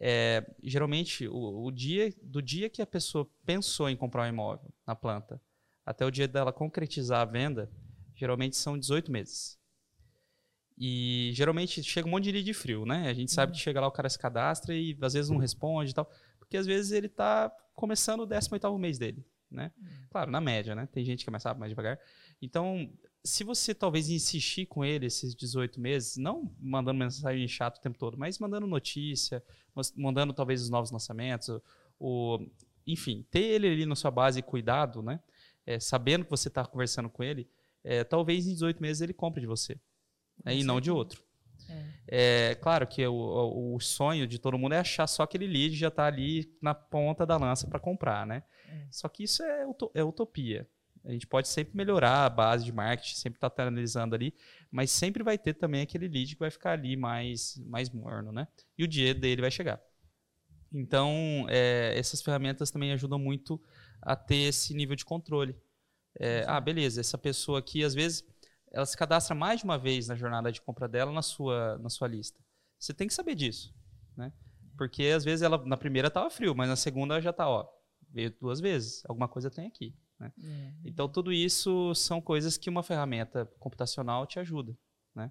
É, 0.00 0.44
geralmente, 0.62 1.28
o, 1.28 1.64
o, 1.64 1.70
dia 1.70 2.14
do 2.22 2.40
dia 2.40 2.70
que 2.70 2.80
a 2.80 2.86
pessoa 2.86 3.28
pensou 3.44 3.88
em 3.90 3.96
comprar 3.96 4.22
um 4.22 4.28
imóvel 4.28 4.72
na 4.86 4.94
planta 4.94 5.40
até 5.84 6.04
o 6.06 6.10
dia 6.10 6.28
dela 6.28 6.52
concretizar 6.52 7.20
a 7.20 7.24
venda, 7.24 7.70
geralmente 8.14 8.56
são 8.56 8.78
18 8.78 9.10
meses. 9.10 9.58
E 10.78 11.30
geralmente 11.34 11.82
chega 11.82 12.06
um 12.06 12.10
monte 12.10 12.24
de 12.24 12.32
lead 12.32 12.54
frio, 12.54 12.86
né? 12.86 13.08
A 13.08 13.12
gente 13.12 13.32
sabe 13.32 13.50
uhum. 13.50 13.58
que 13.58 13.62
chega 13.62 13.80
lá, 13.80 13.86
o 13.86 13.92
cara 13.92 14.08
se 14.08 14.18
cadastra 14.18 14.74
e 14.74 14.96
às 15.02 15.12
vezes 15.12 15.30
não 15.30 15.38
responde 15.38 15.90
e 15.90 15.94
tal. 15.94 16.10
Porque 16.38 16.56
às 16.56 16.64
vezes 16.64 16.92
ele 16.92 17.06
está 17.06 17.52
começando 17.80 18.20
o 18.20 18.26
18 18.26 18.78
mês 18.78 18.98
dele, 18.98 19.24
né? 19.50 19.72
Claro, 20.10 20.30
na 20.30 20.40
média, 20.40 20.74
né? 20.74 20.86
Tem 20.92 21.02
gente 21.02 21.20
que 21.20 21.24
começa 21.24 21.54
mais 21.54 21.70
devagar. 21.70 21.98
Então, 22.42 22.92
se 23.24 23.42
você 23.42 23.74
talvez 23.74 24.10
insistir 24.10 24.66
com 24.66 24.84
ele 24.84 25.06
esses 25.06 25.34
18 25.34 25.80
meses, 25.80 26.16
não 26.18 26.54
mandando 26.60 26.98
mensagem 26.98 27.48
chata 27.48 27.78
o 27.78 27.82
tempo 27.82 27.98
todo, 27.98 28.18
mas 28.18 28.38
mandando 28.38 28.66
notícia, 28.66 29.42
mandando 29.96 30.34
talvez 30.34 30.60
os 30.62 30.68
novos 30.68 30.90
lançamentos, 30.90 31.48
o, 31.98 32.38
enfim, 32.86 33.26
ter 33.30 33.44
ele 33.44 33.66
ali 33.66 33.86
na 33.86 33.96
sua 33.96 34.10
base 34.10 34.42
cuidado, 34.42 35.02
né? 35.02 35.18
É, 35.64 35.80
sabendo 35.80 36.24
que 36.24 36.30
você 36.30 36.48
está 36.48 36.64
conversando 36.66 37.08
com 37.08 37.22
ele, 37.22 37.48
é, 37.82 38.04
talvez 38.04 38.46
em 38.46 38.52
18 38.52 38.80
meses 38.82 39.00
ele 39.00 39.14
compre 39.14 39.40
de 39.40 39.46
você 39.46 39.80
né? 40.44 40.54
e 40.54 40.62
não 40.62 40.80
de 40.80 40.90
outro. 40.90 41.22
É. 42.08 42.50
é 42.50 42.54
claro 42.54 42.86
que 42.86 43.06
o, 43.06 43.74
o, 43.74 43.80
sonho 43.80 44.26
de 44.26 44.38
todo 44.38 44.58
mundo 44.58 44.74
é 44.74 44.78
achar 44.78 45.06
só 45.06 45.22
aquele 45.22 45.46
lead 45.46 45.76
já 45.76 45.88
está 45.88 46.06
ali 46.06 46.52
na 46.60 46.74
ponta 46.74 47.24
da 47.24 47.36
lança 47.36 47.66
para 47.66 47.78
comprar, 47.78 48.26
né? 48.26 48.42
É. 48.68 48.86
Só 48.90 49.08
que 49.08 49.24
isso 49.24 49.42
é, 49.42 49.66
é 49.94 50.04
utopia. 50.04 50.68
A 51.04 51.12
gente 51.12 51.26
pode 51.26 51.48
sempre 51.48 51.76
melhorar 51.76 52.26
a 52.26 52.30
base 52.30 52.64
de 52.64 52.72
marketing, 52.72 53.16
sempre 53.16 53.36
estar 53.38 53.48
tá 53.48 53.62
analisando 53.62 54.14
ali, 54.14 54.34
mas 54.70 54.90
sempre 54.90 55.22
vai 55.22 55.38
ter 55.38 55.54
também 55.54 55.82
aquele 55.82 56.06
lead 56.06 56.34
que 56.34 56.40
vai 56.40 56.50
ficar 56.50 56.72
ali 56.72 56.96
mais, 56.96 57.56
mais 57.66 57.88
morno, 57.88 58.32
né? 58.32 58.46
E 58.76 58.84
o 58.84 58.88
dia 58.88 59.14
dele 59.14 59.40
vai 59.40 59.50
chegar. 59.50 59.80
Então, 60.72 61.46
é, 61.48 61.94
essas 61.98 62.20
ferramentas 62.22 62.70
também 62.70 62.92
ajudam 62.92 63.18
muito 63.18 63.60
a 64.00 64.14
ter 64.14 64.48
esse 64.48 64.74
nível 64.74 64.94
de 64.94 65.04
controle. 65.04 65.56
É, 66.18 66.44
ah, 66.46 66.60
beleza, 66.60 67.00
essa 67.00 67.16
pessoa 67.16 67.58
aqui, 67.58 67.82
às 67.82 67.94
vezes, 67.94 68.24
ela 68.72 68.86
se 68.86 68.96
cadastra 68.96 69.34
mais 69.34 69.60
de 69.60 69.64
uma 69.64 69.78
vez 69.78 70.08
na 70.08 70.14
jornada 70.14 70.50
de 70.52 70.60
compra 70.60 70.88
dela 70.88 71.12
na 71.12 71.22
sua, 71.22 71.78
na 71.78 71.88
sua 71.88 72.08
lista. 72.08 72.38
Você 72.78 72.94
tem 72.94 73.06
que 73.06 73.14
saber 73.14 73.34
disso, 73.34 73.74
né? 74.16 74.32
Porque 74.78 75.04
às 75.04 75.24
vezes 75.24 75.42
ela 75.42 75.62
na 75.66 75.76
primeira 75.76 76.08
estava 76.08 76.30
frio, 76.30 76.54
mas 76.54 76.68
na 76.68 76.76
segunda 76.76 77.20
já 77.20 77.30
está, 77.30 77.48
ó, 77.48 77.68
veio 78.10 78.34
duas 78.40 78.60
vezes, 78.60 79.02
alguma 79.06 79.28
coisa 79.28 79.50
tem 79.50 79.66
aqui. 79.66 79.94
Né? 80.18 80.32
É. 80.42 80.72
Então, 80.84 81.08
tudo 81.08 81.32
isso 81.32 81.94
são 81.94 82.20
coisas 82.20 82.56
que 82.56 82.70
uma 82.70 82.82
ferramenta 82.82 83.46
computacional 83.58 84.26
te 84.26 84.38
ajuda. 84.38 84.76
Né? 85.14 85.30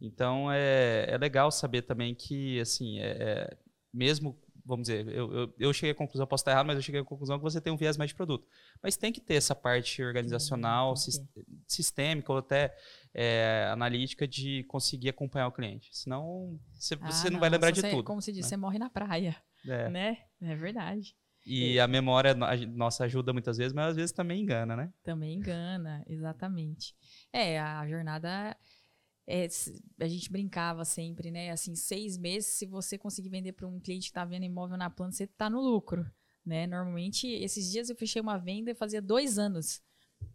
Então, 0.00 0.50
é, 0.50 1.06
é 1.08 1.16
legal 1.16 1.50
saber 1.50 1.82
também 1.82 2.14
que, 2.14 2.60
assim, 2.60 2.98
é, 2.98 3.10
é, 3.10 3.58
mesmo, 3.92 4.38
vamos 4.64 4.88
dizer, 4.88 5.06
eu, 5.08 5.32
eu, 5.32 5.54
eu, 5.58 5.72
cheguei 5.72 5.90
à 5.90 5.94
conclusão, 5.94 6.26
posso 6.26 6.42
estar 6.42 6.52
errado, 6.52 6.66
mas 6.66 6.76
eu 6.76 6.82
cheguei 6.82 7.00
à 7.00 7.04
conclusão 7.04 7.38
que 7.38 7.42
você 7.42 7.60
tem 7.60 7.72
um 7.72 7.76
viés 7.76 7.96
mais 7.96 8.10
de 8.10 8.14
produto. 8.14 8.48
Mas 8.82 8.96
tem 8.96 9.12
que 9.12 9.20
ter 9.20 9.34
essa 9.34 9.54
parte 9.54 10.02
organizacional, 10.02 10.94
sistêmica 11.66 12.32
ou 12.32 12.38
até 12.38 12.74
é, 13.12 13.68
analítica 13.70 14.26
de 14.26 14.64
conseguir 14.64 15.10
acompanhar 15.10 15.48
o 15.48 15.52
cliente. 15.52 15.90
Senão, 15.92 16.58
você, 16.72 16.94
ah, 17.00 17.10
você 17.10 17.26
não, 17.26 17.34
não, 17.34 17.40
vai 17.40 17.50
lembrar 17.50 17.70
de 17.70 17.82
tudo. 17.82 18.04
Como 18.04 18.22
se 18.22 18.32
diz, 18.32 18.44
né? 18.44 18.48
você 18.48 18.56
morre 18.56 18.78
na 18.78 18.88
praia. 18.88 19.36
É. 19.66 19.88
Né? 19.88 20.18
É 20.40 20.56
verdade. 20.56 21.14
E 21.46 21.76
é. 21.76 21.80
a 21.80 21.86
memória 21.86 22.34
nossa 22.34 23.04
ajuda 23.04 23.32
muitas 23.32 23.58
vezes, 23.58 23.72
mas 23.72 23.90
às 23.90 23.96
vezes 23.96 24.12
também 24.12 24.40
engana, 24.42 24.74
né? 24.74 24.90
Também 25.02 25.36
engana, 25.36 26.02
exatamente. 26.06 26.94
É, 27.32 27.60
a 27.60 27.86
jornada. 27.86 28.56
É, 29.26 29.48
a 30.00 30.06
gente 30.06 30.30
brincava 30.30 30.84
sempre, 30.84 31.30
né? 31.30 31.50
Assim, 31.50 31.74
seis 31.74 32.18
meses, 32.18 32.58
se 32.58 32.66
você 32.66 32.98
conseguir 32.98 33.30
vender 33.30 33.52
para 33.52 33.66
um 33.66 33.80
cliente 33.80 34.04
que 34.04 34.10
está 34.10 34.24
vendo 34.24 34.44
imóvel 34.44 34.76
na 34.76 34.90
planta, 34.90 35.16
você 35.16 35.24
está 35.24 35.48
no 35.48 35.60
lucro. 35.60 36.04
Né? 36.44 36.66
Normalmente, 36.66 37.26
esses 37.26 37.70
dias 37.70 37.88
eu 37.88 37.96
fechei 37.96 38.20
uma 38.20 38.36
venda 38.36 38.70
e 38.70 38.74
fazia 38.74 39.00
dois 39.00 39.38
anos 39.38 39.82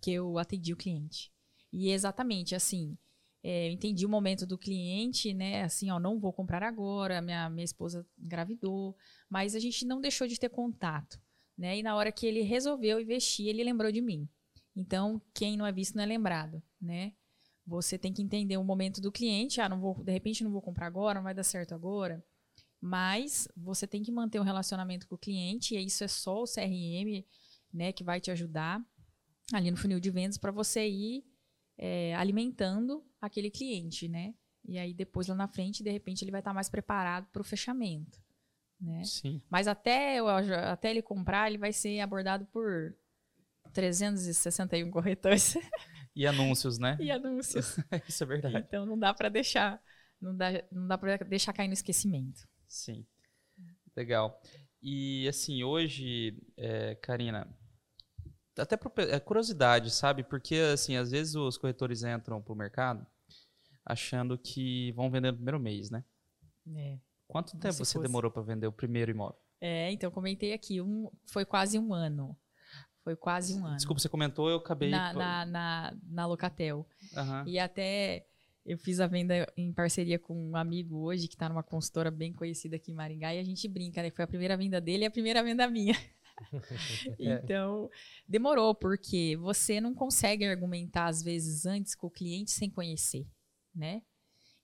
que 0.02 0.12
eu 0.12 0.38
atendi 0.39 0.73
o 0.73 0.78
cliente. 0.78 1.32
E 1.71 1.91
exatamente 1.91 2.56
assim, 2.56 2.97
é, 3.43 3.67
eu 3.67 3.71
entendi 3.71 4.06
o 4.06 4.10
momento 4.10 4.45
do 4.45 4.58
cliente, 4.58 5.34
né? 5.34 5.63
Assim, 5.63 5.89
ó, 5.91 5.99
não 5.99 6.19
vou 6.19 6.34
comprar 6.34 6.63
agora, 6.63 7.21
minha, 7.21 7.49
minha 7.49 7.63
esposa 7.63 8.06
engravidou, 8.17 8.97
mas 9.30 9.56
a 9.56 9.60
gente 9.60 9.86
não 9.86 10.02
deixou 10.02 10.28
de 10.28 10.39
ter 10.39 10.49
contato, 10.49 11.21
né? 11.58 11.78
E 11.78 11.84
na 11.84 11.95
hora 11.95 12.12
que 12.12 12.25
ele 12.25 12.41
resolveu 12.41 12.99
investir, 12.99 13.47
ele 13.47 13.63
lembrou 13.63 13.91
de 13.91 14.02
mim. 14.02 14.28
Então, 14.75 15.21
quem 15.34 15.56
não 15.56 15.65
é 15.65 15.71
visto 15.71 15.95
não 15.95 16.04
é 16.04 16.08
lembrado, 16.08 16.62
né? 16.82 17.13
Você 17.69 17.97
tem 17.97 18.12
que 18.12 18.21
entender 18.21 18.58
o 18.58 18.63
momento 18.63 18.99
do 18.99 19.12
cliente, 19.12 19.62
ah, 19.62 19.69
não 19.69 19.79
vou, 19.79 20.03
de 20.03 20.12
repente 20.12 20.43
não 20.43 20.51
vou 20.51 20.62
comprar 20.62 20.88
agora, 20.88 21.19
não 21.19 21.23
vai 21.23 21.34
dar 21.34 21.43
certo 21.43 21.73
agora. 21.73 22.23
Mas 22.82 23.47
você 23.55 23.86
tem 23.86 24.01
que 24.01 24.12
manter 24.12 24.39
um 24.39 24.43
relacionamento 24.43 25.08
com 25.08 25.15
o 25.15 25.17
cliente, 25.17 25.75
e 25.75 25.86
isso 25.86 26.03
é 26.03 26.08
só 26.08 26.41
o 26.41 26.45
CRM, 26.45 27.23
né, 27.71 27.91
que 27.91 28.03
vai 28.03 28.19
te 28.19 28.32
ajudar 28.32 28.84
ali 29.53 29.69
no 29.69 29.77
funil 29.77 29.99
de 29.99 30.10
vendas 30.10 30.38
para 30.38 30.51
você 30.51 30.88
ir 30.88 31.23
é, 31.77 32.15
alimentando 32.15 33.05
aquele 33.21 33.51
cliente, 33.51 34.08
né? 34.08 34.34
E 34.65 34.77
aí 34.77 34.93
depois 34.93 35.27
lá 35.27 35.36
na 35.36 35.47
frente, 35.47 35.84
de 35.84 35.91
repente, 35.91 36.23
ele 36.23 36.32
vai 36.32 36.41
estar 36.41 36.53
mais 36.53 36.69
preparado 36.69 37.27
para 37.32 37.41
o 37.41 37.45
fechamento. 37.45 38.19
Né? 38.79 39.03
Sim. 39.03 39.41
Mas 39.49 39.67
até, 39.67 40.19
até 40.71 40.89
ele 40.89 41.01
comprar, 41.01 41.49
ele 41.49 41.58
vai 41.58 41.73
ser 41.73 41.99
abordado 41.99 42.45
por 42.47 42.95
361 43.73 44.89
corretores. 44.91 45.55
E 46.19 46.27
anúncios, 46.27 46.77
né? 46.77 46.97
E 46.99 47.10
anúncios. 47.10 47.77
Isso 48.05 48.21
é 48.25 48.27
verdade. 48.27 48.58
Então 48.58 48.86
não 48.86 48.99
dá 48.99 49.13
para 49.13 49.29
deixar, 49.29 49.82
não 50.19 50.36
dá, 50.36 50.47
não 50.69 50.86
dá 50.86 50.97
para 50.97 51.15
deixar 51.19 51.53
cair 51.53 51.69
no 51.69 51.73
esquecimento. 51.73 52.45
Sim. 52.67 53.08
Legal. 53.95 54.38
E 54.82 55.25
assim, 55.29 55.63
hoje, 55.63 56.38
é, 56.58 56.95
Karina, 56.95 57.47
até 58.58 58.75
por, 58.75 58.91
é, 58.97 59.17
curiosidade, 59.17 59.91
sabe? 59.91 60.21
Porque 60.25 60.55
assim, 60.55 60.97
às 60.97 61.10
vezes 61.10 61.36
os 61.36 61.58
corretores 61.58 62.03
entram 62.03 62.41
pro 62.41 62.53
mercado 62.53 63.08
achando 63.86 64.38
que 64.38 64.91
vão 64.91 65.10
vender 65.10 65.32
no 65.32 65.38
primeiro 65.38 65.60
mês, 65.60 65.89
né? 65.89 66.03
É. 66.75 66.99
Quanto 67.29 67.58
tempo 67.58 67.75
você 67.75 67.93
fosse... 67.93 67.99
demorou 68.01 68.29
para 68.29 68.41
vender 68.41 68.67
o 68.67 68.73
primeiro 68.73 69.10
imóvel? 69.10 69.39
É, 69.62 69.89
então 69.93 70.12
comentei 70.12 70.51
aqui, 70.51 70.82
um, 70.82 71.10
foi 71.32 71.45
quase 71.45 71.79
um 71.79 71.93
ano. 71.93 72.38
Foi 73.03 73.15
quase 73.15 73.55
um 73.55 73.65
ano. 73.65 73.77
Desculpa, 73.77 73.99
você 73.99 74.09
comentou, 74.09 74.49
eu 74.49 74.57
acabei. 74.57 74.89
Na, 74.89 75.13
na, 75.13 75.45
na, 75.45 75.97
na 76.03 76.25
Locatel. 76.25 76.88
Uhum. 77.15 77.47
E 77.47 77.57
até 77.57 78.25
eu 78.65 78.77
fiz 78.77 78.99
a 78.99 79.07
venda 79.07 79.51
em 79.57 79.73
parceria 79.73 80.19
com 80.19 80.51
um 80.51 80.55
amigo 80.55 80.97
hoje, 80.97 81.27
que 81.27 81.35
está 81.35 81.49
numa 81.49 81.63
consultora 81.63 82.12
bem 82.12 82.33
conhecida 82.33 82.75
aqui 82.75 82.91
em 82.91 82.95
Maringá, 82.95 83.33
e 83.33 83.39
a 83.39 83.43
gente 83.43 83.67
brinca, 83.67 84.01
né? 84.03 84.12
Foi 84.12 84.23
a 84.23 84.27
primeira 84.27 84.55
venda 84.55 84.79
dele 84.79 85.03
e 85.03 85.07
a 85.07 85.12
primeira 85.12 85.41
venda 85.43 85.67
minha. 85.67 85.95
então, 87.17 87.89
demorou, 88.27 88.75
porque 88.75 89.35
você 89.38 89.81
não 89.81 89.93
consegue 89.93 90.45
argumentar, 90.45 91.07
às 91.07 91.23
vezes, 91.23 91.65
antes 91.65 91.95
com 91.95 92.07
o 92.07 92.12
cliente 92.12 92.51
sem 92.51 92.69
conhecer, 92.69 93.25
né? 93.73 94.03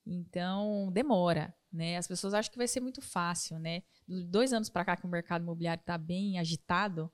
Então, 0.06 0.92
demora, 0.94 1.52
né? 1.72 1.98
As 1.98 2.08
pessoas 2.08 2.34
acham 2.34 2.52
que 2.52 2.58
vai 2.58 2.68
ser 2.68 2.82
muito 2.82 3.02
fácil, 3.02 3.58
né? 3.58 3.82
Dos 4.08 4.24
dois 4.26 4.54
anos 4.54 4.70
para 4.70 4.86
cá 4.86 4.96
que 4.96 5.06
o 5.06 5.10
mercado 5.10 5.42
imobiliário 5.42 5.82
está 5.82 5.98
bem 5.98 6.38
agitado 6.38 7.12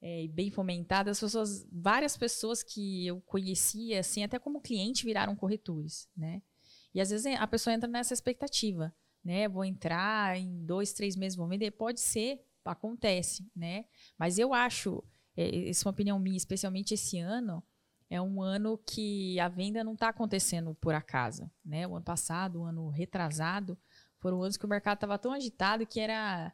é, 0.00 0.28
bem 0.28 0.50
fomentado, 0.50 1.10
as 1.10 1.20
pessoas, 1.20 1.66
várias 1.72 2.16
pessoas 2.16 2.62
que 2.62 3.06
eu 3.06 3.20
conhecia, 3.22 4.00
assim, 4.00 4.22
até 4.22 4.38
como 4.38 4.60
cliente, 4.60 5.04
viraram 5.04 5.34
corretores, 5.34 6.08
né? 6.16 6.42
E 6.94 7.00
às 7.00 7.10
vezes 7.10 7.26
a 7.26 7.46
pessoa 7.46 7.74
entra 7.74 7.88
nessa 7.88 8.14
expectativa, 8.14 8.94
né? 9.24 9.48
Vou 9.48 9.64
entrar 9.64 10.38
em 10.38 10.64
dois, 10.64 10.92
três 10.92 11.16
meses, 11.16 11.36
vou 11.36 11.48
vender. 11.48 11.70
Pode 11.72 12.00
ser, 12.00 12.44
acontece, 12.64 13.50
né? 13.54 13.84
Mas 14.18 14.38
eu 14.38 14.54
acho, 14.54 15.02
é, 15.36 15.68
essa 15.68 15.84
é 15.84 15.86
uma 15.86 15.92
opinião 15.92 16.18
minha, 16.18 16.36
especialmente 16.36 16.94
esse 16.94 17.18
ano, 17.18 17.62
é 18.10 18.20
um 18.20 18.40
ano 18.40 18.78
que 18.78 19.38
a 19.38 19.48
venda 19.48 19.84
não 19.84 19.92
está 19.92 20.08
acontecendo 20.08 20.74
por 20.76 20.94
acaso, 20.94 21.50
né? 21.64 21.86
O 21.86 21.96
ano 21.96 22.04
passado, 22.04 22.60
o 22.60 22.64
ano 22.64 22.88
retrasado, 22.88 23.76
foram 24.18 24.42
anos 24.42 24.56
que 24.56 24.64
o 24.64 24.68
mercado 24.68 24.96
estava 24.96 25.18
tão 25.18 25.32
agitado 25.32 25.86
que 25.86 26.00
era... 26.00 26.52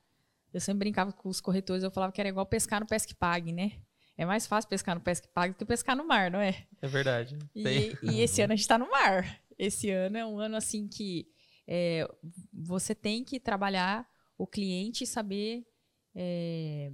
Eu 0.54 0.60
sempre 0.60 0.78
brincava 0.80 1.12
com 1.12 1.28
os 1.28 1.40
corretores, 1.40 1.82
eu 1.82 1.90
falava 1.90 2.12
que 2.12 2.20
era 2.20 2.28
igual 2.28 2.46
pescar 2.46 2.80
no 2.80 2.86
pesque 2.86 3.14
pague, 3.14 3.52
né? 3.52 3.72
É 4.16 4.24
mais 4.24 4.46
fácil 4.46 4.70
pescar 4.70 4.94
no 4.94 5.00
pesque 5.00 5.26
pague 5.28 5.54
do 5.54 5.58
que 5.58 5.64
pescar 5.64 5.96
no 5.96 6.06
mar, 6.06 6.30
não 6.30 6.40
é? 6.40 6.66
É 6.80 6.86
verdade. 6.86 7.36
E, 7.54 7.92
e 8.02 8.20
esse 8.20 8.40
ano 8.40 8.52
a 8.52 8.56
gente 8.56 8.62
está 8.62 8.78
no 8.78 8.88
mar. 8.88 9.40
Esse 9.58 9.90
ano 9.90 10.16
é 10.16 10.24
um 10.24 10.38
ano 10.38 10.56
assim 10.56 10.86
que 10.86 11.28
é, 11.66 12.08
você 12.52 12.94
tem 12.94 13.24
que 13.24 13.40
trabalhar 13.40 14.08
o 14.38 14.46
cliente 14.46 15.02
e 15.02 15.06
saber 15.06 15.66
é, 16.14 16.92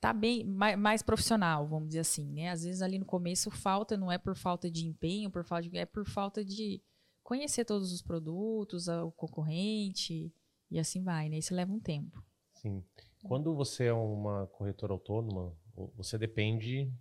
tá 0.00 0.12
bem 0.12 0.44
mais, 0.44 0.76
mais, 0.78 1.02
profissional, 1.02 1.66
vamos 1.68 1.88
dizer 1.88 2.00
assim, 2.00 2.32
né? 2.32 2.50
Às 2.50 2.64
vezes 2.64 2.82
ali 2.82 2.98
no 2.98 3.04
começo 3.04 3.50
falta, 3.50 3.96
não 3.96 4.10
é 4.10 4.18
por 4.18 4.34
falta 4.34 4.70
de 4.70 4.86
empenho, 4.86 5.30
por 5.30 5.44
falta 5.44 5.68
de, 5.68 5.78
é 5.78 5.86
por 5.86 6.04
falta 6.04 6.44
de 6.44 6.82
conhecer 7.22 7.64
todos 7.64 7.92
os 7.92 8.02
produtos, 8.02 8.88
o 8.88 9.12
concorrente 9.12 10.32
e 10.70 10.78
assim 10.78 11.02
vai, 11.02 11.28
né? 11.28 11.38
Isso 11.38 11.54
leva 11.54 11.72
um 11.72 11.80
tempo. 11.80 12.22
Sim. 12.60 12.84
Quando 13.22 13.54
você 13.54 13.84
é 13.84 13.92
uma 13.92 14.46
corretora 14.48 14.92
autônoma, 14.92 15.56
você 15.96 16.18
depende 16.18 16.92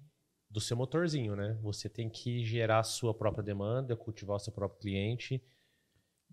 do 0.49 0.61
seu 0.61 0.77
motorzinho, 0.77 1.35
né? 1.35 1.57
Você 1.61 1.89
tem 1.89 2.09
que 2.09 2.43
gerar 2.45 2.79
a 2.79 2.83
sua 2.83 3.13
própria 3.13 3.43
demanda, 3.43 3.95
cultivar 3.95 4.37
o 4.37 4.39
seu 4.39 4.53
próprio 4.53 4.79
cliente 4.79 5.43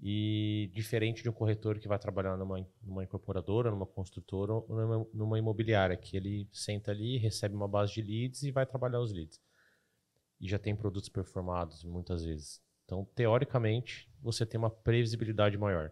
e 0.02 0.70
diferente 0.74 1.22
de 1.22 1.30
um 1.30 1.32
corretor 1.32 1.78
que 1.78 1.88
vai 1.88 1.98
trabalhar 1.98 2.36
numa, 2.36 2.66
numa 2.82 3.04
incorporadora, 3.04 3.70
numa 3.70 3.86
construtora 3.86 4.52
ou 4.52 4.66
numa, 4.68 5.06
numa, 5.14 5.38
imobiliária, 5.38 5.96
que 5.96 6.16
ele 6.16 6.48
senta 6.52 6.90
ali, 6.90 7.16
recebe 7.16 7.54
uma 7.54 7.68
base 7.68 7.94
de 7.94 8.02
leads 8.02 8.42
e 8.42 8.50
vai 8.50 8.66
trabalhar 8.66 9.00
os 9.00 9.12
leads. 9.12 9.40
E 10.40 10.48
já 10.48 10.58
tem 10.58 10.76
produtos 10.76 11.08
performados 11.08 11.82
muitas 11.84 12.24
vezes. 12.24 12.60
Então, 12.84 13.04
teoricamente, 13.14 14.10
você 14.20 14.44
tem 14.44 14.58
uma 14.58 14.70
previsibilidade 14.70 15.56
maior. 15.56 15.90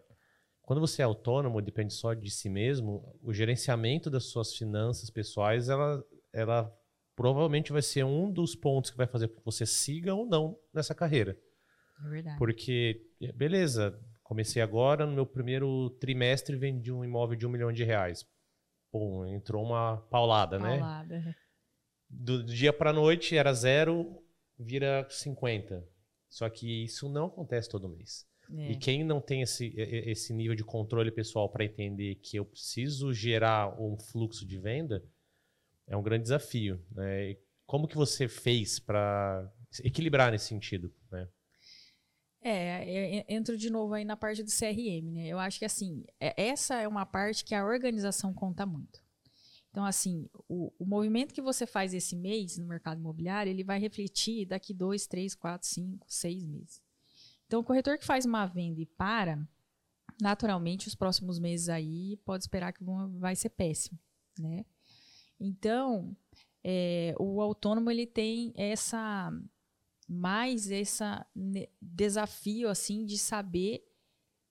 Quando 0.63 0.79
você 0.79 1.01
é 1.01 1.05
autônomo, 1.05 1.61
depende 1.61 1.93
só 1.93 2.13
de 2.13 2.31
si 2.31 2.49
mesmo, 2.49 3.17
o 3.21 3.33
gerenciamento 3.33 4.09
das 4.09 4.25
suas 4.25 4.55
finanças 4.55 5.09
pessoais, 5.09 5.67
ela, 5.67 6.01
ela 6.31 6.73
provavelmente 7.17 7.73
vai 7.73 7.81
ser 7.81 8.05
um 8.05 8.31
dos 8.31 8.55
pontos 8.55 8.89
que 8.89 8.97
vai 8.97 9.05
fazer 9.05 9.27
com 9.27 9.35
que 9.35 9.45
você 9.45 9.65
siga 9.65 10.15
ou 10.15 10.25
não 10.25 10.57
nessa 10.73 10.95
carreira. 10.95 11.37
É 12.05 12.09
verdade. 12.09 12.37
Porque, 12.37 13.05
beleza, 13.35 13.99
comecei 14.23 14.61
agora, 14.61 15.05
no 15.05 15.11
meu 15.11 15.25
primeiro 15.25 15.89
trimestre 15.99 16.55
vendi 16.55 16.93
um 16.93 17.03
imóvel 17.03 17.37
de 17.37 17.45
um 17.45 17.49
milhão 17.49 17.71
de 17.71 17.83
reais. 17.83 18.25
Pô, 18.89 19.25
entrou 19.25 19.65
uma 19.65 19.97
paulada, 20.09 20.57
né? 20.57 20.79
paulada. 20.79 21.19
né? 21.19 21.35
Do, 22.09 22.41
do 22.41 22.53
dia 22.53 22.71
para 22.71 22.93
noite 22.93 23.35
era 23.35 23.53
zero, 23.53 24.23
vira 24.57 25.05
50. 25.09 25.85
Só 26.29 26.49
que 26.49 26.85
isso 26.85 27.09
não 27.09 27.25
acontece 27.25 27.69
todo 27.69 27.89
mês. 27.89 28.25
É. 28.55 28.71
E 28.71 28.77
quem 28.77 29.03
não 29.03 29.19
tem 29.19 29.41
esse, 29.41 29.73
esse 29.77 30.33
nível 30.33 30.55
de 30.55 30.63
controle 30.63 31.11
pessoal 31.11 31.49
para 31.49 31.65
entender 31.65 32.15
que 32.15 32.37
eu 32.37 32.45
preciso 32.45 33.13
gerar 33.13 33.79
um 33.81 33.97
fluxo 33.97 34.45
de 34.45 34.59
venda, 34.59 35.03
é 35.87 35.97
um 35.97 36.03
grande 36.03 36.23
desafio. 36.23 36.83
Né? 36.91 37.35
como 37.65 37.87
que 37.87 37.95
você 37.95 38.27
fez 38.27 38.79
para 38.79 39.51
equilibrar 39.83 40.31
nesse 40.31 40.45
sentido? 40.45 40.93
Né? 41.11 41.27
É, 42.41 43.19
eu 43.19 43.25
entro 43.27 43.57
de 43.57 43.69
novo 43.69 43.93
aí 43.93 44.03
na 44.03 44.17
parte 44.17 44.43
do 44.43 44.51
CRM, 44.51 45.11
né? 45.11 45.27
Eu 45.27 45.39
acho 45.39 45.57
que 45.57 45.65
assim, 45.65 46.03
é, 46.19 46.49
essa 46.49 46.75
é 46.75 46.87
uma 46.87 47.05
parte 47.05 47.43
que 47.43 47.55
a 47.55 47.65
organização 47.65 48.33
conta 48.33 48.65
muito. 48.65 49.01
Então, 49.71 49.85
assim, 49.85 50.29
o, 50.47 50.71
o, 50.77 50.85
movimento 50.85 51.33
que 51.33 51.41
você 51.41 51.65
faz 51.65 51.95
esse 51.95 52.15
mês 52.15 52.59
no 52.59 52.67
mercado 52.67 52.99
imobiliário, 52.99 53.49
ele 53.49 53.63
vai 53.63 53.79
refletir 53.79 54.45
daqui 54.45 54.71
dois, 54.71 55.07
três, 55.07 55.33
quatro, 55.33 55.67
cinco, 55.67 56.05
seis 56.07 56.43
meses. 56.43 56.82
Então, 57.47 57.59
o 57.59 57.63
corretor 57.63 57.97
que 57.97 58.05
faz 58.05 58.25
uma 58.25 58.45
venda 58.45 58.81
e 58.81 58.85
para, 58.85 59.47
naturalmente, 60.21 60.87
os 60.87 60.95
próximos 60.95 61.39
meses 61.39 61.69
aí 61.69 62.17
pode 62.25 62.43
esperar 62.43 62.73
que 62.73 62.83
vai 63.19 63.35
ser 63.35 63.49
péssimo, 63.49 63.99
né? 64.39 64.65
Então, 65.39 66.15
é, 66.63 67.13
o 67.19 67.41
autônomo 67.41 67.91
ele 67.91 68.07
tem 68.07 68.53
essa 68.55 69.31
mais 70.07 70.69
esse 70.69 71.03
desafio 71.81 72.69
assim 72.69 73.05
de 73.05 73.17
saber 73.17 73.83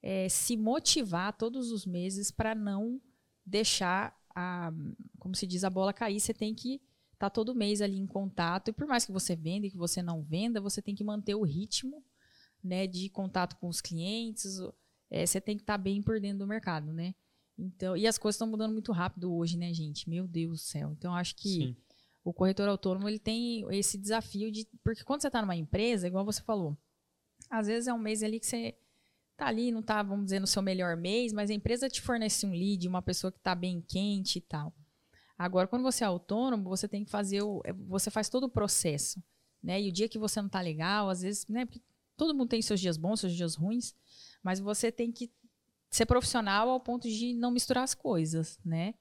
é, 0.02 0.28
se 0.28 0.56
motivar 0.56 1.36
todos 1.36 1.70
os 1.70 1.86
meses 1.86 2.30
para 2.30 2.54
não 2.54 3.00
deixar 3.46 4.16
a, 4.34 4.72
como 5.18 5.34
se 5.34 5.46
diz, 5.46 5.64
a 5.64 5.70
bola 5.70 5.92
cair. 5.92 6.20
Você 6.20 6.34
tem 6.34 6.54
que 6.54 6.74
estar 7.12 7.28
tá 7.28 7.30
todo 7.30 7.54
mês 7.54 7.80
ali 7.80 7.98
em 7.98 8.06
contato 8.06 8.68
e 8.68 8.72
por 8.72 8.86
mais 8.86 9.06
que 9.06 9.12
você 9.12 9.36
venda 9.36 9.66
e 9.66 9.70
que 9.70 9.76
você 9.76 10.02
não 10.02 10.22
venda, 10.22 10.60
você 10.60 10.82
tem 10.82 10.94
que 10.94 11.04
manter 11.04 11.34
o 11.34 11.42
ritmo, 11.42 12.04
né, 12.62 12.86
de 12.86 13.08
contato 13.08 13.56
com 13.56 13.68
os 13.68 13.80
clientes. 13.80 14.58
É, 15.10 15.26
você 15.26 15.40
tem 15.40 15.56
que 15.56 15.62
estar 15.62 15.78
tá 15.78 15.82
bem 15.82 16.02
por 16.02 16.20
dentro 16.20 16.38
do 16.38 16.46
mercado, 16.46 16.92
né? 16.92 17.14
Então, 17.58 17.96
e 17.96 18.06
as 18.06 18.16
coisas 18.16 18.36
estão 18.36 18.48
mudando 18.48 18.72
muito 18.72 18.92
rápido 18.92 19.34
hoje, 19.34 19.58
né, 19.58 19.72
gente? 19.72 20.08
Meu 20.08 20.26
Deus 20.26 20.60
do 20.60 20.64
céu. 20.64 20.92
Então, 20.92 21.14
acho 21.14 21.36
que 21.36 21.48
Sim 21.48 21.76
o 22.24 22.32
corretor 22.32 22.68
autônomo 22.68 23.08
ele 23.08 23.18
tem 23.18 23.64
esse 23.74 23.98
desafio 23.98 24.50
de. 24.50 24.66
Porque 24.84 25.04
quando 25.04 25.22
você 25.22 25.26
está 25.26 25.40
numa 25.40 25.56
empresa, 25.56 26.06
igual 26.06 26.24
você 26.24 26.42
falou, 26.42 26.76
às 27.50 27.66
vezes 27.66 27.88
é 27.88 27.92
um 27.92 27.98
mês 27.98 28.22
ali 28.22 28.38
que 28.38 28.46
você 28.46 28.76
tá 29.36 29.46
ali, 29.46 29.72
não 29.72 29.82
tá, 29.82 30.02
vamos 30.02 30.26
dizer, 30.26 30.40
no 30.40 30.46
seu 30.46 30.62
melhor 30.62 30.96
mês, 30.96 31.32
mas 31.32 31.50
a 31.50 31.54
empresa 31.54 31.88
te 31.88 32.00
fornece 32.00 32.46
um 32.46 32.52
lead, 32.52 32.86
uma 32.86 33.02
pessoa 33.02 33.32
que 33.32 33.38
está 33.38 33.54
bem 33.54 33.80
quente 33.80 34.38
e 34.38 34.42
tal. 34.42 34.72
Agora, 35.36 35.66
quando 35.66 35.82
você 35.82 36.04
é 36.04 36.06
autônomo, 36.06 36.68
você 36.68 36.86
tem 36.86 37.04
que 37.04 37.10
fazer 37.10 37.42
o. 37.42 37.60
É, 37.64 37.72
você 37.72 38.10
faz 38.10 38.28
todo 38.28 38.44
o 38.44 38.50
processo. 38.50 39.22
Né? 39.62 39.80
E 39.80 39.88
o 39.88 39.92
dia 39.92 40.08
que 40.08 40.18
você 40.18 40.40
não 40.40 40.48
tá 40.48 40.60
legal, 40.60 41.08
às 41.08 41.22
vezes, 41.22 41.46
né? 41.48 41.64
Porque 41.64 41.80
todo 42.16 42.34
mundo 42.34 42.48
tem 42.48 42.62
seus 42.62 42.80
dias 42.80 42.96
bons, 42.96 43.20
seus 43.20 43.34
dias 43.34 43.54
ruins, 43.54 43.94
mas 44.42 44.60
você 44.60 44.90
tem 44.90 45.12
que 45.12 45.30
ser 45.90 46.06
profissional 46.06 46.68
ao 46.70 46.80
ponto 46.80 47.08
de 47.08 47.34
não 47.34 47.50
misturar 47.50 47.84
as 47.84 47.94
coisas, 47.94 48.58
né? 48.64 48.94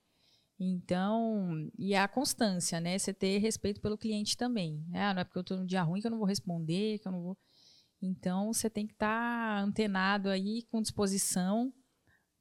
Então, 0.59 1.67
e 1.77 1.95
a 1.95 2.07
constância, 2.07 2.79
né? 2.79 2.99
Você 2.99 3.11
ter 3.13 3.39
respeito 3.39 3.81
pelo 3.81 3.97
cliente 3.97 4.37
também. 4.37 4.85
Né? 4.89 5.01
Ah, 5.01 5.13
não 5.13 5.21
é 5.21 5.23
porque 5.23 5.39
eu 5.39 5.41
estou 5.41 5.57
num 5.57 5.65
dia 5.65 5.81
ruim 5.81 6.01
que 6.01 6.05
eu 6.05 6.11
não 6.11 6.19
vou 6.19 6.27
responder, 6.27 6.99
que 6.99 7.07
eu 7.07 7.11
não 7.11 7.23
vou. 7.23 7.37
Então, 7.99 8.53
você 8.53 8.69
tem 8.69 8.85
que 8.85 8.93
estar 8.93 9.07
tá 9.57 9.59
antenado 9.59 10.29
aí, 10.29 10.63
com 10.69 10.81
disposição 10.81 11.73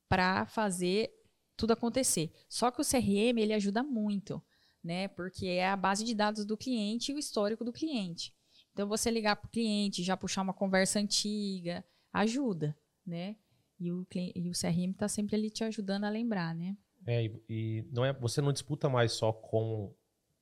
para 0.07 0.45
fazer 0.45 1.11
tudo 1.57 1.73
acontecer. 1.73 2.31
Só 2.49 2.71
que 2.71 2.81
o 2.81 2.85
CRM, 2.85 3.39
ele 3.39 3.55
ajuda 3.55 3.83
muito, 3.83 4.43
né? 4.85 5.09
Porque 5.09 5.47
é 5.47 5.69
a 5.69 5.77
base 5.77 6.05
de 6.05 6.15
dados 6.15 6.45
do 6.45 6.57
cliente 6.59 7.13
e 7.13 7.15
o 7.15 7.19
histórico 7.19 7.65
do 7.65 7.73
cliente. 7.73 8.35
Então, 8.73 8.89
você 8.89 9.11
ligar 9.11 9.37
para 9.37 9.47
o 9.47 9.51
cliente, 9.51 10.03
já 10.03 10.17
puxar 10.17 10.43
uma 10.43 10.55
conversa 10.55 10.99
antiga, 10.99 11.85
ajuda, 12.13 12.77
né? 13.05 13.37
E 13.79 13.91
o, 13.91 14.07
e 14.15 14.49
o 14.49 14.53
CRM 14.53 14.91
está 14.91 15.09
sempre 15.09 15.37
ali 15.37 15.51
te 15.51 15.65
ajudando 15.65 16.05
a 16.05 16.11
lembrar, 16.11 16.55
né? 16.55 16.77
É, 17.07 17.25
e, 17.25 17.43
e 17.49 17.89
não 17.91 18.05
é, 18.05 18.13
você 18.13 18.41
não 18.41 18.53
disputa 18.53 18.89
mais 18.89 19.13
só 19.13 19.33
com 19.33 19.95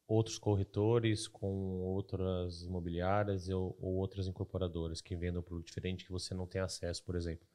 outros 0.08 0.38
corretores, 0.38 1.28
com 1.28 1.80
outras 1.82 2.62
imobiliárias 2.62 3.48
ou, 3.48 3.76
ou 3.80 3.94
outras 3.96 4.26
incorporadoras 4.26 5.00
que 5.00 5.14
vendam 5.14 5.42
produto 5.42 5.66
diferente 5.66 6.04
que 6.04 6.10
você 6.10 6.34
não 6.34 6.46
tem 6.46 6.60
acesso, 6.60 7.04
por 7.04 7.14
exemplo. 7.14 7.46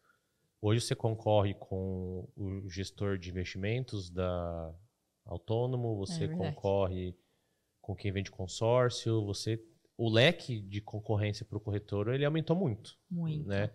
Hoje 0.62 0.80
você 0.80 0.96
concorre 0.96 1.56
com 1.56 2.30
o 2.38 2.70
gestor 2.70 3.18
de 3.18 3.30
investimentos 3.30 4.10
da 4.10 4.74
autônomo, 5.26 5.98
você 5.98 6.26
é 6.26 6.28
concorre 6.28 7.18
com 7.82 7.94
quem 7.96 8.12
vende 8.12 8.32
consórcio, 8.32 9.26
você 9.26 9.62
o 9.98 10.10
leque 10.10 10.60
de 10.60 10.82
concorrência 10.82 11.46
para 11.46 11.58
o 11.58 11.62
corretor 11.62 12.14
ele 12.14 12.26
aumentou 12.26 12.56
muito, 12.56 12.98
muito. 13.10 13.48
né? 13.48 13.72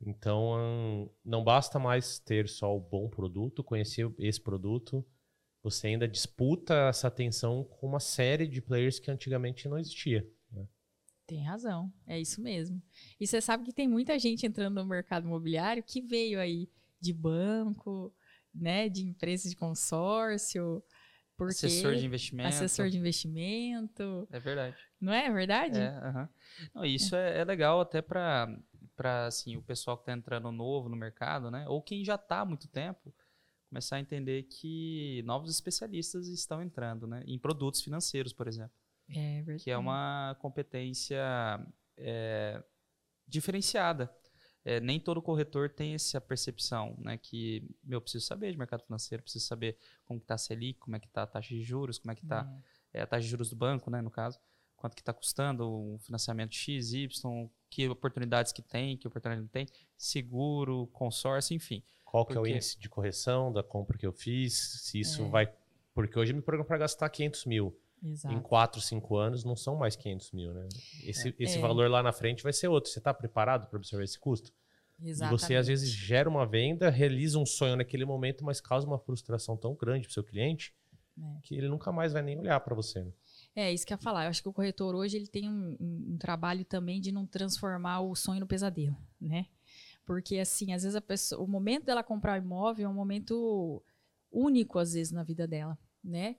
Então, 0.00 1.10
não 1.24 1.42
basta 1.42 1.78
mais 1.78 2.18
ter 2.18 2.48
só 2.48 2.76
o 2.76 2.80
bom 2.80 3.08
produto, 3.08 3.64
conhecer 3.64 4.12
esse 4.18 4.40
produto, 4.40 5.04
você 5.62 5.88
ainda 5.88 6.06
disputa 6.06 6.88
essa 6.88 7.08
atenção 7.08 7.64
com 7.64 7.86
uma 7.86 7.98
série 7.98 8.46
de 8.46 8.60
players 8.60 8.98
que 8.98 9.10
antigamente 9.10 9.68
não 9.68 9.78
existia. 9.78 10.28
Né? 10.52 10.68
Tem 11.26 11.42
razão, 11.42 11.92
é 12.06 12.20
isso 12.20 12.40
mesmo. 12.40 12.80
E 13.18 13.26
você 13.26 13.40
sabe 13.40 13.64
que 13.64 13.72
tem 13.72 13.88
muita 13.88 14.18
gente 14.18 14.46
entrando 14.46 14.74
no 14.74 14.86
mercado 14.86 15.26
imobiliário 15.26 15.82
que 15.82 16.02
veio 16.02 16.38
aí 16.38 16.68
de 17.00 17.12
banco, 17.12 18.14
né, 18.54 18.88
de 18.88 19.02
empresas 19.02 19.50
de 19.50 19.56
consórcio, 19.56 20.82
porque 21.36 21.66
assessor 21.66 21.94
de 21.94 22.06
investimento. 22.06 22.48
Assessor 22.48 22.88
de 22.88 22.98
investimento. 22.98 24.28
É 24.30 24.38
verdade. 24.38 24.76
Não 25.00 25.12
é, 25.12 25.30
verdade? 25.30 25.78
É. 25.78 26.28
Não, 26.74 26.84
isso 26.84 27.14
é. 27.14 27.38
É, 27.38 27.44
legal 27.44 27.80
até 27.80 28.00
para 28.00 28.48
para 28.96 29.26
assim, 29.26 29.58
o 29.58 29.62
pessoal 29.62 29.96
que 29.98 30.04
está 30.04 30.12
entrando 30.14 30.50
novo 30.50 30.88
no 30.88 30.96
mercado, 30.96 31.50
né? 31.50 31.68
Ou 31.68 31.82
quem 31.82 32.02
já 32.02 32.14
está 32.14 32.40
há 32.40 32.44
muito 32.46 32.66
tempo, 32.66 33.14
começar 33.68 33.96
a 33.96 34.00
entender 34.00 34.44
que 34.44 35.22
novos 35.26 35.50
especialistas 35.50 36.28
estão 36.28 36.62
entrando, 36.62 37.06
né? 37.06 37.22
Em 37.26 37.38
produtos 37.38 37.82
financeiros, 37.82 38.32
por 38.32 38.48
exemplo. 38.48 38.74
É 39.10 39.42
verdade. 39.42 39.64
Que 39.64 39.70
é 39.70 39.76
uma 39.76 40.34
competência 40.40 41.20
é, 41.98 42.62
diferenciada. 43.28 44.10
É, 44.64 44.80
nem 44.80 44.98
todo 44.98 45.22
corretor 45.22 45.70
tem 45.70 45.94
essa 45.94 46.20
percepção, 46.20 46.96
né? 46.98 47.18
Que 47.18 47.68
eu 47.88 48.00
preciso 48.00 48.26
saber 48.26 48.50
de 48.50 48.58
mercado 48.58 48.82
financeiro, 48.82 49.22
preciso 49.22 49.46
saber 49.46 49.76
como 50.04 50.18
está 50.18 50.34
a 50.34 50.38
Selic, 50.38 50.80
como 50.80 50.96
é 50.96 50.98
que 50.98 51.06
está 51.06 51.22
a 51.22 51.26
taxa 51.26 51.54
de 51.54 51.62
juros, 51.62 51.98
como 51.98 52.10
é 52.12 52.14
que 52.14 52.24
está 52.24 52.48
é. 52.92 53.00
é. 53.00 53.02
a 53.02 53.06
taxa 53.06 53.22
de 53.22 53.28
juros 53.28 53.50
do 53.50 53.56
banco, 53.56 53.90
né? 53.90 54.00
No 54.00 54.10
caso, 54.10 54.40
quanto 54.76 54.94
que 54.94 55.02
está 55.02 55.12
custando 55.12 55.68
um 55.68 55.98
financiamento 55.98 56.54
X, 56.54 56.92
Y, 56.92 57.48
que 57.70 57.88
oportunidades 57.88 58.52
que 58.52 58.62
tem, 58.62 58.96
que 58.96 59.06
oportunidade 59.08 59.40
não 59.40 59.48
tem, 59.48 59.66
seguro, 59.96 60.86
consórcio, 60.92 61.54
enfim. 61.54 61.82
Qual 62.04 62.24
que 62.24 62.34
Porque... 62.34 62.50
é 62.50 62.52
o 62.52 62.54
índice 62.54 62.78
de 62.78 62.88
correção 62.88 63.52
da 63.52 63.62
compra 63.62 63.98
que 63.98 64.06
eu 64.06 64.12
fiz, 64.12 64.54
se 64.82 65.00
isso 65.00 65.24
é. 65.24 65.28
vai... 65.28 65.52
Porque 65.94 66.18
hoje 66.18 66.32
eu 66.32 66.36
me 66.36 66.42
programo 66.42 66.66
para 66.66 66.78
gastar 66.78 67.08
500 67.08 67.46
mil. 67.46 67.76
Exato. 68.02 68.34
Em 68.34 68.40
4, 68.40 68.80
5 68.80 69.16
anos 69.16 69.44
não 69.44 69.56
são 69.56 69.74
mais 69.76 69.96
500 69.96 70.32
mil, 70.32 70.52
né? 70.52 70.68
Esse, 71.02 71.30
é. 71.30 71.34
esse 71.38 71.58
é. 71.58 71.60
valor 71.60 71.90
lá 71.90 72.02
na 72.02 72.12
frente 72.12 72.42
vai 72.42 72.52
ser 72.52 72.68
outro. 72.68 72.90
Você 72.90 72.98
está 72.98 73.12
preparado 73.12 73.66
para 73.68 73.78
absorver 73.78 74.04
esse 74.04 74.18
custo? 74.18 74.52
Exatamente. 75.02 75.40
E 75.40 75.46
você 75.46 75.54
às 75.54 75.66
vezes 75.66 75.90
gera 75.90 76.28
uma 76.28 76.46
venda, 76.46 76.90
realiza 76.90 77.38
um 77.38 77.46
sonho 77.46 77.76
naquele 77.76 78.04
momento, 78.04 78.44
mas 78.44 78.60
causa 78.60 78.86
uma 78.86 78.98
frustração 78.98 79.56
tão 79.56 79.74
grande 79.74 80.06
para 80.06 80.10
o 80.10 80.14
seu 80.14 80.24
cliente 80.24 80.74
é. 81.18 81.40
que 81.42 81.54
ele 81.54 81.68
nunca 81.68 81.90
mais 81.92 82.12
vai 82.12 82.22
nem 82.22 82.38
olhar 82.38 82.60
para 82.60 82.74
você. 82.74 83.02
Né? 83.02 83.12
É, 83.56 83.72
isso 83.72 83.86
que 83.86 83.92
eu 83.94 83.96
ia 83.96 84.02
falar. 84.02 84.24
Eu 84.24 84.28
acho 84.28 84.42
que 84.42 84.48
o 84.50 84.52
corretor 84.52 84.94
hoje 84.94 85.16
ele 85.16 85.26
tem 85.26 85.48
um, 85.48 85.76
um, 85.80 86.18
trabalho 86.18 86.62
também 86.62 87.00
de 87.00 87.10
não 87.10 87.26
transformar 87.26 88.00
o 88.00 88.14
sonho 88.14 88.40
no 88.40 88.46
pesadelo, 88.46 88.94
né? 89.18 89.46
Porque, 90.04 90.38
assim, 90.38 90.74
às 90.74 90.82
vezes 90.82 91.00
pessoa, 91.00 91.42
o 91.42 91.48
momento 91.48 91.86
dela 91.86 92.02
comprar 92.02 92.36
imóvel 92.36 92.86
é 92.86 92.88
um 92.88 92.94
momento 92.94 93.82
único, 94.30 94.78
às 94.78 94.92
vezes, 94.92 95.10
na 95.10 95.22
vida 95.22 95.48
dela, 95.48 95.78
né? 96.04 96.36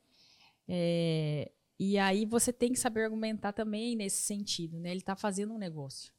É, 0.67 1.51
e 1.79 1.97
aí 1.97 2.23
você 2.23 2.53
tem 2.53 2.71
que 2.71 2.79
saber 2.79 3.03
argumentar 3.05 3.51
também 3.51 3.95
nesse 3.95 4.21
sentido, 4.21 4.79
né? 4.79 4.91
Ele 4.91 4.99
está 4.99 5.15
fazendo 5.15 5.53
um 5.53 5.57
negócio. 5.57 6.13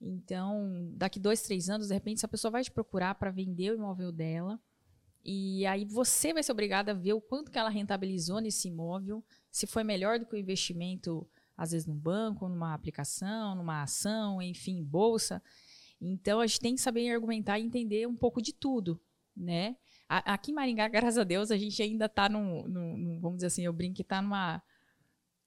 Então, 0.00 0.92
daqui 0.94 1.18
dois, 1.18 1.42
três 1.42 1.68
anos, 1.68 1.88
de 1.88 1.94
repente, 1.94 2.18
essa 2.18 2.28
pessoa 2.28 2.52
vai 2.52 2.62
te 2.62 2.70
procurar 2.70 3.16
para 3.16 3.32
vender 3.32 3.72
o 3.72 3.74
imóvel 3.74 4.12
dela. 4.12 4.60
E 5.28 5.66
aí 5.66 5.84
você 5.84 6.32
vai 6.32 6.40
ser 6.40 6.52
obrigado 6.52 6.90
a 6.90 6.94
ver 6.94 7.12
o 7.12 7.20
quanto 7.20 7.50
que 7.50 7.58
ela 7.58 7.68
rentabilizou 7.68 8.40
nesse 8.40 8.68
imóvel, 8.68 9.24
se 9.50 9.66
foi 9.66 9.82
melhor 9.82 10.20
do 10.20 10.24
que 10.24 10.36
o 10.36 10.38
investimento, 10.38 11.28
às 11.56 11.72
vezes, 11.72 11.84
no 11.84 11.96
banco, 11.96 12.48
numa 12.48 12.72
aplicação, 12.72 13.56
numa 13.56 13.82
ação, 13.82 14.40
enfim, 14.40 14.84
bolsa. 14.84 15.42
Então, 16.00 16.38
a 16.38 16.46
gente 16.46 16.60
tem 16.60 16.74
que 16.76 16.80
saber 16.80 17.10
argumentar 17.10 17.58
e 17.58 17.64
entender 17.64 18.06
um 18.06 18.14
pouco 18.14 18.40
de 18.40 18.52
tudo, 18.52 19.00
né? 19.36 19.76
Aqui 20.08 20.52
em 20.52 20.54
Maringá, 20.54 20.86
graças 20.88 21.18
a 21.18 21.24
Deus, 21.24 21.50
a 21.50 21.56
gente 21.56 21.82
ainda 21.82 22.04
está 22.06 22.28
num, 22.28 22.62
num, 22.68 23.18
vamos 23.20 23.38
dizer 23.38 23.48
assim, 23.48 23.64
eu 23.64 23.72
brinco 23.72 23.96
que 23.96 24.02
está 24.02 24.22
numa... 24.22 24.62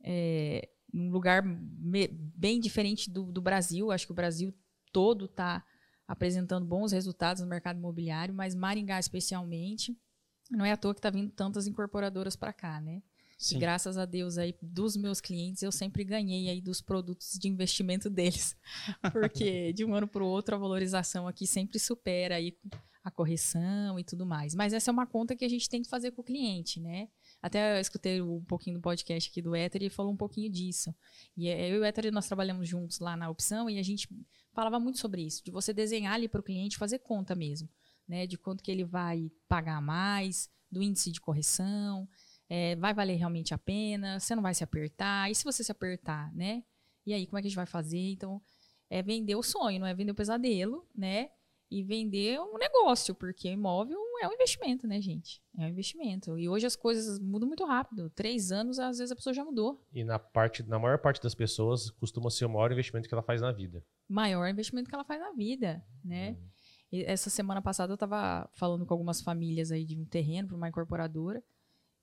É, 0.04 0.68
num 0.92 1.10
lugar 1.10 1.42
me, 1.42 2.10
bem 2.10 2.60
diferente 2.60 3.10
do, 3.10 3.32
do 3.32 3.42
Brasil. 3.42 3.92
Acho 3.92 4.08
que 4.08 4.12
o 4.12 4.16
Brasil 4.16 4.54
todo 4.92 5.26
está 5.26 5.64
apresentando 6.10 6.66
bons 6.66 6.92
resultados 6.92 7.40
no 7.40 7.48
mercado 7.48 7.78
imobiliário, 7.78 8.34
mas 8.34 8.56
Maringá 8.56 9.00
especialmente, 9.00 9.96
não 10.50 10.66
é 10.66 10.72
à 10.72 10.78
toa 10.78 10.96
que 10.96 10.98
está 10.98 11.12
vindo 11.12 11.32
tantas 11.32 11.68
incorporadoras 11.68 12.36
para 12.36 12.52
cá, 12.52 12.82
né? 12.82 13.04
Sim. 13.38 13.58
E 13.58 13.60
graças 13.60 13.96
a 13.96 14.06
Deus 14.06 14.40
aí 14.40 14.56
dos 14.60 14.98
meus 14.98 15.22
clientes 15.22 15.62
eu 15.62 15.72
sempre 15.72 16.04
ganhei 16.04 16.50
aí 16.50 16.62
dos 16.62 16.82
produtos 16.82 17.38
de 17.40 17.48
investimento 17.48 18.10
deles, 18.10 18.58
porque 19.14 19.72
de 19.72 19.86
um 19.86 19.94
ano 19.94 20.08
para 20.08 20.24
o 20.24 20.28
outro 20.28 20.56
a 20.56 20.58
valorização 20.58 21.28
aqui 21.28 21.46
sempre 21.46 21.78
supera 21.78 22.36
aí 22.36 22.58
a 23.04 23.12
correção 23.12 24.00
e 24.00 24.04
tudo 24.04 24.26
mais. 24.26 24.56
Mas 24.56 24.74
essa 24.74 24.90
é 24.90 24.92
uma 24.92 25.06
conta 25.06 25.36
que 25.36 25.46
a 25.46 25.50
gente 25.50 25.70
tem 25.70 25.84
que 25.84 25.90
fazer 25.90 26.10
com 26.12 26.22
o 26.22 26.26
cliente, 26.26 26.80
né? 26.80 27.08
Até 27.40 27.78
eu 27.78 27.82
escutei 27.82 28.20
um 28.20 28.44
pouquinho 28.44 28.78
do 28.78 28.82
podcast 28.82 29.30
aqui 29.30 29.44
do 29.44 29.56
Éter 29.56 29.84
e 29.84 29.90
falou 29.92 30.12
um 30.12 30.18
pouquinho 30.18 30.52
disso. 30.52 30.94
E 31.38 31.48
eu 31.48 31.76
e 31.76 31.80
o 31.80 31.84
Éter, 31.84 32.12
nós 32.12 32.28
trabalhamos 32.28 32.68
juntos 32.68 33.00
lá 33.00 33.16
na 33.16 33.30
opção 33.30 33.70
e 33.70 33.78
a 33.78 33.84
gente 33.84 34.10
falava 34.54 34.80
muito 34.80 35.00
sobre 35.00 35.22
isso, 35.22 35.44
de 35.44 35.52
você 35.52 35.74
desenhar 35.74 36.14
ali 36.14 36.28
para 36.28 36.42
o 36.42 36.44
cliente, 36.44 36.78
fazer 36.78 37.00
conta 37.00 37.36
mesmo, 37.36 37.70
né? 38.08 38.26
De 38.28 38.38
quanto 38.38 38.64
que 38.64 38.72
ele 38.72 38.84
vai 38.84 39.32
pagar 39.48 39.82
mais, 39.82 40.50
do 40.72 40.82
índice 40.82 41.12
de 41.12 41.22
correção, 41.22 42.08
é, 42.48 42.76
vai 42.76 42.94
valer 42.94 43.16
realmente 43.16 43.54
a 43.54 43.58
pena, 43.58 44.20
você 44.20 44.36
não 44.36 44.44
vai 44.44 44.54
se 44.54 44.64
apertar, 44.64 45.30
e 45.30 45.36
se 45.36 45.44
você 45.44 45.64
se 45.64 45.72
apertar, 45.72 46.34
né? 46.34 46.64
E 47.06 47.14
aí, 47.14 47.26
como 47.26 47.38
é 47.38 47.42
que 47.42 47.48
a 47.48 47.50
gente 47.50 47.56
vai 47.56 47.66
fazer? 47.66 48.12
Então, 48.12 48.42
é 48.90 49.02
vender 49.02 49.36
o 49.36 49.44
sonho, 49.44 49.80
não 49.80 49.88
é 49.88 49.94
vender 49.94 50.12
o 50.12 50.16
pesadelo, 50.16 50.88
né? 50.96 51.30
E 51.72 51.84
vender 51.84 52.40
um 52.40 52.58
negócio, 52.58 53.14
porque 53.14 53.50
imóvel 53.50 53.98
é 54.22 54.28
um 54.28 54.34
investimento, 54.34 54.88
né, 54.88 55.00
gente? 55.00 55.42
É 55.58 55.66
um 55.66 55.68
investimento. 55.70 56.38
E 56.38 56.50
hoje 56.50 56.66
as 56.66 56.76
coisas 56.76 57.20
mudam 57.20 57.48
muito 57.48 57.64
rápido. 57.64 58.10
Três 58.10 58.52
anos, 58.52 58.80
às 58.80 58.98
vezes, 58.98 59.12
a 59.12 59.16
pessoa 59.16 59.34
já 59.34 59.46
mudou. 59.46 59.86
E 59.94 60.04
na, 60.04 60.18
parte, 60.18 60.64
na 60.64 60.80
maior 60.80 60.98
parte 60.98 61.22
das 61.22 61.36
pessoas, 61.36 61.92
costuma 61.92 62.30
ser 62.30 62.46
o 62.46 62.50
maior 62.50 62.72
investimento 62.72 63.08
que 63.08 63.14
ela 63.14 63.24
faz 63.24 63.42
na 63.42 63.52
vida. 63.52 63.84
Maior 64.08 64.48
investimento 64.48 64.90
que 64.90 64.96
ela 64.96 65.04
faz 65.04 65.20
na 65.20 65.32
vida, 65.32 65.84
né? 66.04 66.32
Hum. 66.92 67.04
essa 67.06 67.30
semana 67.30 67.62
passada 67.62 67.92
eu 67.92 67.96
estava 67.96 68.50
falando 68.54 68.86
com 68.86 68.94
algumas 68.94 69.22
famílias 69.22 69.72
aí 69.72 69.86
de 69.86 69.98
um 69.98 70.06
terreno 70.06 70.48
para 70.48 70.58
uma 70.58 70.70
incorporadora. 70.70 71.44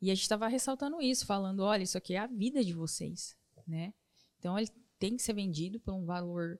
E 0.00 0.10
a 0.10 0.14
gente 0.14 0.22
estava 0.22 0.46
ressaltando 0.46 1.00
isso, 1.00 1.26
falando, 1.26 1.60
olha, 1.60 1.82
isso 1.82 1.98
aqui 1.98 2.14
é 2.14 2.18
a 2.18 2.26
vida 2.26 2.62
de 2.62 2.72
vocês, 2.72 3.36
né? 3.66 3.92
Então 4.38 4.58
ele 4.58 4.68
tem 4.98 5.16
que 5.16 5.22
ser 5.22 5.32
vendido 5.32 5.80
por 5.80 5.92
um 5.92 6.04
valor 6.04 6.58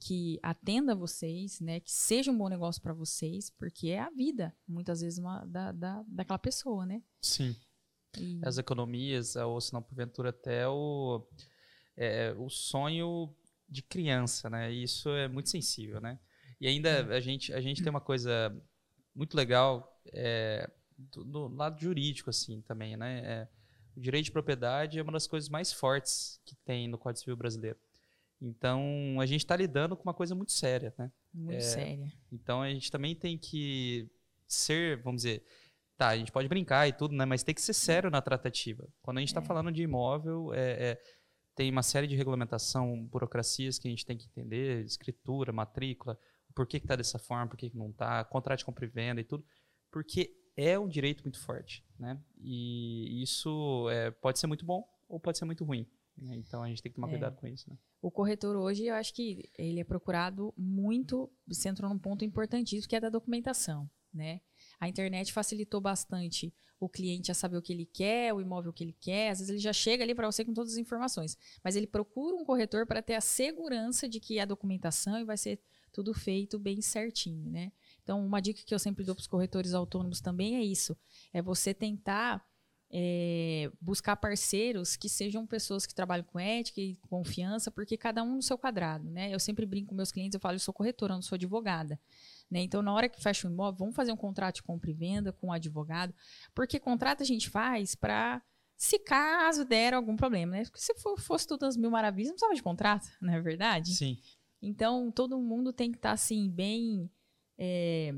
que 0.00 0.40
atenda 0.42 0.94
vocês, 0.94 1.60
né, 1.60 1.78
que 1.78 1.92
seja 1.92 2.30
um 2.30 2.38
bom 2.38 2.48
negócio 2.48 2.80
para 2.80 2.94
vocês, 2.94 3.50
porque 3.50 3.88
é 3.88 4.00
a 4.00 4.10
vida, 4.10 4.56
muitas 4.66 5.02
vezes, 5.02 5.18
uma, 5.18 5.44
da, 5.44 5.72
da, 5.72 6.02
daquela 6.08 6.38
pessoa, 6.38 6.86
né? 6.86 7.02
Sim. 7.20 7.54
E... 8.18 8.40
As 8.42 8.56
economias, 8.56 9.36
ou 9.36 9.60
se 9.60 9.72
não, 9.74 9.82
porventura, 9.82 10.30
até 10.30 10.66
o, 10.66 11.24
é, 11.96 12.34
o 12.38 12.48
sonho 12.48 13.32
de 13.68 13.82
criança, 13.82 14.48
né? 14.48 14.72
Isso 14.72 15.10
é 15.10 15.28
muito 15.28 15.50
sensível, 15.50 16.00
né? 16.00 16.18
E 16.58 16.66
ainda 16.66 16.88
é. 16.88 17.16
a, 17.16 17.20
gente, 17.20 17.52
a 17.52 17.60
gente 17.60 17.82
tem 17.82 17.90
uma 17.90 18.00
coisa 18.00 18.54
muito 19.14 19.36
legal 19.36 20.00
é, 20.12 20.68
do, 20.96 21.24
do, 21.24 21.48
lado 21.48 21.78
jurídico, 21.78 22.30
assim, 22.30 22.62
também, 22.62 22.96
né? 22.96 23.20
É, 23.20 23.48
o 23.94 24.00
direito 24.00 24.24
de 24.24 24.32
propriedade 24.32 24.98
é 24.98 25.02
uma 25.02 25.12
das 25.12 25.26
coisas 25.26 25.50
mais 25.50 25.72
fortes 25.72 26.40
que 26.44 26.56
tem 26.56 26.88
no 26.88 26.96
Código 26.96 27.20
Civil 27.20 27.36
brasileiro. 27.36 27.78
Então, 28.40 29.18
a 29.20 29.26
gente 29.26 29.40
está 29.40 29.54
lidando 29.54 29.96
com 29.96 30.02
uma 30.02 30.14
coisa 30.14 30.34
muito 30.34 30.52
séria, 30.52 30.94
né? 30.96 31.12
Muito 31.32 31.58
é, 31.58 31.60
séria. 31.60 32.12
Então, 32.32 32.62
a 32.62 32.70
gente 32.70 32.90
também 32.90 33.14
tem 33.14 33.36
que 33.36 34.10
ser, 34.46 35.02
vamos 35.02 35.22
dizer, 35.22 35.44
tá, 35.96 36.08
a 36.08 36.16
gente 36.16 36.32
pode 36.32 36.48
brincar 36.48 36.88
e 36.88 36.92
tudo, 36.92 37.14
né? 37.14 37.26
Mas 37.26 37.42
tem 37.42 37.54
que 37.54 37.60
ser 37.60 37.74
sério 37.74 38.10
na 38.10 38.22
tratativa. 38.22 38.88
Quando 39.02 39.18
a 39.18 39.20
gente 39.20 39.28
está 39.28 39.42
é. 39.42 39.44
falando 39.44 39.70
de 39.70 39.82
imóvel, 39.82 40.54
é, 40.54 40.92
é, 40.92 41.02
tem 41.54 41.70
uma 41.70 41.82
série 41.82 42.06
de 42.06 42.16
regulamentação, 42.16 43.04
burocracias 43.06 43.78
que 43.78 43.86
a 43.86 43.90
gente 43.90 44.06
tem 44.06 44.16
que 44.16 44.26
entender, 44.26 44.84
escritura, 44.84 45.52
matrícula, 45.52 46.18
por 46.54 46.66
que 46.66 46.78
está 46.78 46.96
dessa 46.96 47.18
forma, 47.18 47.48
por 47.48 47.58
que, 47.58 47.68
que 47.68 47.76
não 47.76 47.90
está, 47.90 48.24
contrato 48.24 48.60
de 48.60 48.64
compra 48.64 48.86
e 48.86 48.88
venda 48.88 49.20
e 49.20 49.24
tudo, 49.24 49.44
porque 49.90 50.34
é 50.56 50.78
um 50.78 50.88
direito 50.88 51.22
muito 51.22 51.38
forte, 51.40 51.84
né? 51.98 52.18
E 52.38 53.22
isso 53.22 53.88
é, 53.90 54.10
pode 54.10 54.38
ser 54.38 54.46
muito 54.46 54.64
bom 54.64 54.84
ou 55.08 55.20
pode 55.20 55.38
ser 55.38 55.44
muito 55.44 55.64
ruim. 55.64 55.86
Né? 56.16 56.36
Então 56.36 56.62
a 56.62 56.68
gente 56.68 56.82
tem 56.82 56.90
que 56.90 56.96
tomar 56.96 57.08
é. 57.08 57.10
cuidado 57.12 57.36
com 57.36 57.46
isso, 57.46 57.68
né? 57.68 57.76
O 58.02 58.10
corretor 58.10 58.56
hoje, 58.56 58.86
eu 58.86 58.94
acho 58.94 59.12
que 59.14 59.50
ele 59.58 59.80
é 59.80 59.84
procurado 59.84 60.54
muito, 60.56 61.30
você 61.46 61.68
entrou 61.68 61.90
num 61.90 61.98
ponto 61.98 62.24
importantíssimo, 62.24 62.88
que 62.88 62.96
é 62.96 63.00
da 63.00 63.08
documentação, 63.08 63.88
né? 64.12 64.40
A 64.78 64.88
internet 64.88 65.32
facilitou 65.32 65.80
bastante 65.80 66.52
o 66.80 66.88
cliente 66.88 67.30
a 67.30 67.34
saber 67.34 67.58
o 67.58 67.62
que 67.62 67.74
ele 67.74 67.84
quer, 67.84 68.32
o 68.32 68.40
imóvel 68.40 68.72
que 68.72 68.82
ele 68.82 68.96
quer. 68.98 69.30
Às 69.30 69.38
vezes 69.38 69.50
ele 69.50 69.58
já 69.58 69.72
chega 69.72 70.02
ali 70.02 70.14
para 70.14 70.30
você 70.30 70.42
com 70.42 70.54
todas 70.54 70.72
as 70.72 70.78
informações. 70.78 71.36
Mas 71.62 71.76
ele 71.76 71.86
procura 71.86 72.34
um 72.34 72.44
corretor 72.44 72.86
para 72.86 73.02
ter 73.02 73.14
a 73.14 73.20
segurança 73.20 74.08
de 74.08 74.18
que 74.18 74.40
a 74.40 74.46
documentação 74.46 75.24
vai 75.26 75.36
ser 75.36 75.60
tudo 75.92 76.14
feito 76.14 76.58
bem 76.58 76.80
certinho, 76.80 77.50
né? 77.50 77.70
Então, 78.02 78.24
uma 78.24 78.40
dica 78.40 78.62
que 78.64 78.74
eu 78.74 78.78
sempre 78.78 79.04
dou 79.04 79.14
para 79.14 79.20
os 79.20 79.26
corretores 79.26 79.74
autônomos 79.74 80.20
também 80.20 80.56
é 80.56 80.64
isso: 80.64 80.96
é 81.32 81.42
você 81.42 81.74
tentar 81.74 82.44
é, 82.92 83.70
buscar 83.80 84.16
parceiros 84.16 84.96
que 84.96 85.08
sejam 85.08 85.46
pessoas 85.46 85.86
que 85.86 85.94
trabalham 85.94 86.24
com 86.24 86.40
ética 86.40 86.80
e 86.80 86.96
confiança, 87.08 87.70
porque 87.70 87.96
cada 87.96 88.22
um 88.22 88.36
no 88.36 88.42
seu 88.42 88.58
quadrado, 88.58 89.08
né? 89.08 89.32
Eu 89.32 89.38
sempre 89.38 89.64
brinco 89.64 89.90
com 89.90 89.94
meus 89.94 90.10
clientes, 90.10 90.34
eu 90.34 90.40
falo, 90.40 90.56
eu 90.56 90.60
sou 90.60 90.74
corretora, 90.74 91.12
eu 91.12 91.16
não 91.16 91.22
sou 91.22 91.36
advogada. 91.36 92.00
Né? 92.50 92.62
Então, 92.62 92.82
na 92.82 92.92
hora 92.92 93.08
que 93.08 93.22
fecha 93.22 93.46
o 93.46 93.50
imóvel, 93.50 93.78
vamos 93.78 93.94
fazer 93.94 94.10
um 94.10 94.16
contrato 94.16 94.56
de 94.56 94.62
compra 94.64 94.90
e 94.90 94.94
venda 94.94 95.32
com 95.32 95.46
o 95.46 95.50
um 95.50 95.52
advogado, 95.52 96.12
porque 96.52 96.80
contrato 96.80 97.22
a 97.22 97.26
gente 97.26 97.48
faz 97.48 97.94
para 97.94 98.42
se 98.76 98.98
caso 98.98 99.64
der 99.64 99.94
algum 99.94 100.16
problema, 100.16 100.56
né? 100.56 100.64
Porque 100.64 100.80
se 100.80 100.94
for, 100.94 101.20
fosse 101.20 101.46
todas 101.46 101.70
as 101.70 101.76
mil 101.76 101.90
maravilhas, 101.90 102.28
não 102.28 102.34
precisava 102.34 102.54
de 102.56 102.62
contrato, 102.62 103.06
não 103.22 103.32
é 103.32 103.40
verdade? 103.40 103.94
Sim. 103.94 104.18
Então, 104.60 105.12
todo 105.12 105.38
mundo 105.38 105.72
tem 105.72 105.92
que 105.92 105.98
estar, 105.98 106.10
tá, 106.10 106.14
assim, 106.14 106.50
bem... 106.50 107.08
É, 107.56 108.14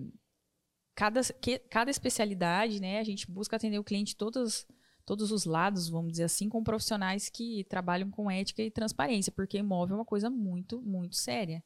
cada, 0.95 1.23
que, 1.41 1.59
cada 1.59 1.91
especialidade, 1.91 2.81
né, 2.81 2.99
a 2.99 3.05
gente 3.05 3.31
busca 3.31 3.57
atender 3.57 3.79
o 3.79 3.85
cliente 3.85 4.17
todos, 4.17 4.67
todos 5.05 5.31
os 5.33 5.45
lados, 5.45 5.89
vamos 5.89 6.13
dizer 6.13 6.25
assim, 6.25 6.49
com 6.49 6.63
profissionais 6.63 7.29
que 7.29 7.65
trabalham 7.65 8.11
com 8.11 8.31
ética 8.31 8.63
e 8.63 8.71
transparência, 8.71 9.33
porque 9.33 9.59
imóvel 9.59 9.97
é 9.97 9.99
uma 9.99 10.05
coisa 10.05 10.31
muito, 10.31 10.81
muito 10.81 11.17
séria, 11.17 11.63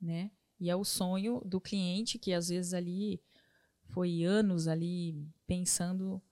né? 0.00 0.30
E 0.58 0.68
é 0.68 0.76
o 0.76 0.84
sonho 0.84 1.40
do 1.44 1.60
cliente 1.60 2.18
que 2.18 2.32
às 2.32 2.48
vezes 2.48 2.74
ali 2.74 3.20
foi 3.88 4.22
anos 4.22 4.68
ali 4.68 5.26
pensando 5.46 6.22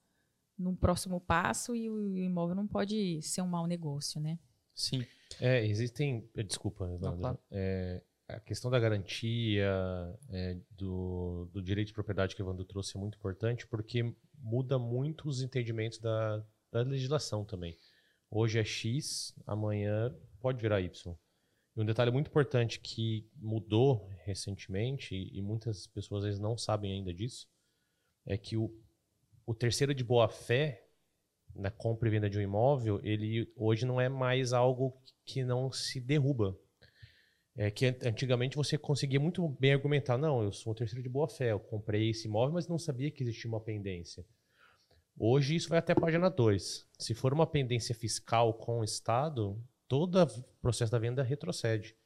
num 0.56 0.74
próximo 0.74 1.20
passo 1.20 1.74
e 1.74 1.88
o 1.88 2.16
imóvel 2.16 2.56
não 2.56 2.66
pode 2.66 3.22
ser 3.22 3.42
um 3.42 3.46
mau 3.46 3.66
negócio, 3.66 4.20
né? 4.20 4.38
Sim. 4.74 5.04
É, 5.40 5.64
existem. 5.66 6.28
Desculpa, 6.34 6.84
Evandro. 6.92 7.20
Claro. 7.20 7.38
É, 7.50 8.02
a 8.28 8.38
questão 8.40 8.70
da 8.70 8.78
garantia, 8.78 9.66
é, 10.30 10.56
do, 10.70 11.48
do, 11.50 11.62
direito 11.62 11.88
de 11.88 11.94
propriedade 11.94 12.36
que 12.36 12.42
o 12.42 12.44
Evandro 12.44 12.64
trouxe 12.64 12.96
é 12.96 13.00
muito 13.00 13.16
importante 13.16 13.66
porque 13.66 14.14
muda 14.34 14.78
muito 14.78 15.28
os 15.28 15.40
entendimentos 15.40 15.98
da, 15.98 16.44
da 16.70 16.82
legislação 16.82 17.44
também. 17.44 17.76
Hoje 18.30 18.58
é 18.58 18.64
X, 18.64 19.34
amanhã 19.46 20.14
pode 20.40 20.60
virar 20.60 20.82
Y. 20.82 21.16
E 21.74 21.80
um 21.80 21.86
detalhe 21.86 22.10
muito 22.10 22.28
importante 22.28 22.78
que 22.80 23.26
mudou 23.34 24.06
recentemente, 24.24 25.14
e 25.14 25.40
muitas 25.40 25.86
pessoas 25.86 26.24
às 26.24 26.26
vezes 26.26 26.40
não 26.40 26.58
sabem 26.58 26.92
ainda 26.92 27.14
disso, 27.14 27.48
é 28.26 28.36
que 28.36 28.58
o, 28.58 28.70
o 29.46 29.54
terceiro 29.54 29.94
de 29.94 30.04
boa-fé 30.04 30.84
na 31.54 31.70
compra 31.70 32.08
e 32.08 32.10
venda 32.10 32.28
de 32.28 32.36
um 32.38 32.42
imóvel, 32.42 33.00
ele 33.02 33.50
hoje 33.56 33.86
não 33.86 33.98
é 33.98 34.08
mais 34.08 34.52
algo 34.52 35.00
que 35.24 35.42
não 35.42 35.72
se 35.72 35.98
derruba 35.98 36.58
É 37.60 37.72
que 37.72 37.86
antigamente 38.04 38.56
você 38.56 38.78
conseguia 38.78 39.18
muito 39.18 39.48
bem 39.48 39.72
argumentar, 39.72 40.16
não, 40.16 40.44
eu 40.44 40.52
sou 40.52 40.72
um 40.72 40.76
terceiro 40.76 41.02
de 41.02 41.08
boa 41.08 41.28
fé, 41.28 41.50
eu 41.50 41.58
comprei 41.58 42.10
esse 42.10 42.28
imóvel, 42.28 42.54
mas 42.54 42.68
não 42.68 42.78
sabia 42.78 43.10
que 43.10 43.20
existia 43.24 43.50
uma 43.50 43.60
pendência. 43.60 44.24
Hoje 45.18 45.56
isso 45.56 45.68
vai 45.68 45.80
até 45.80 45.92
a 45.92 45.96
página 45.96 46.30
2. 46.30 46.88
Se 46.96 47.14
for 47.14 47.32
uma 47.32 47.48
pendência 47.48 47.92
fiscal 47.92 48.54
com 48.54 48.78
o 48.78 48.84
Estado, 48.84 49.60
todo 49.88 50.22
o 50.22 50.42
processo 50.62 50.92
da 50.92 51.00
venda 51.00 51.24
retrocede. 51.24 51.96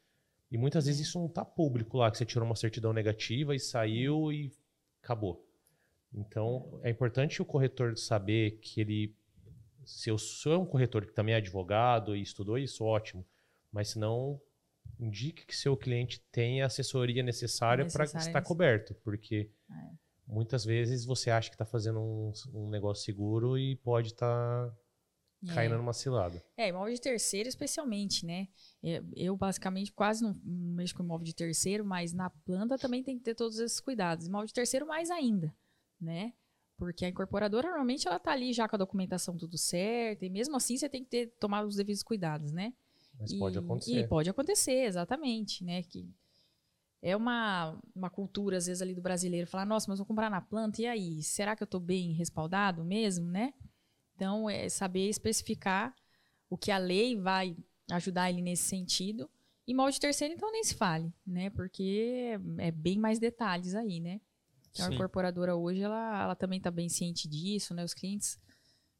E 0.49 0.57
muitas 0.57 0.87
vezes 0.87 1.07
isso 1.07 1.19
não 1.19 1.27
está 1.27 1.45
público 1.45 1.97
lá, 1.97 2.09
que 2.09 2.17
você 2.17 2.25
tirou 2.25 2.47
uma 2.47 2.55
certidão 2.55 2.91
negativa 2.91 3.55
e 3.55 3.59
saiu 3.59 4.31
e 4.31 4.51
acabou. 5.03 5.47
Então 6.11 6.79
é 6.81 6.89
importante 6.89 7.43
o 7.43 7.45
corretor 7.45 7.95
saber 7.95 8.57
que 8.59 8.81
ele. 8.81 9.15
Se 9.85 10.09
eu 10.09 10.17
sou 10.17 10.63
um 10.63 10.65
corretor 10.65 11.05
que 11.05 11.13
também 11.13 11.35
é 11.35 11.37
advogado 11.37 12.15
e 12.15 12.21
estudou 12.23 12.57
isso, 12.57 12.83
ótimo. 12.83 13.23
Mas 13.71 13.89
se 13.89 13.99
não, 13.99 14.41
indique 15.03 15.45
que 15.45 15.55
seu 15.55 15.75
cliente 15.75 16.19
tenha 16.31 16.63
a 16.63 16.67
assessoria 16.67 17.21
necessária 17.21 17.85
para 17.87 18.05
estar 18.05 18.41
coberto. 18.41 18.95
Porque. 19.03 19.49
É 19.69 20.03
muitas 20.27 20.63
vezes 20.65 21.05
você 21.05 21.29
acha 21.29 21.49
que 21.49 21.55
está 21.55 21.65
fazendo 21.65 21.99
um, 21.99 22.31
um, 22.53 22.69
negócio 22.69 23.03
seguro 23.03 23.57
e 23.57 23.75
pode 23.77 24.09
estar 24.09 24.69
tá 24.69 25.53
caindo 25.53 25.75
é. 25.75 25.77
numa 25.77 25.93
cilada. 25.93 26.43
É, 26.55 26.69
imóvel 26.69 26.93
de 26.93 27.01
terceiro 27.01 27.49
especialmente, 27.49 28.25
né? 28.25 28.47
Eu, 29.15 29.35
basicamente 29.35 29.91
quase 29.91 30.23
não 30.23 30.39
mexo 30.43 30.95
com 30.95 31.03
imóvel 31.03 31.25
de 31.25 31.35
terceiro, 31.35 31.85
mas 31.85 32.13
na 32.13 32.29
planta 32.29 32.77
também 32.77 33.03
tem 33.03 33.17
que 33.17 33.23
ter 33.23 33.35
todos 33.35 33.59
esses 33.59 33.79
cuidados. 33.79 34.27
Imóvel 34.27 34.47
de 34.47 34.53
terceiro 34.53 34.87
mais 34.87 35.09
ainda, 35.09 35.53
né? 35.99 36.33
Porque 36.77 37.05
a 37.05 37.09
incorporadora 37.09 37.67
normalmente 37.67 38.07
ela 38.07 38.19
tá 38.19 38.31
ali 38.31 38.51
já 38.51 38.67
com 38.67 38.75
a 38.75 38.79
documentação 38.79 39.37
tudo 39.37 39.57
certo, 39.57 40.23
e 40.23 40.29
mesmo 40.29 40.55
assim 40.55 40.77
você 40.77 40.89
tem 40.89 41.03
que 41.03 41.09
ter 41.09 41.27
tomado 41.39 41.67
os 41.67 41.75
devidos 41.75 42.03
cuidados, 42.03 42.51
né? 42.51 42.73
Mas 43.19 43.31
e, 43.31 43.39
pode 43.39 43.57
acontecer. 43.57 43.99
E 43.99 44.07
pode 44.07 44.29
acontecer, 44.29 44.85
exatamente, 44.85 45.63
né? 45.63 45.83
Que 45.83 46.09
é 47.01 47.15
uma, 47.15 47.77
uma 47.95 48.09
cultura, 48.09 48.57
às 48.57 48.65
vezes, 48.65 48.81
ali 48.81 48.95
do 48.95 49.01
brasileiro, 49.01 49.47
falar, 49.47 49.65
nossa, 49.65 49.89
mas 49.89 49.99
vou 49.99 50.05
comprar 50.05 50.29
na 50.29 50.41
planta, 50.41 50.81
e 50.81 50.87
aí? 50.87 51.21
Será 51.21 51.55
que 51.55 51.63
eu 51.63 51.65
estou 51.65 51.79
bem 51.79 52.13
respaldado 52.13 52.83
mesmo, 52.83 53.29
né? 53.29 53.53
Então, 54.15 54.49
é 54.49 54.69
saber 54.69 55.09
especificar 55.09 55.93
o 56.49 56.57
que 56.57 56.71
a 56.71 56.77
lei 56.77 57.15
vai 57.15 57.57
ajudar 57.91 58.29
ele 58.29 58.41
nesse 58.41 58.63
sentido. 58.63 59.29
E 59.67 59.73
molde 59.73 59.99
terceiro, 59.99 60.33
então, 60.33 60.51
nem 60.51 60.63
se 60.63 60.75
fale, 60.75 61.13
né? 61.25 61.49
Porque 61.49 62.37
é 62.57 62.71
bem 62.71 62.97
mais 62.97 63.19
detalhes 63.19 63.75
aí, 63.75 63.99
né? 63.99 64.21
Então, 64.71 64.85
Sim. 64.85 64.91
a 64.91 64.95
incorporadora 64.95 65.55
hoje, 65.55 65.81
ela, 65.81 66.23
ela 66.23 66.35
também 66.35 66.57
está 66.57 66.71
bem 66.71 66.89
ciente 66.89 67.27
disso, 67.27 67.73
né? 67.73 67.83
Os 67.83 67.93
clientes 67.93 68.39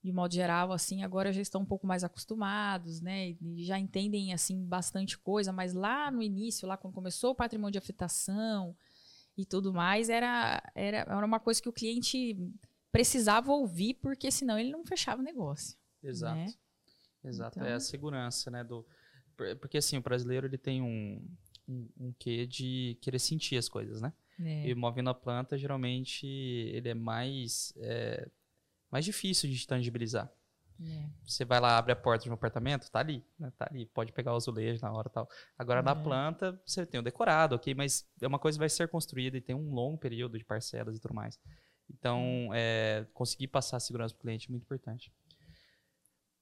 de 0.04 0.12
modo 0.12 0.34
geral, 0.34 0.74
assim, 0.74 1.01
agora 1.01 1.32
já 1.32 1.41
estão 1.41 1.62
um 1.62 1.66
pouco 1.66 1.88
mais 1.88 2.04
acostumados, 2.04 2.99
né? 2.99 3.30
E 3.41 3.64
já 3.64 3.80
entendem, 3.80 4.34
assim, 4.34 4.66
bastante 4.66 5.18
coisa, 5.18 5.54
mas 5.54 5.74
lá 5.74 6.12
no 6.12 6.22
início, 6.22 6.68
lá 6.68 6.76
quando 6.76 6.93
começou 6.93 7.32
o 7.32 7.36
patrimônio 7.36 7.72
de 7.72 7.78
afetação 7.78 8.76
e 9.38 9.45
tudo 9.45 9.74
mais, 9.74 10.10
era, 10.10 10.62
era, 10.76 10.97
era 10.97 11.26
uma 11.26 11.39
coisa 11.39 11.62
que 11.62 11.70
o 11.70 11.74
cliente 11.74 12.38
precisava 12.91 13.54
ouvir, 13.54 13.93
porque 13.95 14.30
senão 14.30 14.60
ele 14.60 14.72
não 14.72 14.86
fechava 14.86 15.22
o 15.22 15.26
negócio. 15.26 15.78
Exato. 16.04 16.36
Né? 16.36 16.54
Exato, 17.24 17.60
então... 17.60 17.72
é 17.72 17.74
a 17.74 17.80
segurança, 17.80 18.51
né? 18.51 18.62
Do, 18.62 18.86
porque 19.62 19.78
assim, 19.78 19.97
o 19.97 20.01
brasileiro 20.01 20.47
ele 20.47 20.58
tem 20.58 20.82
um, 20.82 21.26
um, 21.66 21.89
um 21.97 22.14
quê 22.20 22.45
de 22.45 22.97
querer 23.01 23.20
sentir 23.20 23.56
as 23.56 23.70
coisas, 23.70 24.01
né? 24.01 24.12
É. 24.38 24.68
E 24.68 24.76
movendo 24.76 25.10
a 25.10 25.14
planta, 25.14 25.58
geralmente, 25.58 26.28
ele 26.28 26.89
é 26.89 26.93
mais... 26.93 27.74
É, 27.78 28.30
mais 28.93 29.03
difícil 29.03 29.49
de 29.49 29.67
tangibilizar. 29.67 30.31
É. 30.79 31.09
Você 31.25 31.43
vai 31.43 31.59
lá, 31.59 31.79
abre 31.79 31.93
a 31.93 31.95
porta 31.95 32.25
de 32.25 32.29
um 32.29 32.33
apartamento, 32.33 32.91
tá 32.91 32.99
ali, 32.99 33.25
né? 33.39 33.51
Tá 33.57 33.67
ali, 33.71 33.87
pode 33.87 34.13
pegar 34.13 34.33
o 34.33 34.35
azulejo 34.35 34.79
na 34.83 34.91
hora 34.91 35.09
tal. 35.09 35.27
Agora 35.57 35.79
é. 35.79 35.83
na 35.83 35.95
planta, 35.95 36.61
você 36.63 36.85
tem 36.85 36.99
o 36.99 37.03
decorado, 37.03 37.55
ok, 37.55 37.73
mas 37.73 38.07
é 38.21 38.27
uma 38.27 38.37
coisa 38.37 38.55
que 38.55 38.59
vai 38.59 38.69
ser 38.69 38.87
construída 38.87 39.35
e 39.35 39.41
tem 39.41 39.55
um 39.55 39.73
longo 39.73 39.97
período 39.97 40.37
de 40.37 40.45
parcelas 40.45 40.95
e 40.95 40.99
tudo 40.99 41.15
mais. 41.15 41.39
Então, 41.89 42.51
é, 42.53 43.07
conseguir 43.15 43.47
passar 43.47 43.77
a 43.77 43.79
segurança 43.79 44.13
para 44.13 44.19
o 44.19 44.21
cliente 44.21 44.47
é 44.47 44.51
muito 44.51 44.63
importante. 44.63 45.11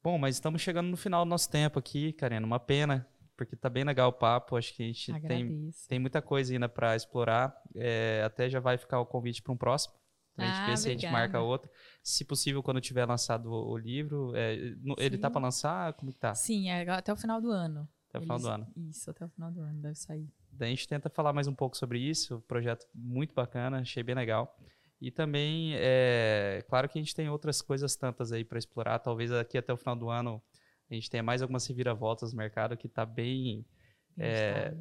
Bom, 0.03 0.17
mas 0.17 0.35
estamos 0.35 0.61
chegando 0.61 0.89
no 0.89 0.97
final 0.97 1.23
do 1.23 1.29
nosso 1.29 1.49
tempo 1.49 1.79
aqui, 1.79 2.11
Karina. 2.11 2.45
Uma 2.45 2.59
pena, 2.59 3.07
porque 3.37 3.55
tá 3.55 3.69
bem 3.69 3.85
legal 3.85 4.09
o 4.09 4.13
papo. 4.13 4.57
Acho 4.57 4.73
que 4.73 4.83
a 4.83 4.87
gente 4.87 5.21
tem, 5.21 5.71
tem 5.87 5.99
muita 5.99 6.21
coisa 6.21 6.51
ainda 6.51 6.67
para 6.67 6.97
explorar. 6.97 7.55
É, 7.75 8.21
até 8.25 8.49
já 8.49 8.59
vai 8.59 8.77
ficar 8.77 8.99
o 8.99 9.05
convite 9.05 9.41
para 9.41 9.53
um 9.53 9.57
próximo. 9.57 10.00
Então, 10.33 10.45
a 10.45 10.47
gente 10.47 10.61
ah, 10.61 10.65
vê 10.67 10.77
se 10.77 10.87
a 10.87 10.91
gente 10.91 11.07
marca 11.07 11.39
outro. 11.39 11.69
Se 12.03 12.23
possível, 12.23 12.63
quando 12.63 12.81
tiver 12.81 13.05
lançado 13.05 13.51
o, 13.51 13.77
livro, 13.77 14.33
é, 14.35 14.55
ele 14.97 15.17
tá 15.17 15.29
para 15.29 15.41
lançar? 15.41 15.93
Como 15.93 16.11
que 16.11 16.17
tá? 16.17 16.33
Sim, 16.33 16.69
é 16.69 16.89
até 16.89 17.11
o 17.11 17.15
final 17.15 17.41
do 17.41 17.51
ano. 17.51 17.87
Até 18.09 18.19
o 18.19 18.21
final 18.21 18.39
do 18.39 18.47
ano. 18.47 18.67
Isso, 18.75 19.09
até 19.09 19.25
o 19.25 19.29
final 19.29 19.51
do 19.51 19.61
ano 19.61 19.81
deve 19.81 19.95
sair. 19.95 20.29
Daí 20.51 20.67
a 20.67 20.71
gente 20.71 20.87
tenta 20.87 21.09
falar 21.09 21.33
mais 21.33 21.47
um 21.47 21.53
pouco 21.53 21.77
sobre 21.77 21.99
isso. 21.99 22.41
Projeto 22.47 22.87
muito 22.93 23.33
bacana, 23.33 23.79
achei 23.79 24.03
bem 24.03 24.15
legal. 24.15 24.57
E 24.99 25.09
também, 25.09 25.73
é 25.75 26.63
claro 26.69 26.87
que 26.87 26.99
a 26.99 27.01
gente 27.01 27.15
tem 27.15 27.29
outras 27.29 27.61
coisas 27.61 27.95
tantas 27.95 28.31
aí 28.31 28.43
para 28.43 28.59
explorar. 28.59 28.99
Talvez 28.99 29.31
aqui 29.31 29.57
até 29.57 29.73
o 29.73 29.77
final 29.77 29.95
do 29.95 30.09
ano 30.09 30.41
a 30.89 30.93
gente 30.93 31.09
tenha 31.09 31.23
mais 31.23 31.41
algumas 31.41 31.65
reviravoltas 31.65 32.33
no 32.33 32.37
mercado 32.37 32.75
que 32.75 32.87
está 32.87 33.05
bem. 33.05 33.65
bem 34.15 34.27
é, 34.27 34.75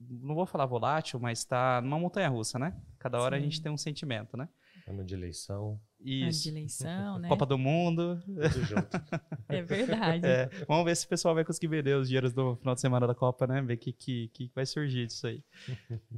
não 0.00 0.34
vou 0.34 0.44
falar 0.44 0.66
volátil, 0.66 1.20
mas 1.20 1.38
está 1.38 1.80
numa 1.80 1.98
montanha 1.98 2.28
russa, 2.28 2.58
né? 2.58 2.76
Cada 2.98 3.20
hora 3.20 3.36
Sim. 3.36 3.40
a 3.40 3.44
gente 3.44 3.62
tem 3.62 3.70
um 3.70 3.76
sentimento, 3.76 4.36
né? 4.36 4.48
Ano 4.86 5.04
de 5.04 5.14
eleição. 5.14 5.80
Isso. 5.98 6.24
Ano 6.24 6.32
de 6.32 6.48
eleição, 6.48 7.18
né? 7.18 7.28
Copa 7.28 7.46
do 7.46 7.56
Mundo. 7.56 8.22
Tudo 8.24 8.64
junto. 8.64 8.96
é 9.48 9.62
verdade. 9.62 10.26
É, 10.26 10.50
vamos 10.68 10.84
ver 10.84 10.96
se 10.96 11.06
o 11.06 11.08
pessoal 11.08 11.34
vai 11.34 11.44
conseguir 11.44 11.68
vender 11.68 11.96
os 11.96 12.08
dinheiros 12.08 12.32
do 12.32 12.56
final 12.56 12.74
de 12.74 12.80
semana 12.80 13.06
da 13.06 13.14
Copa, 13.14 13.46
né? 13.46 13.62
Ver 13.62 13.74
o 13.74 13.78
que, 13.78 13.92
que, 13.92 14.28
que 14.28 14.50
vai 14.54 14.66
surgir 14.66 15.06
disso 15.06 15.26
aí. 15.26 15.42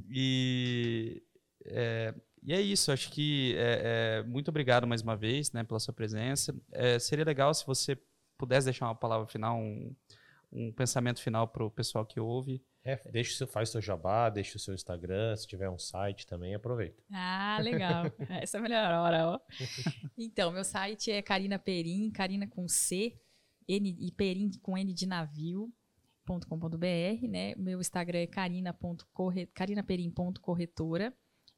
E 0.09 1.23
é, 1.65 2.13
e 2.43 2.53
é 2.53 2.61
isso, 2.61 2.91
acho 2.91 3.11
que 3.11 3.55
é, 3.57 4.21
é, 4.21 4.23
muito 4.23 4.47
obrigado 4.49 4.87
mais 4.87 5.01
uma 5.01 5.17
vez 5.17 5.51
né, 5.51 5.63
pela 5.63 5.79
sua 5.79 5.93
presença. 5.93 6.55
É, 6.71 6.97
seria 6.97 7.25
legal 7.25 7.53
se 7.53 7.65
você 7.65 7.97
pudesse 8.37 8.65
deixar 8.65 8.85
uma 8.85 8.95
palavra 8.95 9.27
final, 9.27 9.57
um, 9.57 9.93
um 10.51 10.71
pensamento 10.71 11.21
final 11.21 11.47
para 11.47 11.65
o 11.65 11.71
pessoal 11.71 12.05
que 12.05 12.19
ouve. 12.19 12.63
É, 12.87 12.99
deixa 13.11 13.33
o 13.33 13.35
seu, 13.35 13.45
faz 13.45 13.67
o 13.67 13.73
seu 13.73 13.81
jabá, 13.81 14.29
deixa 14.29 14.55
o 14.55 14.59
seu 14.59 14.73
Instagram, 14.73 15.35
se 15.35 15.45
tiver 15.45 15.69
um 15.69 15.77
site 15.77 16.25
também, 16.25 16.55
aproveita. 16.55 17.03
Ah, 17.11 17.59
legal. 17.61 18.05
Essa 18.41 18.55
é 18.55 18.59
a 18.59 18.63
melhor 18.63 18.89
hora, 18.93 19.27
ó. 19.27 19.37
Então, 20.17 20.53
meu 20.53 20.63
site 20.63 21.11
é 21.11 21.21
Carina 21.21 21.59
Perim, 21.59 22.09
Carina 22.09 22.47
com 22.47 22.65
C, 22.65 23.19
N, 23.67 23.97
e 23.99 24.09
Perim 24.13 24.49
com 24.61 24.77
N 24.77 24.93
de 24.93 25.05
navio. 25.05 25.69
.com.br, 26.25 27.27
né? 27.29 27.55
Meu 27.55 27.79
Instagram 27.79 28.19
é 28.19 28.27
carinaperim.corretora, 28.27 31.13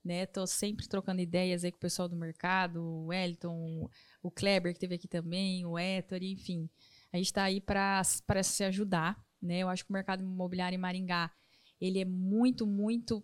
né? 0.05 0.27
Tô 0.27 0.45
sempre 0.45 0.88
trocando 0.88 1.21
ideias 1.21 1.63
aí 1.63 1.71
com 1.71 1.77
o 1.77 1.82
pessoal 1.82 2.07
do 2.07 2.15
mercado, 2.15 2.84
o 2.84 3.07
Wellington, 3.07 3.89
o 4.21 4.30
Kleber 4.30 4.71
que 4.73 4.80
teve 4.80 4.93
aqui 4.93 5.07
também, 5.07 5.65
o 5.65 5.75
Héctor, 5.75 6.21
enfim. 6.21 6.69
A 7.11 7.17
gente 7.17 7.25
está 7.25 7.41
aí 7.43 7.59
para 7.59 8.03
se 8.43 8.63
ajudar, 8.63 9.19
né? 9.41 9.59
Eu 9.59 9.69
acho 9.69 9.83
que 9.83 9.91
o 9.91 9.93
mercado 9.93 10.23
imobiliário 10.23 10.75
em 10.75 10.79
Maringá 10.79 11.31
ele 11.79 11.99
é 11.99 12.05
muito, 12.05 12.67
muito 12.67 13.23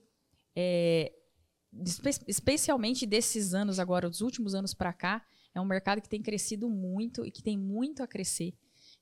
é, 0.56 1.12
especialmente 2.28 3.06
desses 3.06 3.54
anos 3.54 3.80
agora, 3.80 4.10
dos 4.10 4.22
últimos 4.22 4.56
anos 4.56 4.74
para 4.74 4.94
cá, 4.94 5.26
é 5.54 5.60
um 5.60 5.66
mercado 5.66 6.02
que 6.02 6.10
tem 6.10 6.22
crescido 6.22 6.70
muito 6.70 7.26
e 7.26 7.32
que 7.32 7.44
tem 7.44 7.58
muito 7.58 8.02
a 8.02 8.08
crescer. 8.08 8.54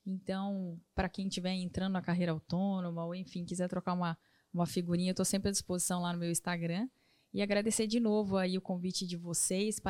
Então, 0.06 0.80
para 0.94 1.08
quem 1.08 1.28
estiver 1.28 1.52
entrando 1.52 1.92
na 1.92 2.02
carreira 2.02 2.32
autônoma 2.32 3.04
ou 3.04 3.14
enfim 3.14 3.44
quiser 3.44 3.68
trocar 3.68 3.94
uma, 3.94 4.18
uma 4.52 4.66
figurinha, 4.66 5.10
eu 5.10 5.12
estou 5.12 5.24
sempre 5.24 5.48
à 5.48 5.52
disposição 5.52 6.00
lá 6.00 6.12
no 6.12 6.18
meu 6.18 6.30
Instagram. 6.30 6.88
E 7.32 7.42
agradecer 7.42 7.88
de 7.88 7.98
novo 7.98 8.36
aí 8.36 8.56
o 8.56 8.60
convite 8.60 9.04
de 9.04 9.16
vocês, 9.16 9.80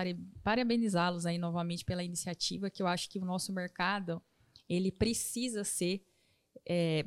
parabenizá-los 0.42 1.26
aí 1.26 1.36
novamente 1.36 1.84
pela 1.84 2.02
iniciativa, 2.02 2.70
que 2.70 2.82
eu 2.82 2.86
acho 2.86 3.10
que 3.10 3.18
o 3.18 3.24
nosso 3.24 3.52
mercado 3.52 4.22
ele 4.66 4.90
precisa 4.90 5.62
ser 5.62 6.02
é, 6.66 7.04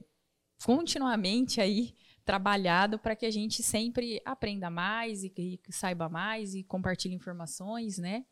continuamente 0.63 1.61
aí 1.61 1.95
trabalhado 2.25 2.99
para 2.99 3.15
que 3.15 3.25
a 3.25 3.31
gente 3.31 3.63
sempre 3.63 4.21
aprenda 4.25 4.69
mais 4.69 5.23
e, 5.23 5.31
e 5.37 5.59
saiba 5.69 6.09
mais 6.09 6.53
e 6.53 6.63
compartilhe 6.63 7.15
informações, 7.15 7.97
né? 7.97 8.25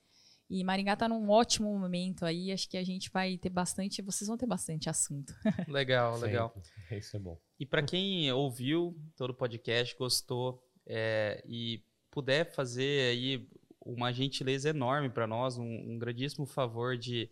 E 0.49 0.63
Maringá 0.63 0.93
está 0.93 1.07
num 1.07 1.29
ótimo 1.29 1.77
momento 1.79 2.23
aí, 2.23 2.51
acho 2.51 2.69
que 2.69 2.77
a 2.77 2.83
gente 2.83 3.09
vai 3.09 3.37
ter 3.37 3.49
bastante, 3.49 4.01
vocês 4.01 4.27
vão 4.27 4.37
ter 4.37 4.45
bastante 4.45 4.89
assunto. 4.89 5.33
Legal, 5.67 6.17
legal. 6.19 6.53
Sempre. 6.53 6.97
Isso 6.99 7.15
é 7.15 7.19
bom. 7.19 7.39
E 7.59 7.65
para 7.65 7.81
quem 7.81 8.31
ouviu 8.31 8.95
todo 9.15 9.31
o 9.31 9.35
podcast, 9.35 9.95
gostou 9.97 10.63
é, 10.85 11.43
e 11.47 11.83
puder 12.11 12.53
fazer 12.53 13.11
aí 13.11 13.49
uma 13.81 14.11
gentileza 14.11 14.69
enorme 14.69 15.09
para 15.09 15.25
nós, 15.25 15.57
um, 15.57 15.63
um 15.63 15.97
grandíssimo 15.97 16.45
favor 16.45 16.97
de 16.97 17.29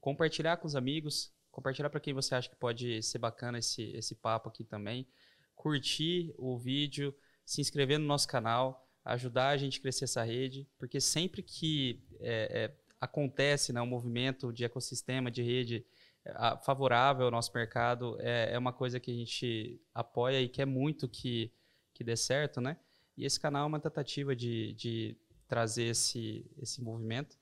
compartilhar 0.00 0.56
com 0.56 0.66
os 0.66 0.74
amigos, 0.74 1.32
compartilhar 1.56 1.88
para 1.88 2.00
quem 2.00 2.12
você 2.12 2.34
acha 2.34 2.50
que 2.50 2.56
pode 2.56 3.02
ser 3.02 3.16
bacana 3.18 3.58
esse, 3.58 3.82
esse 3.96 4.14
papo 4.14 4.50
aqui 4.50 4.62
também, 4.62 5.08
curtir 5.54 6.34
o 6.36 6.58
vídeo, 6.58 7.16
se 7.46 7.62
inscrever 7.62 7.98
no 7.98 8.04
nosso 8.04 8.28
canal, 8.28 8.86
ajudar 9.02 9.48
a 9.48 9.56
gente 9.56 9.78
a 9.78 9.82
crescer 9.82 10.04
essa 10.04 10.22
rede, 10.22 10.68
porque 10.76 11.00
sempre 11.00 11.42
que 11.42 12.04
é, 12.20 12.64
é, 12.64 12.76
acontece 13.00 13.72
né, 13.72 13.80
um 13.80 13.86
movimento 13.86 14.52
de 14.52 14.66
ecossistema, 14.66 15.30
de 15.30 15.42
rede 15.42 15.86
é, 16.26 16.32
favorável 16.62 17.24
ao 17.24 17.30
nosso 17.30 17.50
mercado, 17.54 18.18
é, 18.20 18.52
é 18.52 18.58
uma 18.58 18.74
coisa 18.74 19.00
que 19.00 19.10
a 19.10 19.14
gente 19.14 19.80
apoia 19.94 20.42
e 20.42 20.50
quer 20.50 20.66
muito 20.66 21.08
que 21.08 21.50
que 21.94 22.04
dê 22.04 22.14
certo, 22.14 22.60
né? 22.60 22.76
E 23.16 23.24
esse 23.24 23.40
canal 23.40 23.64
é 23.64 23.66
uma 23.66 23.80
tentativa 23.80 24.36
de, 24.36 24.74
de 24.74 25.16
trazer 25.48 25.84
esse, 25.84 26.44
esse 26.58 26.82
movimento. 26.82 27.38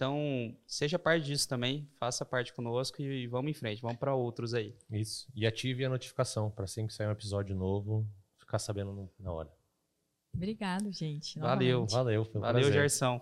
Então, 0.00 0.56
seja 0.66 0.98
parte 0.98 1.26
disso 1.26 1.46
também, 1.46 1.86
faça 1.98 2.24
parte 2.24 2.54
conosco 2.54 3.02
e, 3.02 3.24
e 3.24 3.26
vamos 3.26 3.50
em 3.50 3.52
frente, 3.52 3.82
vamos 3.82 3.98
para 3.98 4.14
outros 4.14 4.54
aí. 4.54 4.74
Isso. 4.90 5.28
E 5.36 5.46
ative 5.46 5.84
a 5.84 5.90
notificação 5.90 6.50
para 6.50 6.66
sempre 6.66 6.88
que 6.88 6.94
sair 6.94 7.06
um 7.06 7.10
episódio 7.10 7.54
novo, 7.54 8.08
ficar 8.38 8.58
sabendo 8.58 9.10
na 9.18 9.30
hora. 9.30 9.52
Obrigado, 10.34 10.90
gente. 10.90 11.38
Valeu. 11.38 11.86
Valeu. 11.86 12.24
Foi 12.24 12.38
um 12.38 12.40
Valeu, 12.40 12.62
prazer. 12.62 12.72
Gerson. 12.72 13.20